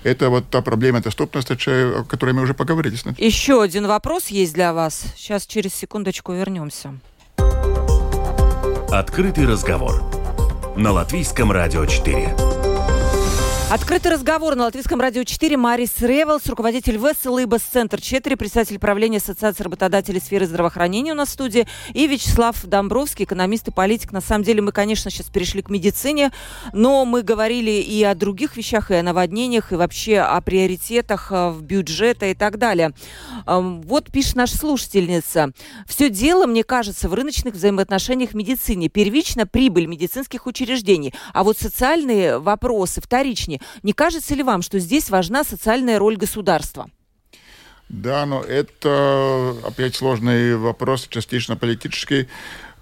Это 0.04 0.30
вот 0.30 0.50
та 0.50 0.62
проблема 0.62 1.02
доступности, 1.02 1.54
о 1.54 2.04
которой 2.04 2.34
мы 2.34 2.42
уже 2.42 2.54
поговорили. 2.54 2.92
Еще 3.18 3.62
один 3.62 3.88
вопрос 3.88 4.28
есть 4.28 4.54
для 4.54 4.74
вас. 4.74 5.04
Сейчас 5.16 5.46
через 5.46 5.74
секундочку 5.74 6.34
вернемся. 6.34 6.94
Открытый 8.90 9.46
разговор 9.46 10.04
на 10.76 10.92
Латвийском 10.92 11.52
радио 11.52 11.86
4. 11.86 12.61
Открытый 13.72 14.12
разговор 14.12 14.56
на 14.56 14.66
Латвийском 14.66 15.00
радио 15.00 15.24
4. 15.24 15.56
Марис 15.56 16.02
Ревелс, 16.02 16.46
руководитель 16.48 16.98
ВЭС 16.98 17.24
Лыбас 17.24 17.62
Центр 17.62 18.02
4, 18.02 18.36
председатель 18.36 18.78
правления 18.80 19.20
Ассоциации 19.20 19.64
работодателей 19.64 20.20
сферы 20.20 20.46
здравоохранения 20.46 21.14
у 21.14 21.16
нас 21.16 21.30
в 21.30 21.32
студии, 21.32 21.66
и 21.94 22.06
Вячеслав 22.06 22.62
Домбровский, 22.66 23.24
экономист 23.24 23.70
и 23.70 23.72
политик. 23.72 24.12
На 24.12 24.20
самом 24.20 24.44
деле 24.44 24.62
мы, 24.62 24.74
конечно, 24.74 25.10
сейчас 25.10 25.28
перешли 25.28 25.62
к 25.62 25.70
медицине, 25.70 26.34
но 26.74 27.06
мы 27.06 27.22
говорили 27.22 27.72
и 27.72 28.04
о 28.04 28.14
других 28.14 28.58
вещах, 28.58 28.92
и 28.92 28.96
о 28.96 29.04
наводнениях, 29.04 29.72
и 29.72 29.76
вообще 29.76 30.20
о 30.20 30.42
приоритетах 30.42 31.32
э, 31.32 31.52
в 31.52 31.62
бюджета 31.62 32.26
и 32.26 32.34
так 32.34 32.58
далее. 32.58 32.92
Вот 33.46 34.12
пишет 34.12 34.36
наша 34.36 34.58
слушательница. 34.58 35.54
Все 35.88 36.10
дело, 36.10 36.46
мне 36.46 36.66
кажется, 36.66 37.08
в 37.08 37.14
рыночных 37.14 37.54
взаимоотношениях 37.54 38.32
в 38.32 38.36
медицине. 38.36 38.90
Первично 38.90 39.48
прибыль 39.48 39.86
медицинских 39.86 40.46
учреждений, 40.46 41.14
а 41.34 41.46
вот 41.46 41.58
социальные 41.58 42.38
вопросы 42.38 43.00
вторичнее. 43.00 43.61
Не 43.84 43.94
кажется 43.94 44.36
ли 44.36 44.44
вам, 44.44 44.62
что 44.62 44.80
здесь 44.80 45.10
важна 45.10 45.44
социальная 45.44 46.00
роль 46.00 46.18
государства? 46.18 46.90
Да, 47.92 48.26
но 48.26 48.42
это 48.42 49.54
опять 49.66 49.96
сложный 49.96 50.56
вопрос, 50.56 51.08
частично 51.10 51.58
политический, 51.58 52.30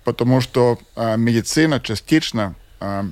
потому 0.03 0.39
что 0.39 0.77
а, 0.95 1.15
медицина 1.15 1.79
частично 1.79 2.55
а, 2.79 3.05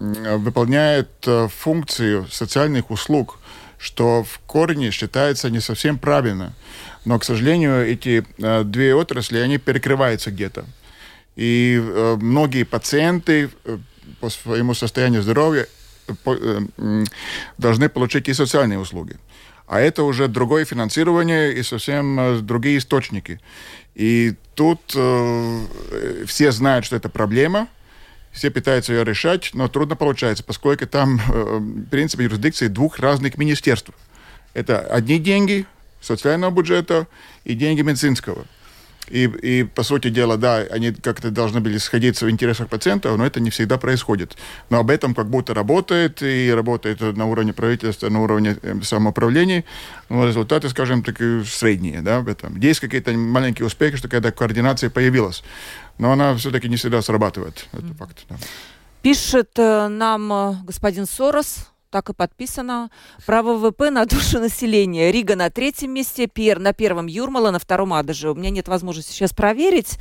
выполняет 0.00 1.10
а, 1.26 1.46
функцию 1.46 2.26
социальных 2.28 2.90
услуг, 2.90 3.38
что 3.78 4.24
в 4.24 4.40
корне 4.46 4.90
считается 4.90 5.48
не 5.48 5.60
совсем 5.60 5.96
правильно. 5.96 6.54
Но, 7.04 7.20
к 7.20 7.24
сожалению, 7.24 7.88
эти 7.88 8.26
а, 8.42 8.64
две 8.64 8.92
отрасли, 8.96 9.38
они 9.38 9.58
перекрываются 9.58 10.32
где-то. 10.32 10.64
И 11.36 11.80
а, 11.80 12.16
многие 12.16 12.64
пациенты 12.64 13.50
э, 13.64 13.78
по 14.20 14.28
своему 14.28 14.74
состоянию 14.74 15.22
здоровья 15.22 15.68
Э, 15.68 15.83
должны 17.58 17.88
получить 17.88 18.28
и 18.28 18.34
социальные 18.34 18.78
услуги. 18.78 19.16
А 19.66 19.80
это 19.80 20.02
уже 20.02 20.28
другое 20.28 20.64
финансирование 20.64 21.54
и 21.54 21.62
совсем 21.62 22.20
э, 22.20 22.40
другие 22.40 22.78
источники. 22.78 23.40
И 23.94 24.34
тут 24.54 24.80
э, 24.94 25.60
все 26.26 26.52
знают, 26.52 26.84
что 26.84 26.96
это 26.96 27.08
проблема, 27.08 27.68
все 28.30 28.50
пытаются 28.50 28.92
ее 28.92 29.04
решать, 29.04 29.50
но 29.54 29.68
трудно 29.68 29.96
получается, 29.96 30.44
поскольку 30.44 30.86
там 30.86 31.20
э, 31.32 31.60
принцип 31.90 32.20
юрисдикции 32.20 32.66
двух 32.66 32.98
разных 32.98 33.38
министерств. 33.38 33.90
Это 34.52 34.80
одни 34.80 35.18
деньги 35.18 35.66
социального 36.00 36.50
бюджета 36.50 37.06
и 37.44 37.54
деньги 37.54 37.80
медицинского. 37.80 38.44
И, 39.10 39.24
и, 39.24 39.64
по 39.64 39.82
сути 39.82 40.08
дела, 40.08 40.36
да, 40.36 40.56
они 40.70 40.92
как-то 40.92 41.30
должны 41.30 41.60
были 41.60 41.78
сходиться 41.78 42.24
в 42.24 42.30
интересах 42.30 42.68
пациентов, 42.68 43.18
но 43.18 43.26
это 43.26 43.38
не 43.38 43.50
всегда 43.50 43.76
происходит. 43.76 44.36
Но 44.70 44.78
об 44.78 44.90
этом 44.90 45.14
как 45.14 45.28
будто 45.28 45.52
работает, 45.52 46.22
и 46.22 46.50
работает 46.50 47.00
на 47.00 47.26
уровне 47.26 47.52
правительства, 47.52 48.08
на 48.08 48.22
уровне 48.22 48.56
э, 48.62 48.80
самоуправления. 48.82 49.64
Но 50.08 50.26
результаты, 50.26 50.68
скажем 50.70 51.02
так, 51.02 51.18
средние, 51.46 52.00
да, 52.00 52.20
в 52.20 52.28
этом. 52.28 52.58
Есть 52.58 52.80
какие-то 52.80 53.12
маленькие 53.12 53.66
успехи, 53.66 53.96
что 53.96 54.08
когда 54.08 54.30
координация 54.30 54.88
появилась, 54.88 55.42
но 55.98 56.12
она 56.12 56.34
все-таки 56.36 56.68
не 56.68 56.76
всегда 56.76 57.02
срабатывает. 57.02 57.66
Это 57.72 57.94
факт. 57.98 58.24
Да. 58.28 58.36
Пишет 59.02 59.50
э, 59.58 59.88
нам 59.88 60.32
э, 60.32 60.54
господин 60.64 61.04
Сорос, 61.04 61.68
так 61.94 62.10
и 62.10 62.12
подписано. 62.12 62.90
Про 63.24 63.44
ВВП 63.44 63.88
на 63.90 64.04
душу 64.04 64.40
населения. 64.40 65.12
Рига 65.12 65.36
на 65.36 65.48
третьем 65.48 65.92
месте, 65.92 66.26
Пер 66.26 66.58
на 66.58 66.72
первом 66.72 67.06
Юрмала, 67.06 67.52
на 67.52 67.60
втором 67.60 67.92
Адаже. 67.92 68.32
У 68.32 68.34
меня 68.34 68.50
нет 68.50 68.66
возможности 68.66 69.12
сейчас 69.12 69.32
проверить. 69.32 69.96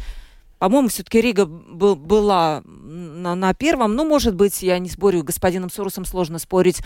По-моему, 0.57 0.87
все-таки 0.87 1.21
Рига 1.21 1.45
был, 1.45 1.95
была 1.95 2.63
на, 2.93 3.35
на 3.35 3.53
первом. 3.53 3.95
Ну, 3.95 4.05
может 4.05 4.35
быть, 4.35 4.61
я 4.61 4.79
не 4.79 4.89
спорю, 4.89 5.23
господином 5.23 5.69
Сорусом 5.69 6.05
сложно 6.05 6.39
спорить. 6.39 6.81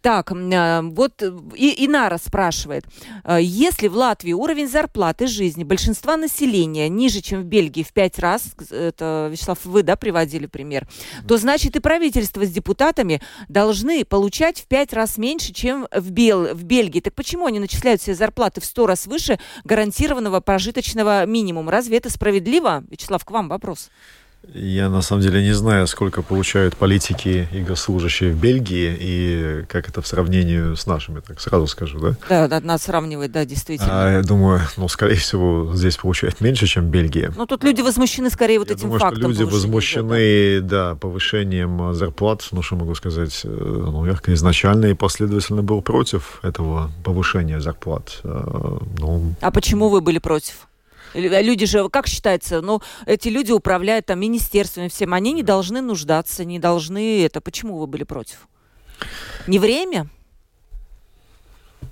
Так, 0.00 0.32
э, 0.32 0.80
вот 0.82 1.22
и, 1.54 1.86
Инара 1.86 2.18
спрашивает. 2.18 2.84
Э, 3.24 3.38
если 3.40 3.88
в 3.88 3.96
Латвии 3.96 4.32
уровень 4.32 4.68
зарплаты 4.68 5.26
жизни 5.26 5.64
большинства 5.64 6.16
населения 6.16 6.88
ниже, 6.88 7.20
чем 7.20 7.42
в 7.42 7.44
Бельгии 7.44 7.82
в 7.82 7.92
пять 7.92 8.18
раз, 8.18 8.54
это, 8.70 9.28
Вячеслав, 9.30 9.64
вы, 9.64 9.82
да, 9.82 9.96
приводили 9.96 10.46
пример, 10.46 10.88
то 11.28 11.36
значит 11.36 11.76
и 11.76 11.80
правительство 11.80 12.44
с 12.44 12.50
депутатами 12.50 13.20
должны 13.48 14.04
получать 14.04 14.60
в 14.60 14.66
пять 14.66 14.92
раз 14.92 15.18
меньше, 15.18 15.52
чем 15.52 15.86
в, 15.94 16.10
Бел, 16.10 16.54
в 16.54 16.64
Бельгии. 16.64 17.00
Так 17.00 17.14
почему 17.14 17.46
они 17.46 17.58
начисляют 17.58 18.00
себе 18.00 18.14
зарплаты 18.14 18.60
в 18.60 18.64
сто 18.64 18.86
раз 18.86 19.06
выше 19.06 19.38
гарантированного 19.64 20.40
прожиточного 20.40 21.26
минимума? 21.26 21.70
Разве 21.70 21.98
это 21.98 22.10
справедливо? 22.10 22.84
Вячеслав, 22.90 23.24
к 23.24 23.30
вам 23.30 23.48
вопрос. 23.48 23.90
Я 24.52 24.88
на 24.88 25.02
самом 25.02 25.22
деле 25.22 25.42
не 25.42 25.52
знаю, 25.52 25.86
сколько 25.86 26.22
получают 26.22 26.76
политики 26.76 27.46
и 27.52 27.60
госслужащие 27.60 28.32
в 28.32 28.40
Бельгии, 28.40 28.96
и 28.98 29.64
как 29.68 29.88
это 29.88 30.00
в 30.02 30.06
сравнении 30.06 30.74
с 30.74 30.86
нашими, 30.86 31.20
так 31.20 31.40
сразу 31.40 31.66
скажу, 31.66 32.00
да? 32.00 32.14
Да, 32.28 32.48
да 32.48 32.60
надо 32.60 32.82
сравнивать, 32.82 33.32
да, 33.32 33.44
действительно. 33.44 34.06
А, 34.06 34.12
я 34.12 34.22
думаю, 34.22 34.60
ну, 34.76 34.88
скорее 34.88 35.16
всего, 35.16 35.72
здесь 35.74 35.96
получают 35.96 36.40
меньше, 36.40 36.66
чем 36.66 36.86
в 36.86 36.90
Бельгии. 36.90 37.30
Ну, 37.36 37.46
тут 37.46 37.62
люди 37.64 37.82
возмущены 37.82 38.30
скорее 38.30 38.58
вот 38.58 38.68
я 38.68 38.74
этим 38.74 38.84
думаю, 38.84 39.00
фактом. 39.00 39.20
Что 39.20 39.28
люди 39.28 39.42
возмущены, 39.42 40.60
да. 40.62 40.90
да, 40.90 40.94
повышением 40.96 41.94
зарплат, 41.94 42.46
ну, 42.50 42.62
что 42.62 42.76
могу 42.76 42.94
сказать, 42.94 43.42
э, 43.44 43.48
ну, 43.48 44.06
я 44.06 44.14
изначально 44.34 44.86
и 44.86 44.94
последовательно 44.94 45.62
был 45.62 45.82
против 45.82 46.40
этого 46.42 46.90
повышения 47.04 47.60
зарплат. 47.60 48.20
Э, 48.24 48.78
ну... 48.98 49.34
А 49.40 49.50
почему 49.50 49.90
вы 49.90 50.00
были 50.00 50.18
против? 50.18 50.69
Э, 51.14 51.42
люди 51.42 51.66
же, 51.66 51.88
как 51.88 52.06
считается, 52.06 52.60
ну, 52.60 52.80
эти 53.06 53.28
люди 53.28 53.52
управляют 53.52 54.06
там 54.06 54.20
министерствами 54.20 54.88
всем, 54.88 55.14
они 55.14 55.32
не 55.32 55.42
должны 55.42 55.80
нуждаться, 55.80 56.44
не 56.44 56.58
должны 56.58 57.24
это. 57.24 57.40
Почему 57.40 57.78
вы 57.78 57.86
были 57.86 58.04
против? 58.04 58.48
Не 59.46 59.58
время? 59.58 60.08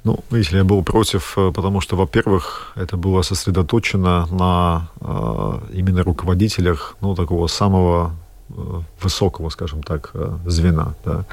Ну, 0.05 0.21
видите, 0.31 0.57
я 0.57 0.65
был 0.65 0.83
против, 0.85 1.37
э, 1.37 1.53
потому 1.53 1.81
что, 1.81 1.97
во-первых, 1.97 2.73
это 2.77 2.97
было 2.97 3.23
сосредоточено 3.23 4.27
на 4.31 4.91
э, 5.01 5.75
именно 5.75 6.03
руководителях, 6.03 6.97
ну, 7.01 7.15
такого 7.15 7.49
самого 7.49 8.15
э, 8.51 8.81
высокого, 9.03 9.51
скажем 9.51 9.83
так, 9.83 10.11
э, 10.15 10.39
звена, 10.47 10.95
да, 11.05 11.25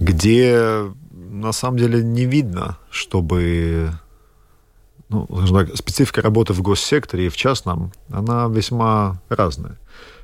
где 0.00 0.84
на 1.10 1.52
самом 1.52 1.78
деле 1.78 2.02
не 2.02 2.24
видно, 2.24 2.76
чтобы 2.90 3.92
ну, 5.08 5.26
так, 5.52 5.76
специфика 5.76 6.22
работы 6.22 6.52
в 6.52 6.62
госсекторе 6.62 7.26
и 7.26 7.28
в 7.28 7.36
частном, 7.36 7.92
она 8.10 8.48
весьма 8.48 9.20
разная. 9.28 9.78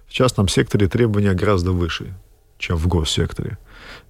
В 0.07 0.13
частном 0.13 0.49
секторе 0.49 0.89
требования 0.89 1.33
гораздо 1.35 1.73
выше, 1.73 2.15
чем 2.59 2.77
в 2.77 2.87
госсекторе. 2.87 3.59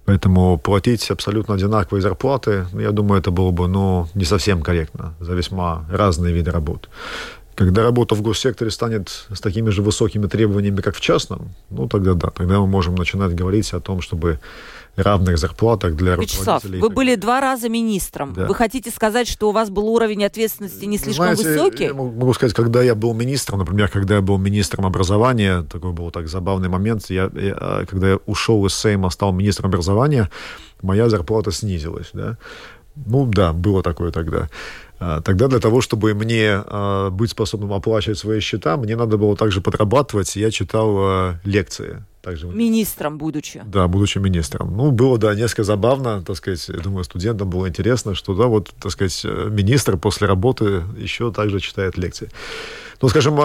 Поэтому 0.05 0.57
платить 0.57 1.09
абсолютно 1.09 1.55
одинаковые 1.55 2.01
зарплаты, 2.01 2.67
ну, 2.73 2.79
я 2.79 2.91
думаю, 2.91 3.19
это 3.19 3.31
было 3.31 3.51
бы 3.51 3.67
ну, 3.67 4.07
не 4.13 4.25
совсем 4.25 4.61
корректно 4.61 5.15
за 5.19 5.33
весьма 5.33 5.85
разные 5.89 6.33
виды 6.33 6.51
работ. 6.51 6.89
Когда 7.55 7.83
работа 7.83 8.15
в 8.15 8.21
госсекторе 8.21 8.69
станет 8.69 9.27
с 9.33 9.39
такими 9.39 9.69
же 9.69 9.81
высокими 9.81 10.27
требованиями, 10.27 10.81
как 10.81 10.95
в 10.95 11.01
частном, 11.01 11.55
ну 11.69 11.87
тогда 11.87 12.13
да, 12.13 12.29
тогда 12.29 12.59
мы 12.59 12.67
можем 12.67 12.95
начинать 12.95 13.33
говорить 13.33 13.73
о 13.73 13.79
том, 13.79 14.01
чтобы 14.01 14.39
равных 14.95 15.37
зарплатах 15.37 15.95
для 15.95 16.15
Вячеслав, 16.15 16.63
руководителей. 16.63 16.81
вы 16.81 16.89
были 16.89 17.15
два 17.15 17.41
раза 17.41 17.69
министром. 17.69 18.33
Да. 18.33 18.45
Вы 18.45 18.55
хотите 18.55 18.91
сказать, 18.91 19.27
что 19.27 19.49
у 19.49 19.51
вас 19.51 19.69
был 19.69 19.87
уровень 19.87 20.23
ответственности 20.23 20.85
не 20.85 20.97
слишком 20.97 21.35
Знаете, 21.35 21.49
высокий? 21.49 21.83
Я 21.85 21.93
могу 21.93 22.33
сказать, 22.33 22.55
когда 22.55 22.81
я 22.81 22.95
был 22.95 23.13
министром, 23.13 23.59
например, 23.59 23.89
когда 23.89 24.15
я 24.15 24.21
был 24.21 24.37
министром 24.37 24.85
образования, 24.85 25.63
такой 25.63 25.91
был 25.91 26.11
так 26.11 26.27
забавный 26.27 26.69
момент, 26.69 27.09
я, 27.09 27.29
я, 27.33 27.85
когда 27.89 28.11
я 28.11 28.19
ушел 28.25 28.65
из 28.65 28.73
Сейма, 28.73 29.09
стал 29.09 29.33
министром 29.33 29.69
образования, 29.69 30.29
моя 30.81 31.09
зарплата 31.09 31.51
снизилась. 31.51 32.09
Да? 32.13 32.37
Ну 32.95 33.25
да, 33.25 33.51
было 33.53 33.83
такое 33.83 34.11
тогда. 34.11 34.49
А, 34.99 35.21
тогда 35.21 35.47
для 35.47 35.59
того, 35.59 35.81
чтобы 35.81 36.13
мне 36.13 36.63
а, 36.65 37.09
быть 37.09 37.31
способным 37.31 37.73
оплачивать 37.73 38.17
свои 38.17 38.39
счета, 38.39 38.77
мне 38.77 38.95
надо 38.95 39.17
было 39.17 39.35
также 39.35 39.61
подрабатывать. 39.61 40.35
Я 40.35 40.51
читал 40.51 40.95
а, 40.97 41.39
лекции. 41.43 42.03
Также... 42.21 42.47
Министром 42.47 43.17
будучи. 43.19 43.61
Да, 43.65 43.87
будучи 43.87 44.17
министром. 44.17 44.75
Ну, 44.75 44.91
было, 44.91 45.17
да, 45.19 45.35
несколько 45.35 45.63
забавно, 45.63 46.23
так 46.23 46.35
сказать, 46.37 46.67
я 46.69 46.79
думаю, 46.79 47.03
студентам 47.03 47.49
было 47.49 47.69
интересно, 47.69 48.15
что, 48.15 48.33
да, 48.33 48.47
вот, 48.47 48.73
так 48.81 48.91
сказать, 48.91 49.23
министр 49.23 49.97
после 49.97 50.25
работы 50.25 50.83
еще 50.97 51.31
также 51.31 51.59
читает 51.59 51.97
лекции. 51.97 52.31
Ну, 52.99 53.09
скажем, 53.09 53.35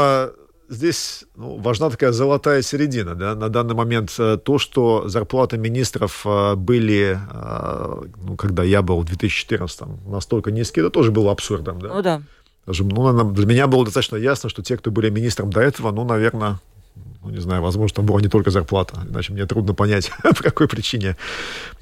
здесь 0.71 1.25
ну, 1.37 1.59
важна 1.59 1.91
такая 1.91 2.13
золотая 2.13 2.63
середина. 2.63 3.15
Да? 3.15 3.35
На 3.35 3.49
данный 3.49 3.75
момент 3.75 4.15
э, 4.19 4.39
то, 4.43 4.59
что 4.59 5.09
зарплаты 5.09 5.59
министров 5.59 6.23
э, 6.25 6.55
были, 6.55 7.19
э, 7.31 8.03
ну, 8.23 8.37
когда 8.37 8.63
я 8.63 8.81
был 8.81 9.01
в 9.01 9.05
2014 9.05 9.83
настолько 10.07 10.51
низкие, 10.51 10.85
это 10.85 10.91
тоже 10.91 11.11
было 11.11 11.33
абсурдом. 11.33 11.81
Да? 11.81 11.89
Ну 11.89 12.03
да. 12.03 12.23
Даже, 12.67 12.85
ну, 12.85 13.33
для 13.33 13.47
меня 13.47 13.67
было 13.67 13.85
достаточно 13.85 14.17
ясно, 14.17 14.49
что 14.49 14.63
те, 14.63 14.77
кто 14.77 14.91
были 14.91 15.11
министром 15.11 15.51
до 15.51 15.61
этого, 15.61 15.91
ну, 15.91 16.05
наверное, 16.05 16.61
ну, 17.23 17.31
не 17.31 17.41
знаю, 17.41 17.63
возможно, 17.63 17.97
там 17.97 18.07
была 18.07 18.21
не 18.21 18.29
только 18.29 18.51
зарплата, 18.51 19.01
иначе 19.09 19.33
мне 19.33 19.47
трудно 19.47 19.75
понять, 19.75 20.11
по 20.23 20.43
какой 20.43 20.69
причине 20.69 21.17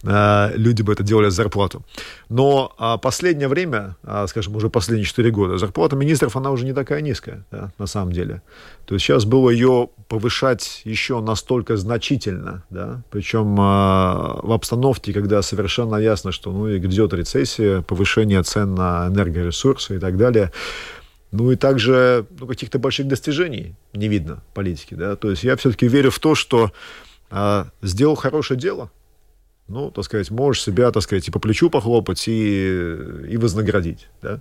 э, 0.03 0.53
люди 0.57 0.83
бы 0.83 0.93
это 0.93 1.03
делали 1.03 1.29
за 1.29 1.37
зарплату. 1.37 1.83
Но 2.29 2.73
э, 2.79 2.99
последнее 3.01 3.49
время, 3.49 3.97
э, 4.03 4.27
скажем, 4.29 4.57
уже 4.57 4.69
последние 4.69 5.07
4 5.07 5.31
года, 5.31 5.59
зарплата 5.59 5.97
министров, 5.97 6.37
она 6.37 6.51
уже 6.51 6.65
не 6.65 6.73
такая 6.73 7.03
низкая, 7.03 7.45
да, 7.53 7.71
на 7.79 7.87
самом 7.87 8.13
деле. 8.13 8.43
То 8.85 8.95
есть 8.95 9.07
сейчас 9.07 9.25
было 9.27 9.51
ее 9.51 9.91
повышать 10.09 10.83
еще 10.85 11.21
настолько 11.21 11.77
значительно, 11.77 12.65
да, 12.71 13.03
причем 13.11 13.55
в 13.57 14.53
обстановке, 14.53 15.13
когда 15.13 15.43
совершенно 15.43 15.97
ясно, 15.97 16.33
что 16.33 16.51
ну, 16.51 16.77
идет 16.77 17.13
рецессия, 17.13 17.83
повышение 17.83 18.43
цен 18.43 18.75
на 18.75 19.09
энергоресурсы 19.09 19.97
и 19.97 19.99
так 19.99 20.17
далее, 20.17 20.51
ну 21.31 21.51
и 21.51 21.57
также 21.57 22.27
ну, 22.39 22.47
каких-то 22.47 22.79
больших 22.79 23.07
достижений 23.07 23.75
не 23.93 24.09
видно 24.09 24.43
политики. 24.55 24.95
Да? 24.95 25.17
То 25.17 25.31
есть 25.31 25.45
я 25.45 25.57
все-таки 25.57 25.87
верю 25.89 26.11
в 26.11 26.19
то, 26.19 26.35
что 26.35 26.73
а, 27.31 27.69
сделал 27.83 28.15
хорошее 28.15 28.59
дело, 28.59 28.91
ну, 29.69 29.91
так 29.91 30.05
сказать, 30.05 30.31
можешь 30.31 30.63
себя, 30.63 30.91
так 30.91 31.03
сказать, 31.03 31.29
и 31.29 31.31
по 31.31 31.39
плечу 31.39 31.69
похлопать, 31.69 32.27
и, 32.27 32.97
и 33.29 33.37
вознаградить. 33.37 34.09
Да? 34.23 34.41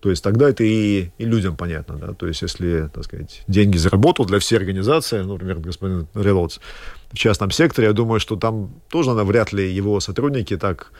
То 0.00 0.10
есть 0.10 0.22
тогда 0.22 0.50
это 0.50 0.64
и, 0.64 1.10
и 1.16 1.24
людям 1.24 1.56
понятно. 1.56 1.96
Да? 1.96 2.12
То 2.12 2.26
есть 2.26 2.42
если, 2.42 2.90
так 2.92 3.04
сказать, 3.04 3.42
деньги 3.46 3.76
заработал 3.76 4.26
для 4.26 4.40
всей 4.40 4.56
организации, 4.56 5.20
ну, 5.20 5.34
например, 5.34 5.60
господин 5.60 6.08
Релоц 6.14 6.58
в 7.12 7.16
частном 7.16 7.52
секторе, 7.52 7.88
я 7.88 7.92
думаю, 7.92 8.18
что 8.18 8.36
там 8.36 8.82
тоже, 8.90 9.10
наверное, 9.10 9.28
вряд 9.28 9.52
ли 9.52 9.72
его 9.72 10.00
сотрудники 10.00 10.56
так 10.56 10.90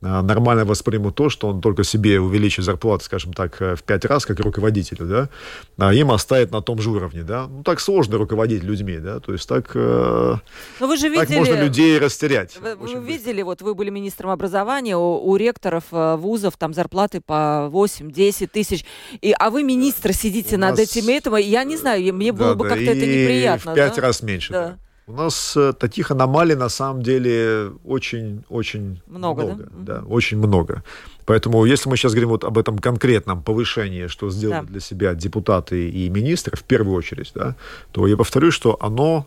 нормально 0.00 0.64
воспримут 0.64 1.14
то, 1.14 1.28
что 1.28 1.48
он 1.48 1.60
только 1.60 1.84
себе 1.84 2.20
увеличит 2.20 2.64
зарплату, 2.64 3.04
скажем 3.04 3.32
так, 3.32 3.60
э, 3.60 3.76
в 3.76 3.82
пять 3.82 4.04
раз, 4.04 4.24
как 4.24 4.40
руководителю, 4.40 5.06
да, 5.06 5.28
а 5.76 5.92
им 5.92 6.10
оставит 6.10 6.52
на 6.52 6.62
том 6.62 6.80
же 6.80 6.90
уровне, 6.90 7.22
да. 7.22 7.46
Ну, 7.46 7.62
так 7.62 7.80
сложно 7.80 8.16
руководить 8.16 8.62
людьми, 8.62 8.98
да, 8.98 9.20
то 9.20 9.32
есть 9.32 9.46
так, 9.46 9.70
э, 9.74 10.36
Но 10.80 10.86
вы 10.86 10.96
же 10.96 11.08
видели, 11.08 11.26
так 11.26 11.36
можно 11.36 11.62
людей 11.62 11.98
растерять. 11.98 12.56
Вы, 12.58 12.76
вы 12.76 12.94
видели, 13.04 13.42
вот 13.42 13.60
вы 13.60 13.74
были 13.74 13.90
министром 13.90 14.30
образования, 14.30 14.96
у, 14.96 15.18
у 15.22 15.36
ректоров 15.36 15.84
э, 15.92 16.16
вузов 16.16 16.56
там 16.56 16.72
зарплаты 16.72 17.20
по 17.20 17.68
8-10 17.70 18.46
тысяч, 18.46 18.86
и, 19.20 19.34
а 19.38 19.50
вы 19.50 19.62
министр 19.62 20.14
сидите 20.14 20.56
у 20.56 20.58
над 20.58 20.78
нас... 20.78 20.80
этим 20.80 21.08
этим, 21.08 21.36
я 21.36 21.64
не 21.64 21.76
знаю, 21.76 22.14
мне 22.14 22.32
было 22.32 22.50
да, 22.50 22.54
бы 22.54 22.68
как-то 22.68 22.84
это 22.84 23.06
неприятно. 23.06 23.72
в 23.72 23.74
пять 23.74 23.96
да? 23.96 24.02
раз 24.02 24.22
меньше, 24.22 24.52
да. 24.52 24.68
да. 24.68 24.78
У 25.06 25.12
нас 25.12 25.56
э, 25.56 25.72
таких 25.72 26.10
аномалий 26.10 26.54
на 26.54 26.68
самом 26.68 27.02
деле 27.02 27.72
очень-очень 27.84 29.02
много. 29.06 29.42
много 29.42 29.64
да? 29.70 29.94
да, 29.94 30.06
очень 30.06 30.38
много. 30.38 30.82
Поэтому, 31.26 31.64
если 31.64 31.88
мы 31.88 31.96
сейчас 31.96 32.12
говорим 32.12 32.30
вот 32.30 32.44
об 32.44 32.58
этом 32.58 32.78
конкретном 32.78 33.42
повышении, 33.42 34.06
что 34.06 34.30
сделали 34.30 34.66
да. 34.66 34.72
для 34.72 34.80
себя 34.80 35.14
депутаты 35.14 35.90
и 35.90 36.08
министры, 36.08 36.56
в 36.56 36.62
первую 36.62 36.96
очередь, 36.96 37.32
да, 37.34 37.56
то 37.92 38.06
я 38.06 38.16
повторю, 38.16 38.50
что 38.50 38.76
оно 38.80 39.26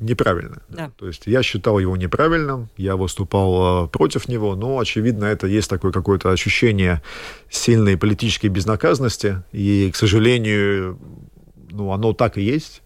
неправильно. 0.00 0.62
Да. 0.68 0.90
То 0.96 1.06
есть 1.06 1.26
я 1.26 1.42
считал 1.42 1.78
его 1.78 1.96
неправильным, 1.96 2.68
я 2.76 2.96
выступал 2.96 3.84
э, 3.84 3.88
против 3.88 4.28
него, 4.28 4.54
но, 4.56 4.78
очевидно, 4.78 5.24
это 5.24 5.46
есть 5.46 5.68
такое 5.68 5.92
какое-то 5.92 6.30
ощущение 6.30 7.02
сильной 7.50 7.96
политической 7.96 8.48
безнаказанности, 8.48 9.42
и, 9.52 9.90
к 9.92 9.96
сожалению, 9.96 10.98
ну, 11.70 11.92
оно 11.92 12.12
так 12.12 12.38
и 12.38 12.42
есть. 12.42 12.82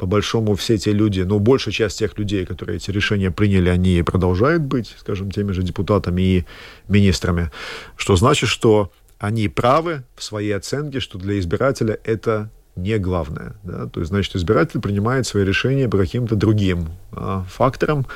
По 0.00 0.06
большому, 0.06 0.54
все 0.54 0.78
те 0.78 0.92
люди, 0.92 1.20
ну, 1.20 1.38
большая 1.40 1.74
часть 1.74 1.98
тех 1.98 2.16
людей, 2.16 2.46
которые 2.46 2.76
эти 2.76 2.90
решения 2.90 3.30
приняли, 3.30 3.68
они 3.68 4.02
продолжают 4.02 4.62
быть, 4.62 4.96
скажем, 4.98 5.30
теми 5.30 5.52
же 5.52 5.62
депутатами 5.62 6.22
и 6.22 6.44
министрами. 6.88 7.50
Что 7.96 8.16
значит, 8.16 8.48
что 8.48 8.90
они 9.18 9.48
правы 9.48 10.04
в 10.16 10.22
своей 10.22 10.52
оценке, 10.56 11.00
что 11.00 11.18
для 11.18 11.38
избирателя 11.38 11.98
это 12.02 12.48
не 12.76 12.96
главное. 12.96 13.56
Да? 13.62 13.88
То 13.88 14.00
есть, 14.00 14.08
значит, 14.08 14.34
избиратель 14.36 14.80
принимает 14.80 15.26
свои 15.26 15.44
решения 15.44 15.86
по 15.86 15.98
каким-то 15.98 16.34
другим 16.34 16.88
а, 17.12 17.44
факторам, 17.50 18.06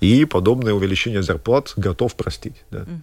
и 0.00 0.24
подобное 0.24 0.72
увеличение 0.72 1.22
зарплат 1.22 1.74
готов 1.76 2.14
простить. 2.14 2.64
Да? 2.70 2.86
Э, 2.86 2.96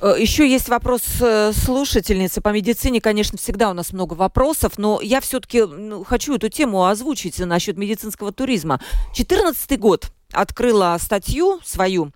Еще 0.00 0.48
есть 0.48 0.68
вопрос 0.68 1.02
э, 1.20 1.52
слушательницы. 1.52 2.40
По 2.40 2.50
медицине, 2.50 3.00
конечно, 3.00 3.36
всегда 3.36 3.70
у 3.70 3.72
нас 3.72 3.92
много 3.92 4.14
вопросов, 4.14 4.78
но 4.78 5.00
я 5.02 5.20
все-таки 5.20 5.62
ну, 5.62 6.04
хочу 6.04 6.36
эту 6.36 6.48
тему 6.48 6.86
озвучить 6.86 7.38
насчет 7.40 7.76
медицинского 7.76 8.32
туризма. 8.32 8.80
2014 9.16 9.78
год 9.80 10.12
открыла 10.32 10.96
статью 11.00 11.60
свою 11.64 12.12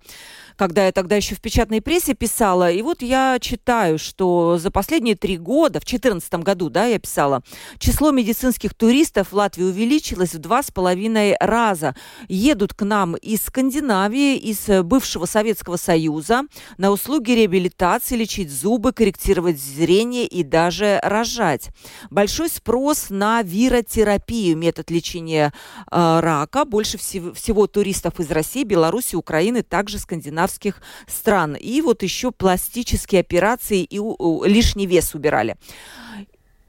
когда 0.55 0.85
я 0.85 0.91
тогда 0.91 1.15
еще 1.15 1.35
в 1.35 1.41
печатной 1.41 1.81
прессе 1.81 2.13
писала. 2.13 2.71
И 2.71 2.81
вот 2.81 3.01
я 3.01 3.37
читаю, 3.39 3.99
что 3.99 4.57
за 4.57 4.71
последние 4.71 5.15
три 5.15 5.37
года, 5.37 5.79
в 5.79 5.85
2014 5.85 6.33
году, 6.35 6.69
да, 6.69 6.85
я 6.85 6.99
писала, 6.99 7.41
число 7.77 8.11
медицинских 8.11 8.73
туристов 8.73 9.31
в 9.31 9.35
Латвии 9.35 9.63
увеличилось 9.63 10.33
в 10.33 10.39
два 10.39 10.63
с 10.63 10.71
половиной 10.71 11.35
раза. 11.39 11.95
Едут 12.27 12.73
к 12.73 12.83
нам 12.83 13.15
из 13.15 13.43
Скандинавии, 13.43 14.37
из 14.37 14.67
бывшего 14.83 15.25
Советского 15.25 15.77
Союза 15.77 16.43
на 16.77 16.91
услуги 16.91 17.31
реабилитации, 17.31 18.15
лечить 18.15 18.51
зубы, 18.51 18.93
корректировать 18.93 19.59
зрение 19.59 20.25
и 20.25 20.43
даже 20.43 20.99
рожать. 21.03 21.69
Большой 22.09 22.49
спрос 22.49 23.07
на 23.09 23.41
виротерапию, 23.41 24.57
метод 24.57 24.89
лечения 24.91 25.53
э, 25.91 26.19
рака. 26.19 26.65
Больше 26.65 26.97
всего, 26.97 27.33
всего 27.33 27.67
туристов 27.67 28.19
из 28.19 28.29
России, 28.31 28.63
Беларуси, 28.63 29.15
Украины, 29.15 29.63
также 29.63 29.99
скандинавских 30.43 30.81
стран. 31.07 31.55
И 31.55 31.81
вот 31.81 32.03
еще 32.03 32.31
пластические 32.31 33.21
операции 33.21 33.83
и 33.83 33.99
лишний 34.47 34.87
вес 34.87 35.15
убирали 35.15 35.55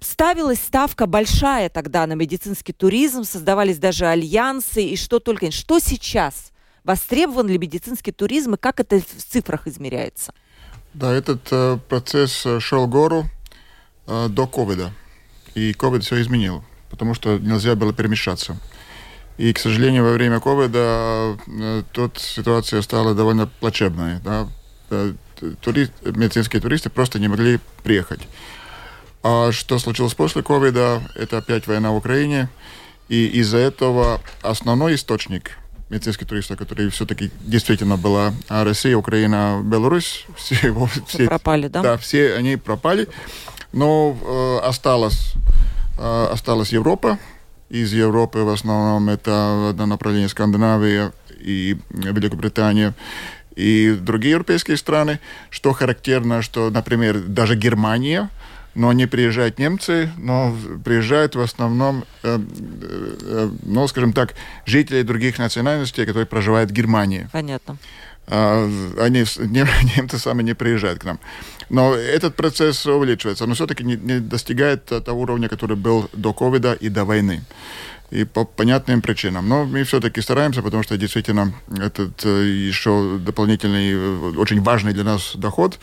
ставилась 0.01 0.59
ставка 0.59 1.07
большая 1.07 1.71
тогда 1.71 2.07
на 2.07 2.13
медицинский 2.13 2.75
туризм, 2.75 3.25
создавались 3.25 3.79
даже 3.79 4.05
альянсы 4.05 4.85
и 4.85 4.97
что 4.97 5.19
только. 5.19 5.51
Что 5.51 5.79
сейчас? 5.79 6.53
Востребован 6.85 7.49
ли 7.49 7.57
медицинский 7.57 8.13
туризм 8.13 8.53
и 8.53 8.59
как 8.59 8.81
это 8.81 9.01
в 9.01 9.23
цифрах 9.23 9.67
измеряется? 9.67 10.35
Да, 10.93 11.11
этот 11.11 11.49
э, 11.51 11.79
процесс 11.89 12.47
шел 12.59 12.87
гору 12.87 13.25
э, 14.07 14.29
до 14.29 14.47
ковида. 14.47 14.93
И 15.55 15.73
ковид 15.73 16.05
все 16.05 16.21
изменил, 16.21 16.63
потому 16.91 17.15
что 17.15 17.39
нельзя 17.39 17.75
было 17.75 17.95
перемещаться. 17.95 18.59
И, 19.37 19.53
к 19.53 19.59
сожалению, 19.59 20.05
во 20.05 20.13
время 20.13 20.39
ковида 20.41 21.37
э, 21.47 21.83
тут 21.93 22.19
ситуация 22.19 22.83
стала 22.83 23.15
довольно 23.15 23.47
плачевной. 23.47 24.21
Да? 24.25 24.49
Э, 24.91 25.13
турист, 25.61 25.93
медицинские 26.05 26.63
туристы 26.63 26.89
просто 26.89 27.19
не 27.19 27.29
могли 27.29 27.59
приехать. 27.83 28.21
А 29.23 29.51
что 29.53 29.79
случилось 29.79 30.15
после 30.15 30.43
ковида, 30.43 31.03
это 31.17 31.39
опять 31.39 31.67
война 31.67 31.91
в 31.91 31.97
Украине. 31.97 32.49
И 33.09 33.27
из-за 33.27 33.59
этого 33.59 34.21
основной 34.43 34.95
источник 34.95 35.59
медицинских 35.91 36.27
туристов, 36.27 36.59
который 36.59 36.89
все-таки 36.91 37.31
действительно 37.41 37.97
была 37.97 38.33
а 38.49 38.65
Россия, 38.65 38.97
Украина, 38.97 39.61
Беларусь, 39.65 40.27
все, 40.37 40.55
его, 40.63 40.89
все 41.07 41.27
пропали, 41.27 41.69
да? 41.69 41.83
Да, 41.83 41.97
все 41.97 42.35
они 42.35 42.57
пропали. 42.57 43.09
Но 43.73 44.17
э, 44.23 44.67
осталась, 44.67 45.35
э, 45.99 46.29
осталась 46.31 46.73
Европа, 46.73 47.19
из 47.71 47.93
Европы 47.93 48.41
в 48.41 48.49
основном 48.49 49.09
это 49.09 49.71
одно 49.71 49.87
направление 49.87 50.29
Скандинавия 50.29 51.13
и 51.41 51.77
Великобритания 51.91 52.95
и 53.57 53.97
другие 54.01 54.33
европейские 54.33 54.77
страны. 54.77 55.21
Что 55.51 55.73
характерно, 55.73 56.43
что, 56.43 56.71
например, 56.71 57.21
даже 57.21 57.57
Германия, 57.57 58.31
но 58.75 58.93
не 58.93 59.07
приезжают 59.07 59.59
немцы, 59.59 60.11
но 60.19 60.57
приезжают 60.85 61.37
в 61.37 61.41
основном, 61.41 62.05
э, 62.23 62.39
э, 62.39 63.51
ну, 63.63 63.87
скажем 63.87 64.13
так, 64.13 64.35
жители 64.67 65.03
других 65.03 65.39
национальностей, 65.39 66.05
которые 66.05 66.27
проживают 66.27 66.71
в 66.71 66.73
Германии. 66.73 67.29
Понятно. 67.33 67.77
А, 68.27 68.71
они, 68.99 69.25
немцы 69.97 70.19
сами 70.19 70.43
не 70.43 70.55
приезжают 70.55 71.01
к 71.01 71.05
нам. 71.05 71.19
Но 71.71 71.95
этот 71.95 72.37
процесс 72.37 72.85
увеличивается, 72.87 73.47
но 73.47 73.55
все-таки 73.55 73.85
не, 73.85 73.97
не 73.97 74.21
достигает 74.21 74.85
того 74.85 75.23
уровня, 75.23 75.49
который 75.49 75.77
был 75.77 76.09
до 76.13 76.33
ковида 76.33 76.75
и 76.75 76.89
до 76.89 77.05
войны. 77.05 77.43
И 78.11 78.25
по 78.25 78.45
понятным 78.45 79.01
причинам. 79.01 79.49
Но 79.49 79.65
мы 79.65 79.83
все-таки 79.83 80.21
стараемся, 80.21 80.63
потому 80.63 80.83
что 80.83 80.97
действительно 80.97 81.53
этот 81.81 82.25
э, 82.25 82.45
еще 82.69 83.19
дополнительный, 83.19 83.93
э, 83.93 84.37
очень 84.37 84.63
важный 84.63 84.93
для 84.93 85.05
нас 85.05 85.33
доход. 85.35 85.81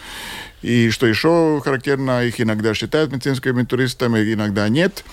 И 0.62 0.92
что 0.92 1.08
еще 1.08 1.60
характерно, 1.64 2.24
их 2.24 2.40
иногда 2.40 2.74
считают 2.74 3.12
медицинскими 3.12 3.64
туристами, 3.64 4.34
иногда 4.34 4.70
нет. 4.70 5.04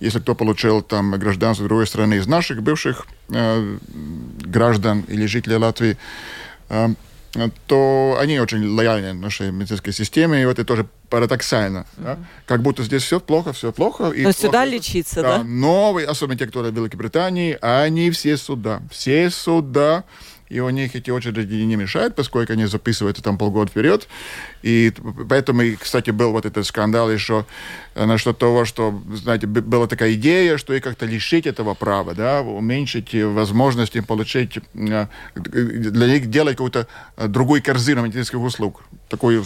Если 0.00 0.18
кто 0.18 0.34
получил 0.34 0.80
там 0.80 1.12
гражданство 1.12 1.66
другой 1.66 1.86
страны 1.86 2.14
из 2.14 2.26
наших 2.26 2.62
бывших 2.62 3.06
э, 3.28 3.76
граждан 4.46 5.04
или 5.06 5.26
жителей 5.26 5.56
Латвии, 5.56 5.98
то 7.66 8.16
они 8.20 8.38
очень 8.38 8.64
лояльны 8.66 9.12
нашей 9.12 9.50
медицинской 9.50 9.92
системе, 9.92 10.42
и 10.42 10.44
вот 10.44 10.58
это 10.58 10.64
тоже 10.64 10.86
парадоксально. 11.10 11.86
Mm-hmm. 11.96 12.04
Да? 12.04 12.18
Как 12.46 12.62
будто 12.62 12.82
здесь 12.82 13.02
все 13.02 13.20
плохо, 13.20 13.52
все 13.52 13.72
плохо. 13.72 14.10
И 14.10 14.22
Но 14.22 14.30
плохо, 14.30 14.38
сюда 14.38 14.64
лечиться, 14.64 15.22
да? 15.22 15.38
да? 15.38 15.44
Новые, 15.44 16.06
особенно 16.06 16.38
те, 16.38 16.46
кто 16.46 16.60
в 16.60 16.70
Великобритании, 16.70 17.58
они 17.60 18.10
все 18.10 18.36
сюда. 18.36 18.82
Все 18.90 19.30
сюда 19.30 20.04
и 20.48 20.60
у 20.60 20.70
них 20.70 20.94
эти 20.94 21.10
очереди 21.10 21.54
не 21.54 21.76
мешают, 21.76 22.14
поскольку 22.14 22.52
они 22.52 22.66
записывают 22.66 23.22
там 23.22 23.38
полгода 23.38 23.70
вперед. 23.70 24.08
И 24.62 24.92
поэтому, 25.28 25.62
кстати, 25.80 26.10
был 26.10 26.32
вот 26.32 26.46
этот 26.46 26.66
скандал 26.66 27.10
еще 27.10 27.46
э, 27.94 28.04
насчет 28.04 28.38
того, 28.38 28.64
что, 28.64 29.02
знаете, 29.14 29.46
была 29.46 29.86
такая 29.86 30.14
идея, 30.14 30.58
что 30.58 30.74
и 30.74 30.80
как-то 30.80 31.06
лишить 31.06 31.46
этого 31.46 31.74
права, 31.74 32.14
да, 32.14 32.42
уменьшить 32.42 33.14
возможности 33.14 34.00
получить, 34.00 34.58
э, 34.74 35.06
для 35.34 36.06
них 36.06 36.30
делать 36.30 36.56
какую-то 36.56 36.86
э, 37.16 37.28
другую 37.28 37.62
корзину 37.62 38.02
медицинских 38.02 38.40
услуг, 38.40 38.82
такую 39.08 39.44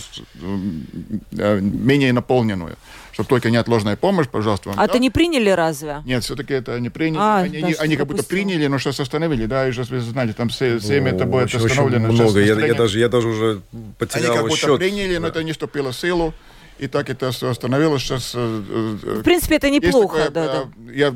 менее 1.33 2.13
наполненную 2.13 2.77
чтобы 3.19 3.31
только 3.31 3.51
неотложная 3.51 3.97
помощь, 3.97 4.29
пожалуйста. 4.29 4.69
Вам, 4.69 4.79
а 4.79 4.87
да? 4.87 4.93
это 4.93 5.01
не 5.01 5.11
приняли 5.11 5.51
разве? 5.51 6.03
Нет, 6.05 6.23
все-таки 6.23 6.55
это 6.55 6.79
не 6.79 6.89
приняли. 6.89 7.19
А, 7.21 7.39
они 7.39 7.61
да, 7.61 7.67
они, 7.67 7.75
они 7.75 7.97
как 7.97 8.07
будто 8.07 8.23
приняли, 8.23 8.69
но 8.69 8.79
сейчас 8.79 9.01
остановили, 9.01 9.47
да, 9.47 9.67
и 9.67 9.73
сейчас 9.73 9.91
вы 9.91 9.99
знаете, 9.99 10.35
там 10.35 10.51
7 10.51 10.79
ну, 10.79 11.09
это 11.09 11.27
будет 11.27 11.47
очень, 11.47 11.67
остановлено. 11.67 12.11
Очень 12.11 12.23
много, 12.23 12.41
я, 12.41 12.55
я, 12.55 12.75
даже, 12.75 13.01
я 13.01 13.09
даже 13.09 13.27
уже 13.27 13.61
потерял 13.99 14.27
Они 14.27 14.37
как 14.37 14.49
будто 14.49 14.57
счет. 14.57 14.79
приняли, 14.79 15.17
но 15.17 15.27
это 15.27 15.43
не 15.43 15.51
вступило 15.51 15.91
в 15.91 15.97
силу 15.97 16.33
и 16.79 16.87
так 16.87 17.11
это 17.11 17.31
все 17.33 17.51
остановилось. 17.51 18.03
Сейчас, 18.03 18.33
э, 18.35 18.63
э, 19.03 19.19
в 19.21 19.23
принципе, 19.23 19.57
это 19.57 19.69
неплохо. 19.69 20.27
Такое, 20.27 20.31
да, 20.31 20.67
да. 20.77 20.93
Я 20.93 21.15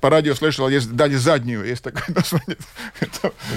по 0.00 0.10
радио 0.10 0.34
слышал, 0.34 0.68
есть 0.68 0.90
дали 0.92 1.14
заднюю, 1.14 1.64
есть 1.64 1.82
такое 1.82 2.04
название. 2.14 2.56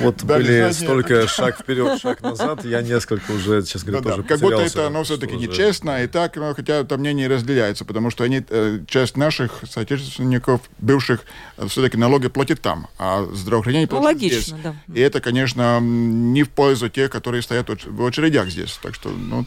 Вот 0.01 0.23
были 0.23 0.71
столько 0.71 1.27
шаг 1.27 1.59
вперед, 1.59 1.99
шаг 2.01 2.21
назад, 2.21 2.65
я 2.65 2.81
несколько 2.81 3.31
уже, 3.31 3.63
честно 3.63 3.93
говоря, 3.93 4.09
тоже 4.09 4.23
Как 4.23 4.39
будто 4.39 4.61
это, 4.61 4.89
ну, 4.89 5.03
все-таки 5.03 5.35
нечестно, 5.35 6.03
и 6.03 6.07
так, 6.07 6.35
но 6.35 6.53
хотя 6.53 6.83
там 6.83 6.99
мнение 6.99 7.27
разделяется, 7.27 7.85
потому 7.85 8.09
что 8.09 8.23
они, 8.23 8.43
э, 8.49 8.79
часть 8.87 9.17
наших 9.17 9.63
соотечественников, 9.69 10.61
бывших, 10.79 11.21
все-таки 11.67 11.97
налоги 11.97 12.27
платят 12.27 12.61
там, 12.61 12.87
а 12.97 13.25
здравоохранение 13.33 13.87
платят 13.87 14.05
Логично, 14.05 14.39
здесь. 14.39 14.63
да. 14.63 14.75
И 14.93 14.99
это, 14.99 15.21
конечно, 15.21 15.79
не 15.79 16.43
в 16.43 16.49
пользу 16.49 16.89
тех, 16.89 17.09
которые 17.09 17.41
стоят 17.41 17.69
в 17.69 18.05
очередях 18.05 18.49
здесь. 18.49 18.77
Так 18.81 18.95
что, 18.95 19.09
ну, 19.09 19.45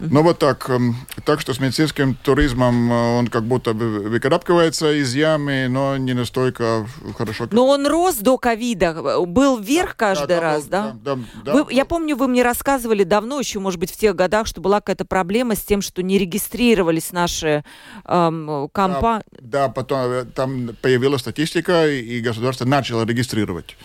ну 0.00 0.22
вот 0.22 0.38
так. 0.38 0.68
Эм, 0.70 0.96
так 1.24 1.40
что 1.40 1.54
с 1.54 1.60
медицинским 1.60 2.14
туризмом 2.14 2.92
э, 2.92 3.18
он 3.18 3.26
как 3.28 3.44
будто 3.44 3.72
бы 3.72 4.00
выкарабкивается 4.00 4.92
из 4.92 5.14
ямы, 5.14 5.66
но 5.68 5.96
не 5.96 6.14
настолько 6.14 6.86
хорошо. 7.16 7.44
Как... 7.44 7.52
Но 7.52 7.66
он 7.66 7.86
рос 7.86 8.16
до 8.16 8.38
ковида, 8.38 9.24
был 9.26 9.58
вверх 9.58 9.90
да, 9.90 9.94
каждый 9.94 10.36
да, 10.36 10.40
раз, 10.40 10.64
да? 10.64 10.96
да, 11.02 11.18
да, 11.44 11.52
вы, 11.52 11.72
Я 11.72 11.84
помню, 11.84 12.16
вы 12.16 12.28
мне 12.28 12.42
рассказывали 12.42 13.04
давно, 13.04 13.38
еще, 13.38 13.58
может 13.58 13.80
быть, 13.80 13.92
в 13.92 13.96
тех 13.96 14.14
годах, 14.14 14.46
что 14.46 14.60
была 14.60 14.80
какая-то 14.80 15.04
проблема 15.04 15.54
с 15.54 15.60
тем, 15.60 15.82
что 15.82 16.02
не 16.02 16.18
регистрировались 16.18 17.12
наши 17.12 17.64
эм, 18.04 18.68
компании. 18.72 19.24
Да, 19.40 19.66
да, 19.66 19.68
потом 19.68 19.98
э, 20.10 20.24
там 20.24 20.70
появилась 20.80 21.20
статистика, 21.22 21.88
и 21.88 22.20
государство 22.20 22.64
начало 22.64 23.04
регистрировать. 23.04 23.76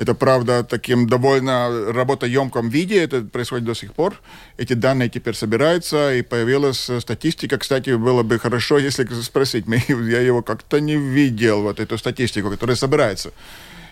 Это, 0.00 0.14
правда, 0.14 0.64
таким 0.64 1.06
довольно 1.06 1.92
работоемком 1.92 2.70
виде. 2.70 3.04
Это 3.04 3.20
происходит 3.20 3.66
до 3.66 3.74
сих 3.74 3.92
пор. 3.92 4.14
Эти 4.56 4.72
данные 4.72 5.10
теперь 5.10 5.34
собираются, 5.34 6.14
и 6.14 6.22
появилась 6.22 6.90
статистика. 7.00 7.58
Кстати, 7.58 7.90
было 7.90 8.22
бы 8.22 8.38
хорошо, 8.38 8.78
если 8.78 9.04
спросить. 9.22 9.66
Я 9.88 10.20
его 10.22 10.40
как-то 10.42 10.80
не 10.80 10.96
видел, 10.96 11.60
вот 11.60 11.80
эту 11.80 11.98
статистику, 11.98 12.50
которая 12.50 12.76
собирается. 12.76 13.30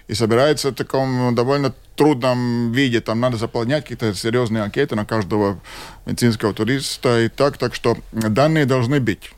И 0.07 0.15
собирается 0.15 0.71
в 0.71 0.75
таком 0.75 1.35
довольно 1.35 1.75
трудном 1.95 2.73
виде. 2.73 3.03
Там 3.03 3.21
надо 3.21 3.37
заполнять 3.37 3.83
какие-то 3.83 4.15
серьезные 4.15 4.63
анкеты 4.63 4.97
на 4.97 5.05
каждого 5.05 5.61
медицинского 6.07 6.55
туриста 6.55 7.21
и 7.21 7.29
так. 7.29 7.59
Так 7.59 7.75
что 7.75 7.99
данные 8.13 8.65
должны 8.65 8.99
быть. 8.99 9.31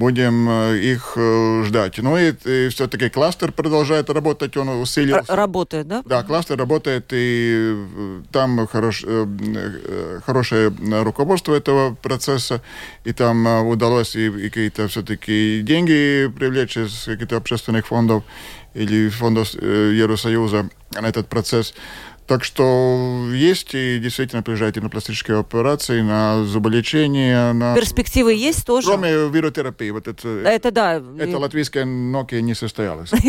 Будем 0.00 0.50
их 0.50 1.16
ждать. 1.66 1.98
Ну 1.98 2.16
и, 2.16 2.32
и 2.44 2.68
все-таки 2.70 3.10
кластер 3.10 3.52
продолжает 3.52 4.08
работать, 4.08 4.56
он 4.56 4.68
усилился. 4.80 5.36
Работает, 5.36 5.86
да? 5.86 6.02
Да, 6.06 6.22
кластер 6.22 6.56
работает, 6.56 7.12
и 7.12 7.76
там 8.32 8.66
хорош, 8.66 9.04
хорошее 10.24 10.72
руководство 11.02 11.54
этого 11.54 11.94
процесса, 11.94 12.62
и 13.04 13.12
там 13.12 13.46
удалось 13.68 14.16
и, 14.16 14.26
и 14.26 14.48
какие-то 14.48 14.88
все-таки 14.88 15.60
деньги 15.62 16.32
привлечь 16.34 16.78
из 16.78 17.04
каких-то 17.04 17.36
общественных 17.36 17.86
фондов 17.86 18.24
или 18.72 19.08
фондов 19.10 19.52
Евросоюза 19.54 20.70
на 21.00 21.06
этот 21.06 21.28
процесс. 21.28 21.74
Так 22.30 22.44
что 22.44 23.26
есть 23.34 23.74
и 23.74 23.98
действительно 23.98 24.44
приезжают 24.44 24.76
и 24.76 24.80
на 24.80 24.88
пластические 24.88 25.40
операции, 25.40 26.00
на 26.00 26.44
зуболечение. 26.44 27.52
На... 27.52 27.74
Перспективы 27.74 28.34
есть 28.34 28.64
тоже? 28.64 28.86
Кроме 28.86 29.28
виротерапии. 29.28 29.90
Вот 29.90 30.06
это, 30.06 30.28
это 30.28 30.70
да. 30.70 31.02
Это 31.18 31.38
латвийская 31.38 31.84
Nokia 31.84 32.40
не 32.40 32.54
состоялась. 32.54 33.10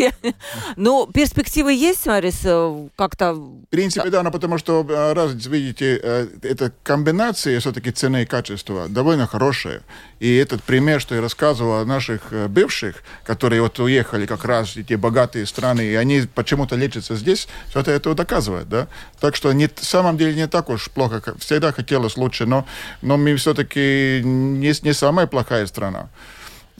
Ну, 0.75 1.07
перспективы 1.07 1.73
есть, 1.73 2.05
Марис, 2.05 2.41
э, 2.43 2.87
как-то... 2.95 3.33
В 3.33 3.65
принципе, 3.69 4.09
да, 4.09 4.23
но 4.23 4.31
потому 4.31 4.57
что, 4.57 4.85
э, 4.87 5.13
раз, 5.13 5.33
видите, 5.47 5.99
э, 6.01 6.27
эта 6.43 6.71
комбинация 6.83 7.59
все-таки 7.59 7.91
цены 7.91 8.23
и 8.23 8.25
качества 8.25 8.87
довольно 8.87 9.27
хорошая. 9.27 9.81
И 10.19 10.35
этот 10.35 10.63
пример, 10.63 11.01
что 11.01 11.15
я 11.15 11.21
рассказывал 11.21 11.81
о 11.81 11.85
наших 11.85 12.31
бывших, 12.49 13.03
которые 13.23 13.61
вот 13.61 13.79
уехали 13.79 14.25
как 14.25 14.45
раз 14.45 14.75
те 14.87 14.97
богатые 14.97 15.45
страны, 15.45 15.81
и 15.81 15.95
они 15.95 16.23
почему-то 16.33 16.75
лечатся 16.75 17.15
здесь, 17.15 17.47
все 17.69 17.79
это, 17.79 17.91
это 17.91 18.13
доказывает, 18.13 18.69
да. 18.69 18.87
Так 19.19 19.35
что 19.35 19.51
не, 19.53 19.67
в 19.67 19.83
самом 19.83 20.17
деле 20.17 20.35
не 20.35 20.47
так 20.47 20.69
уж 20.69 20.89
плохо. 20.89 21.21
Всегда 21.39 21.71
хотелось 21.71 22.17
лучше, 22.17 22.45
но, 22.45 22.65
но 23.01 23.17
мы 23.17 23.35
все-таки 23.35 24.21
не, 24.23 24.73
не 24.83 24.93
самая 24.93 25.27
плохая 25.27 25.65
страна 25.67 26.09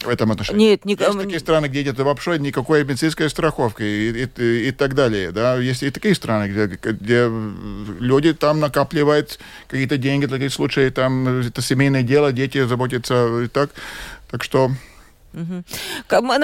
в 0.03 0.09
этом 0.09 0.32
отношении. 0.32 0.70
Нет, 0.70 0.86
не... 0.86 0.93
Есть 0.93 1.18
такие 1.18 1.39
страны, 1.39 1.68
где 1.68 1.84
нет 1.84 1.99
вообще 1.99 2.39
никакой 2.39 2.84
медицинской 2.84 3.30
страховки 3.30 3.84
и, 3.84 4.30
и, 4.38 4.68
и 4.70 4.72
так 4.72 4.95
далее. 4.95 5.32
Да? 5.32 5.57
Есть 5.57 5.84
и 5.84 5.89
такие 5.91 6.16
страны, 6.16 6.49
где, 6.49 6.66
где 6.68 7.32
люди 7.99 8.34
там 8.34 8.59
накапливают 8.59 9.39
какие-то 9.68 9.97
деньги 9.97 10.26
для 10.26 10.38
таких 10.38 10.53
случаев, 10.53 10.93
там 10.93 11.41
это 11.41 11.62
семейное 11.62 12.03
дело, 12.03 12.32
дети 12.32 12.66
заботятся 12.66 13.41
и 13.43 13.47
так. 13.47 13.70
Так 14.30 14.43
что 14.43 14.72
Угу. 15.34 15.63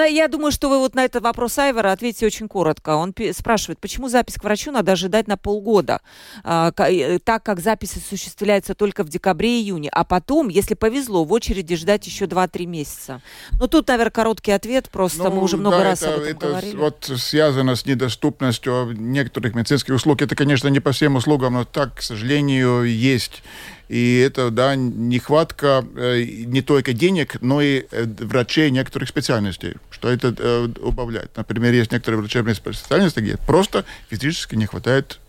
Я 0.08 0.28
думаю, 0.28 0.52
что 0.52 0.68
вы 0.68 0.78
вот 0.78 0.94
на 0.94 1.04
этот 1.04 1.22
вопрос 1.22 1.58
Айвара 1.58 1.92
ответите 1.92 2.26
очень 2.26 2.48
коротко. 2.48 2.96
Он 2.96 3.14
спрашивает, 3.32 3.78
почему 3.80 4.08
запись 4.08 4.36
к 4.36 4.44
врачу 4.44 4.72
надо 4.72 4.92
ожидать 4.92 5.28
на 5.28 5.36
полгода, 5.36 6.00
а, 6.44 6.72
э, 6.78 7.18
так 7.18 7.42
как 7.42 7.60
запись 7.60 7.96
осуществляется 7.96 8.74
только 8.74 9.04
в 9.04 9.08
декабре-июне, 9.08 9.90
а 9.92 10.04
потом, 10.04 10.48
если 10.48 10.74
повезло, 10.74 11.24
в 11.24 11.32
очереди 11.32 11.76
ждать 11.76 12.06
еще 12.06 12.26
2-3 12.26 12.66
месяца. 12.66 13.22
Ну, 13.58 13.68
тут, 13.68 13.88
наверное, 13.88 14.10
короткий 14.10 14.52
ответ, 14.52 14.88
просто 14.90 15.24
ну, 15.24 15.32
мы 15.32 15.42
уже 15.42 15.56
много 15.56 15.78
да, 15.78 15.84
раз 15.84 16.02
это, 16.02 16.14
об 16.14 16.20
этом 16.20 16.36
это 16.36 16.46
говорили. 16.48 16.76
вот 16.76 17.10
связано 17.16 17.76
с 17.76 17.84
недоступностью 17.86 18.92
некоторых 18.96 19.54
медицинских 19.54 19.94
услуг. 19.94 20.22
Это, 20.22 20.34
конечно, 20.34 20.68
не 20.68 20.80
по 20.80 20.92
всем 20.92 21.16
услугам, 21.16 21.54
но 21.54 21.64
так, 21.64 21.96
к 21.96 22.02
сожалению, 22.02 22.84
есть. 22.84 23.42
И 23.88 24.18
это, 24.18 24.50
да, 24.50 24.76
нехватка 24.76 25.84
э, 25.96 26.22
не 26.22 26.60
только 26.60 26.92
денег, 26.92 27.40
но 27.40 27.62
и 27.62 27.86
э, 27.90 28.04
врачей 28.04 28.70
некоторых 28.70 29.08
специальностей, 29.08 29.76
что 29.90 30.10
это 30.10 30.34
э, 30.38 30.68
убавляет. 30.82 31.34
Например, 31.36 31.72
есть 31.72 31.90
некоторые 31.90 32.20
врачебные 32.20 32.54
специальности, 32.54 33.20
где 33.20 33.38
просто 33.38 33.86
физически 34.10 34.56
не 34.56 34.66
хватает 34.66 35.20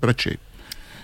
врачей. 0.00 0.40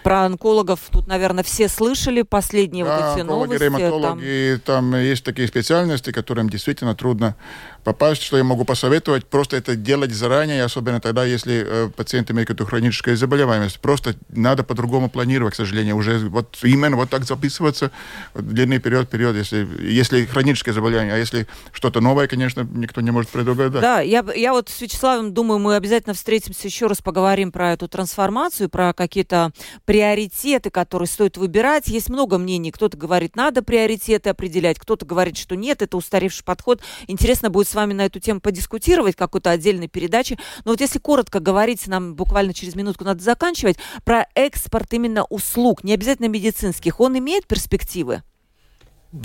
Про 0.03 0.27
онкологов 0.27 0.81
тут, 0.91 1.07
наверное, 1.07 1.45
все 1.45 1.69
слышали 1.69 2.23
последние 2.23 2.85
да, 2.85 2.97
вот 2.97 3.15
эти 3.15 3.21
онкологи, 3.23 3.69
новости. 3.69 4.61
Там... 4.67 4.93
там 4.93 5.01
есть 5.01 5.25
такие 5.25 5.49
специальности, 5.49 6.11
которым 6.11 6.51
действительно 6.51 6.95
трудно 6.95 7.37
попасть. 7.85 8.23
Что 8.23 8.37
я 8.37 8.45
могу 8.45 8.65
посоветовать? 8.65 9.27
Просто 9.27 9.57
это 9.57 9.77
делать 9.77 10.13
заранее, 10.13 10.65
особенно 10.65 11.01
тогда, 11.01 11.25
если 11.25 11.65
э, 11.67 11.91
пациент 11.95 12.31
имеет 12.31 12.49
какую-то 12.49 12.67
хроническую 12.69 13.17
заболеваемость. 13.17 13.79
Просто 13.81 14.17
надо 14.31 14.65
по-другому 14.65 15.09
планировать, 15.09 15.55
к 15.55 15.57
сожалению. 15.57 15.97
Уже 15.97 16.19
вот 16.19 16.59
именно 16.63 16.97
вот 16.97 17.11
так 17.11 17.25
записываться 17.25 17.91
в 18.33 18.43
длинный 18.43 18.79
период, 18.79 19.09
период, 19.09 19.37
если, 19.37 19.69
если 19.81 20.25
хроническое 20.25 20.75
заболевание. 20.75 21.15
А 21.15 21.19
если 21.19 21.47
что-то 21.73 22.01
новое, 22.01 22.27
конечно, 22.27 22.67
никто 22.73 23.01
не 23.01 23.11
может 23.11 23.31
предугадать. 23.31 23.83
Да, 23.83 24.01
я, 24.01 24.25
я 24.35 24.53
вот 24.53 24.69
с 24.69 24.81
Вячеславом 24.81 25.35
думаю, 25.35 25.61
мы 25.61 25.77
обязательно 25.77 26.15
встретимся 26.15 26.67
еще 26.67 26.87
раз, 26.87 27.03
поговорим 27.03 27.53
про 27.53 27.73
эту 27.73 27.89
трансформацию, 27.89 28.69
про 28.69 28.93
какие-то 28.93 29.53
приоритеты, 29.85 30.71
которые 30.71 31.07
стоит 31.07 31.37
выбирать. 31.37 31.89
Есть 31.89 32.09
много 32.09 32.39
мнений. 32.39 32.73
Кто-то 32.73 32.97
говорит, 32.97 33.37
надо 33.37 33.63
приоритеты 33.63 34.31
определять, 34.31 34.79
кто-то 34.79 35.05
говорит, 35.05 35.37
что 35.37 35.55
нет, 35.55 35.83
это 35.83 35.97
устаревший 35.97 36.45
подход. 36.45 36.81
Интересно 37.07 37.51
будет 37.51 37.69
с 37.75 37.77
вами 37.77 37.93
на 37.93 38.07
эту 38.07 38.21
тему 38.21 38.41
подискутировать 38.41 39.17
какой-то 39.17 39.51
отдельной 39.51 39.89
передаче. 39.89 40.39
Но 40.65 40.71
вот 40.71 40.81
если 40.81 41.01
коротко 41.01 41.41
говорить, 41.41 41.89
нам 41.89 42.15
буквально 42.15 42.55
через 42.55 42.77
минутку 42.77 43.03
надо 43.03 43.21
заканчивать, 43.21 43.79
про 44.05 44.27
экспорт 44.37 44.93
именно 44.93 45.25
услуг, 45.25 45.83
не 45.83 45.93
обязательно 45.93 46.29
медицинских, 46.29 47.01
он 47.01 47.19
имеет 47.19 47.49
перспективы? 47.49 48.23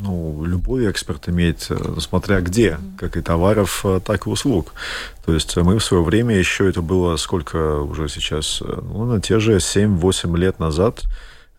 ну, 0.01 0.45
любой 0.45 0.91
эксперт 0.91 1.27
имеет, 1.29 1.65
э, 1.71 1.95
смотря 1.99 2.41
где, 2.41 2.77
как 2.95 3.17
и 3.17 3.21
товаров, 3.21 3.83
э, 3.83 3.99
так 4.05 4.27
и 4.27 4.29
услуг. 4.29 4.73
То 5.25 5.33
есть 5.33 5.57
мы 5.57 5.79
в 5.79 5.83
свое 5.83 6.03
время 6.03 6.35
еще, 6.35 6.69
это 6.69 6.83
было 6.83 7.15
сколько 7.15 7.79
уже 7.81 8.07
сейчас, 8.07 8.61
э, 8.61 8.81
ну, 8.83 9.05
на 9.05 9.19
те 9.19 9.39
же 9.39 9.59
7-8 9.59 10.37
лет 10.37 10.59
назад, 10.59 11.05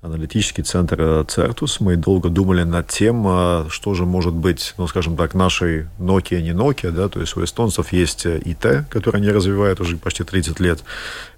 аналитический 0.02 0.64
центр 0.64 1.24
Цертус. 1.28 1.80
Мы 1.80 1.96
долго 1.96 2.30
думали 2.30 2.62
над 2.62 2.88
тем, 2.88 3.68
что 3.70 3.94
же 3.94 4.06
может 4.06 4.32
быть, 4.32 4.74
ну, 4.78 4.86
скажем 4.86 5.16
так, 5.16 5.34
нашей 5.34 5.88
Nokia, 5.98 6.40
не 6.40 6.52
Nokia, 6.52 6.90
да, 6.90 7.08
то 7.08 7.20
есть 7.20 7.36
у 7.36 7.44
эстонцев 7.44 7.92
есть 7.92 8.24
ИТ, 8.24 8.86
который 8.88 9.20
они 9.20 9.30
развивают 9.30 9.80
уже 9.80 9.98
почти 9.98 10.24
30 10.24 10.58
лет. 10.60 10.82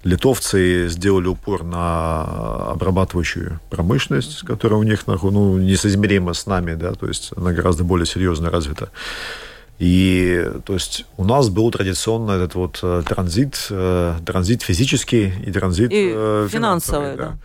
Литовцы 0.03 0.87
сделали 0.87 1.27
упор 1.27 1.63
на 1.63 2.71
обрабатывающую 2.71 3.59
промышленность, 3.69 4.41
которая 4.41 4.79
у 4.79 4.83
них, 4.83 5.07
ну, 5.07 5.57
несоизмерима 5.57 6.33
с 6.33 6.45
нами, 6.45 6.75
да, 6.75 6.93
то 6.93 7.07
есть 7.07 7.31
она 7.35 7.51
гораздо 7.51 7.83
более 7.83 8.05
серьезно 8.05 8.49
развита. 8.49 8.89
И 9.79 10.49
то 10.65 10.73
есть 10.73 11.05
у 11.17 11.25
нас 11.25 11.49
был 11.49 11.69
традиционно 11.71 12.31
этот 12.33 12.55
вот 12.55 12.79
э, 12.83 13.03
транзит, 13.05 13.67
э, 13.69 14.15
транзит 14.25 14.61
физический 14.61 15.33
и 15.45 15.51
транзит 15.51 15.91
и 15.91 16.13
э, 16.15 16.47
финансовый, 16.49 17.15
финансовый 17.15 17.17
да. 17.17 17.25
да. 17.25 17.37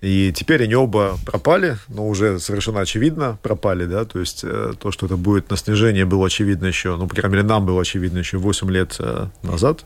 И 0.00 0.32
теперь 0.32 0.62
они 0.62 0.74
оба 0.74 1.18
пропали, 1.26 1.76
но 1.88 2.08
уже 2.08 2.38
совершенно 2.38 2.80
очевидно 2.80 3.38
пропали, 3.42 3.84
да, 3.84 4.06
то 4.06 4.18
есть 4.18 4.40
э, 4.44 4.72
то, 4.78 4.90
что 4.92 5.04
это 5.04 5.16
будет 5.16 5.50
на 5.50 5.58
снижение, 5.58 6.06
было 6.06 6.26
очевидно 6.26 6.66
еще, 6.66 6.96
ну, 6.96 7.06
по 7.06 7.14
крайней 7.14 7.36
мере, 7.36 7.46
нам 7.46 7.66
было 7.66 7.82
очевидно 7.82 8.18
еще 8.18 8.38
8 8.38 8.70
лет 8.70 8.96
э, 8.98 9.26
назад. 9.42 9.84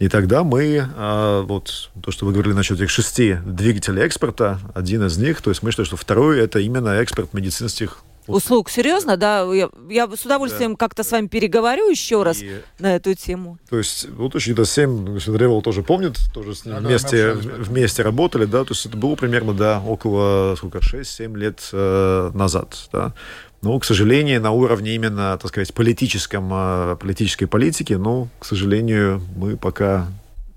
И 0.00 0.08
тогда 0.08 0.42
мы, 0.42 0.88
э, 0.92 1.44
вот 1.46 1.90
то, 2.02 2.10
что 2.10 2.26
вы 2.26 2.32
говорили 2.32 2.54
насчет 2.54 2.78
этих 2.80 2.90
шести 2.90 3.38
двигателей 3.46 4.02
экспорта, 4.02 4.58
один 4.74 5.06
из 5.06 5.16
них, 5.16 5.40
то 5.40 5.50
есть 5.50 5.62
мы 5.62 5.70
считаем, 5.70 5.86
что 5.86 5.96
второй 5.96 6.40
это 6.40 6.58
именно 6.58 6.88
экспорт 6.88 7.32
медицинских 7.32 7.98
услуг. 8.26 8.70
Серьезно, 8.70 9.16
да? 9.16 9.42
Я, 9.52 9.68
я 9.88 10.08
с 10.08 10.24
удовольствием 10.24 10.72
да. 10.72 10.76
как-то 10.76 11.02
с 11.02 11.12
вами 11.12 11.26
переговорю 11.26 11.88
еще 11.90 12.22
раз 12.22 12.42
и... 12.42 12.60
на 12.78 12.96
эту 12.96 13.14
тему. 13.14 13.58
То 13.68 13.78
есть, 13.78 14.08
вот 14.10 14.34
очень 14.34 14.54
до 14.54 14.64
7, 14.64 15.18
Ревел 15.36 15.62
тоже 15.62 15.82
помнит, 15.82 16.18
тоже 16.32 16.54
с 16.54 16.64
ним 16.64 16.76
а, 16.76 16.80
вместе, 16.80 17.34
да, 17.34 17.40
вместе 17.40 18.02
работали, 18.02 18.44
да, 18.44 18.64
то 18.64 18.72
есть 18.72 18.86
это 18.86 18.96
было 18.96 19.14
примерно, 19.14 19.54
да, 19.54 19.82
около, 19.86 20.54
сколько, 20.56 20.78
6-7 20.78 21.36
лет 21.36 21.68
э, 21.72 22.30
назад, 22.34 22.88
да. 22.92 23.14
Но, 23.62 23.78
к 23.78 23.84
сожалению, 23.84 24.40
на 24.40 24.50
уровне 24.50 24.94
именно, 24.94 25.38
так 25.38 25.48
сказать, 25.48 25.72
политическом, 25.72 26.48
э, 26.52 26.96
политической 27.00 27.46
политики, 27.46 27.94
ну, 27.94 28.28
к 28.38 28.44
сожалению, 28.44 29.22
мы 29.36 29.56
пока 29.56 30.08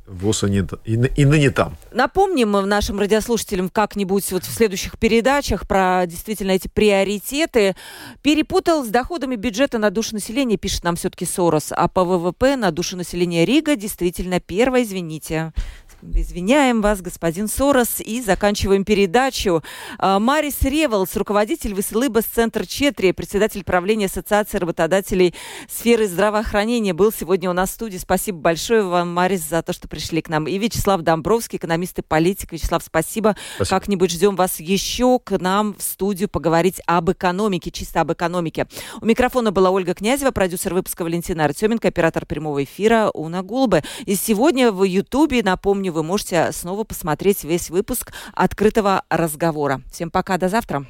ВОЗ 0.09 0.43
и, 0.45 0.65
и, 0.85 0.93
и 0.93 1.25
ныне 1.25 1.51
там. 1.51 1.77
Напомним 1.91 2.51
нашим 2.51 2.99
радиослушателям 2.99 3.69
как-нибудь 3.69 4.31
вот 4.31 4.43
в 4.43 4.51
следующих 4.51 4.97
передачах 4.97 5.67
про 5.67 6.05
действительно 6.07 6.51
эти 6.51 6.67
приоритеты. 6.67 7.75
Перепутал 8.21 8.83
с 8.83 8.89
доходами 8.89 9.35
бюджета 9.35 9.77
на 9.77 9.91
душу 9.91 10.15
населения, 10.15 10.57
пишет 10.57 10.83
нам 10.83 10.95
все-таки 10.95 11.25
Сорос. 11.25 11.71
А 11.71 11.87
по 11.87 12.03
ВВП 12.03 12.55
на 12.55 12.71
душу 12.71 12.97
населения 12.97 13.45
Рига 13.45 13.75
действительно 13.75 14.39
первая, 14.39 14.83
извините. 14.83 15.53
Извиняем 16.01 16.81
вас, 16.81 17.01
господин 17.01 17.49
Сорос, 17.49 17.99
и 17.99 18.21
заканчиваем 18.21 18.85
передачу. 18.85 19.61
А, 19.97 20.19
Марис 20.19 20.61
Ревелс, 20.61 21.15
руководитель 21.17 21.73
Веселыбас 21.73 22.23
Центр 22.23 22.65
Четри, 22.65 23.11
председатель 23.11 23.65
правления 23.65 24.05
Ассоциации 24.05 24.59
работодателей 24.59 25.35
сферы 25.67 26.07
здравоохранения, 26.07 26.93
был 26.93 27.11
сегодня 27.11 27.49
у 27.49 27.53
нас 27.53 27.71
в 27.71 27.73
студии. 27.73 27.97
Спасибо 27.97 28.39
большое 28.39 28.83
вам, 28.83 29.13
Марис, 29.13 29.41
за 29.41 29.61
то, 29.61 29.73
что 29.73 29.89
пришли 29.89 30.21
к 30.21 30.29
нам. 30.29 30.47
И 30.47 30.57
Вячеслав 30.57 31.01
Домбровский, 31.01 31.57
экономист 31.57 31.99
и 31.99 32.01
политик. 32.01 32.53
Вячеслав, 32.53 32.81
спасибо. 32.81 33.35
спасибо. 33.55 33.69
Как-нибудь 33.69 34.11
ждем 34.11 34.37
вас 34.37 34.61
еще 34.61 35.19
к 35.19 35.37
нам 35.37 35.73
в 35.73 35.81
студию 35.81 36.29
поговорить 36.29 36.81
об 36.85 37.11
экономике, 37.11 37.71
чисто 37.71 38.01
об 38.01 38.13
экономике. 38.13 38.67
У 39.01 39.05
микрофона 39.05 39.51
была 39.51 39.69
Ольга 39.69 39.93
Князева, 39.93 40.31
продюсер 40.31 40.73
выпуска 40.73 41.03
Валентина 41.03 41.43
Артеменко, 41.43 41.89
оператор 41.89 42.25
прямого 42.25 42.63
эфира 42.63 43.09
Уна 43.13 43.43
Гулбы. 43.43 43.83
И 44.05 44.15
сегодня 44.15 44.71
в 44.71 44.83
Ютубе, 44.85 45.43
напомню, 45.43 45.88
Напомню, 45.89 45.93
вы 45.93 46.03
можете 46.03 46.39
а, 46.39 46.51
снова 46.51 46.83
посмотреть 46.83 47.43
весь 47.43 47.69
выпуск 47.69 48.13
открытого 48.33 49.03
разговора. 49.09 49.81
Всем 49.91 50.11
пока, 50.11 50.37
до 50.37 50.47
завтра. 50.47 50.85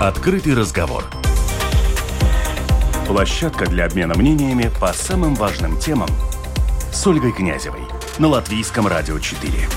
Открытый 0.00 0.54
разговор. 0.54 1.04
Площадка 3.06 3.66
для 3.66 3.84
обмена 3.84 4.14
мнениями 4.14 4.70
по 4.80 4.92
самым 4.92 5.34
важным 5.34 5.78
темам 5.78 6.08
с 6.90 7.06
Ольгой 7.06 7.32
Князевой 7.32 7.82
на 8.18 8.28
Латвийском 8.28 8.86
радио 8.86 9.18
4. 9.18 9.68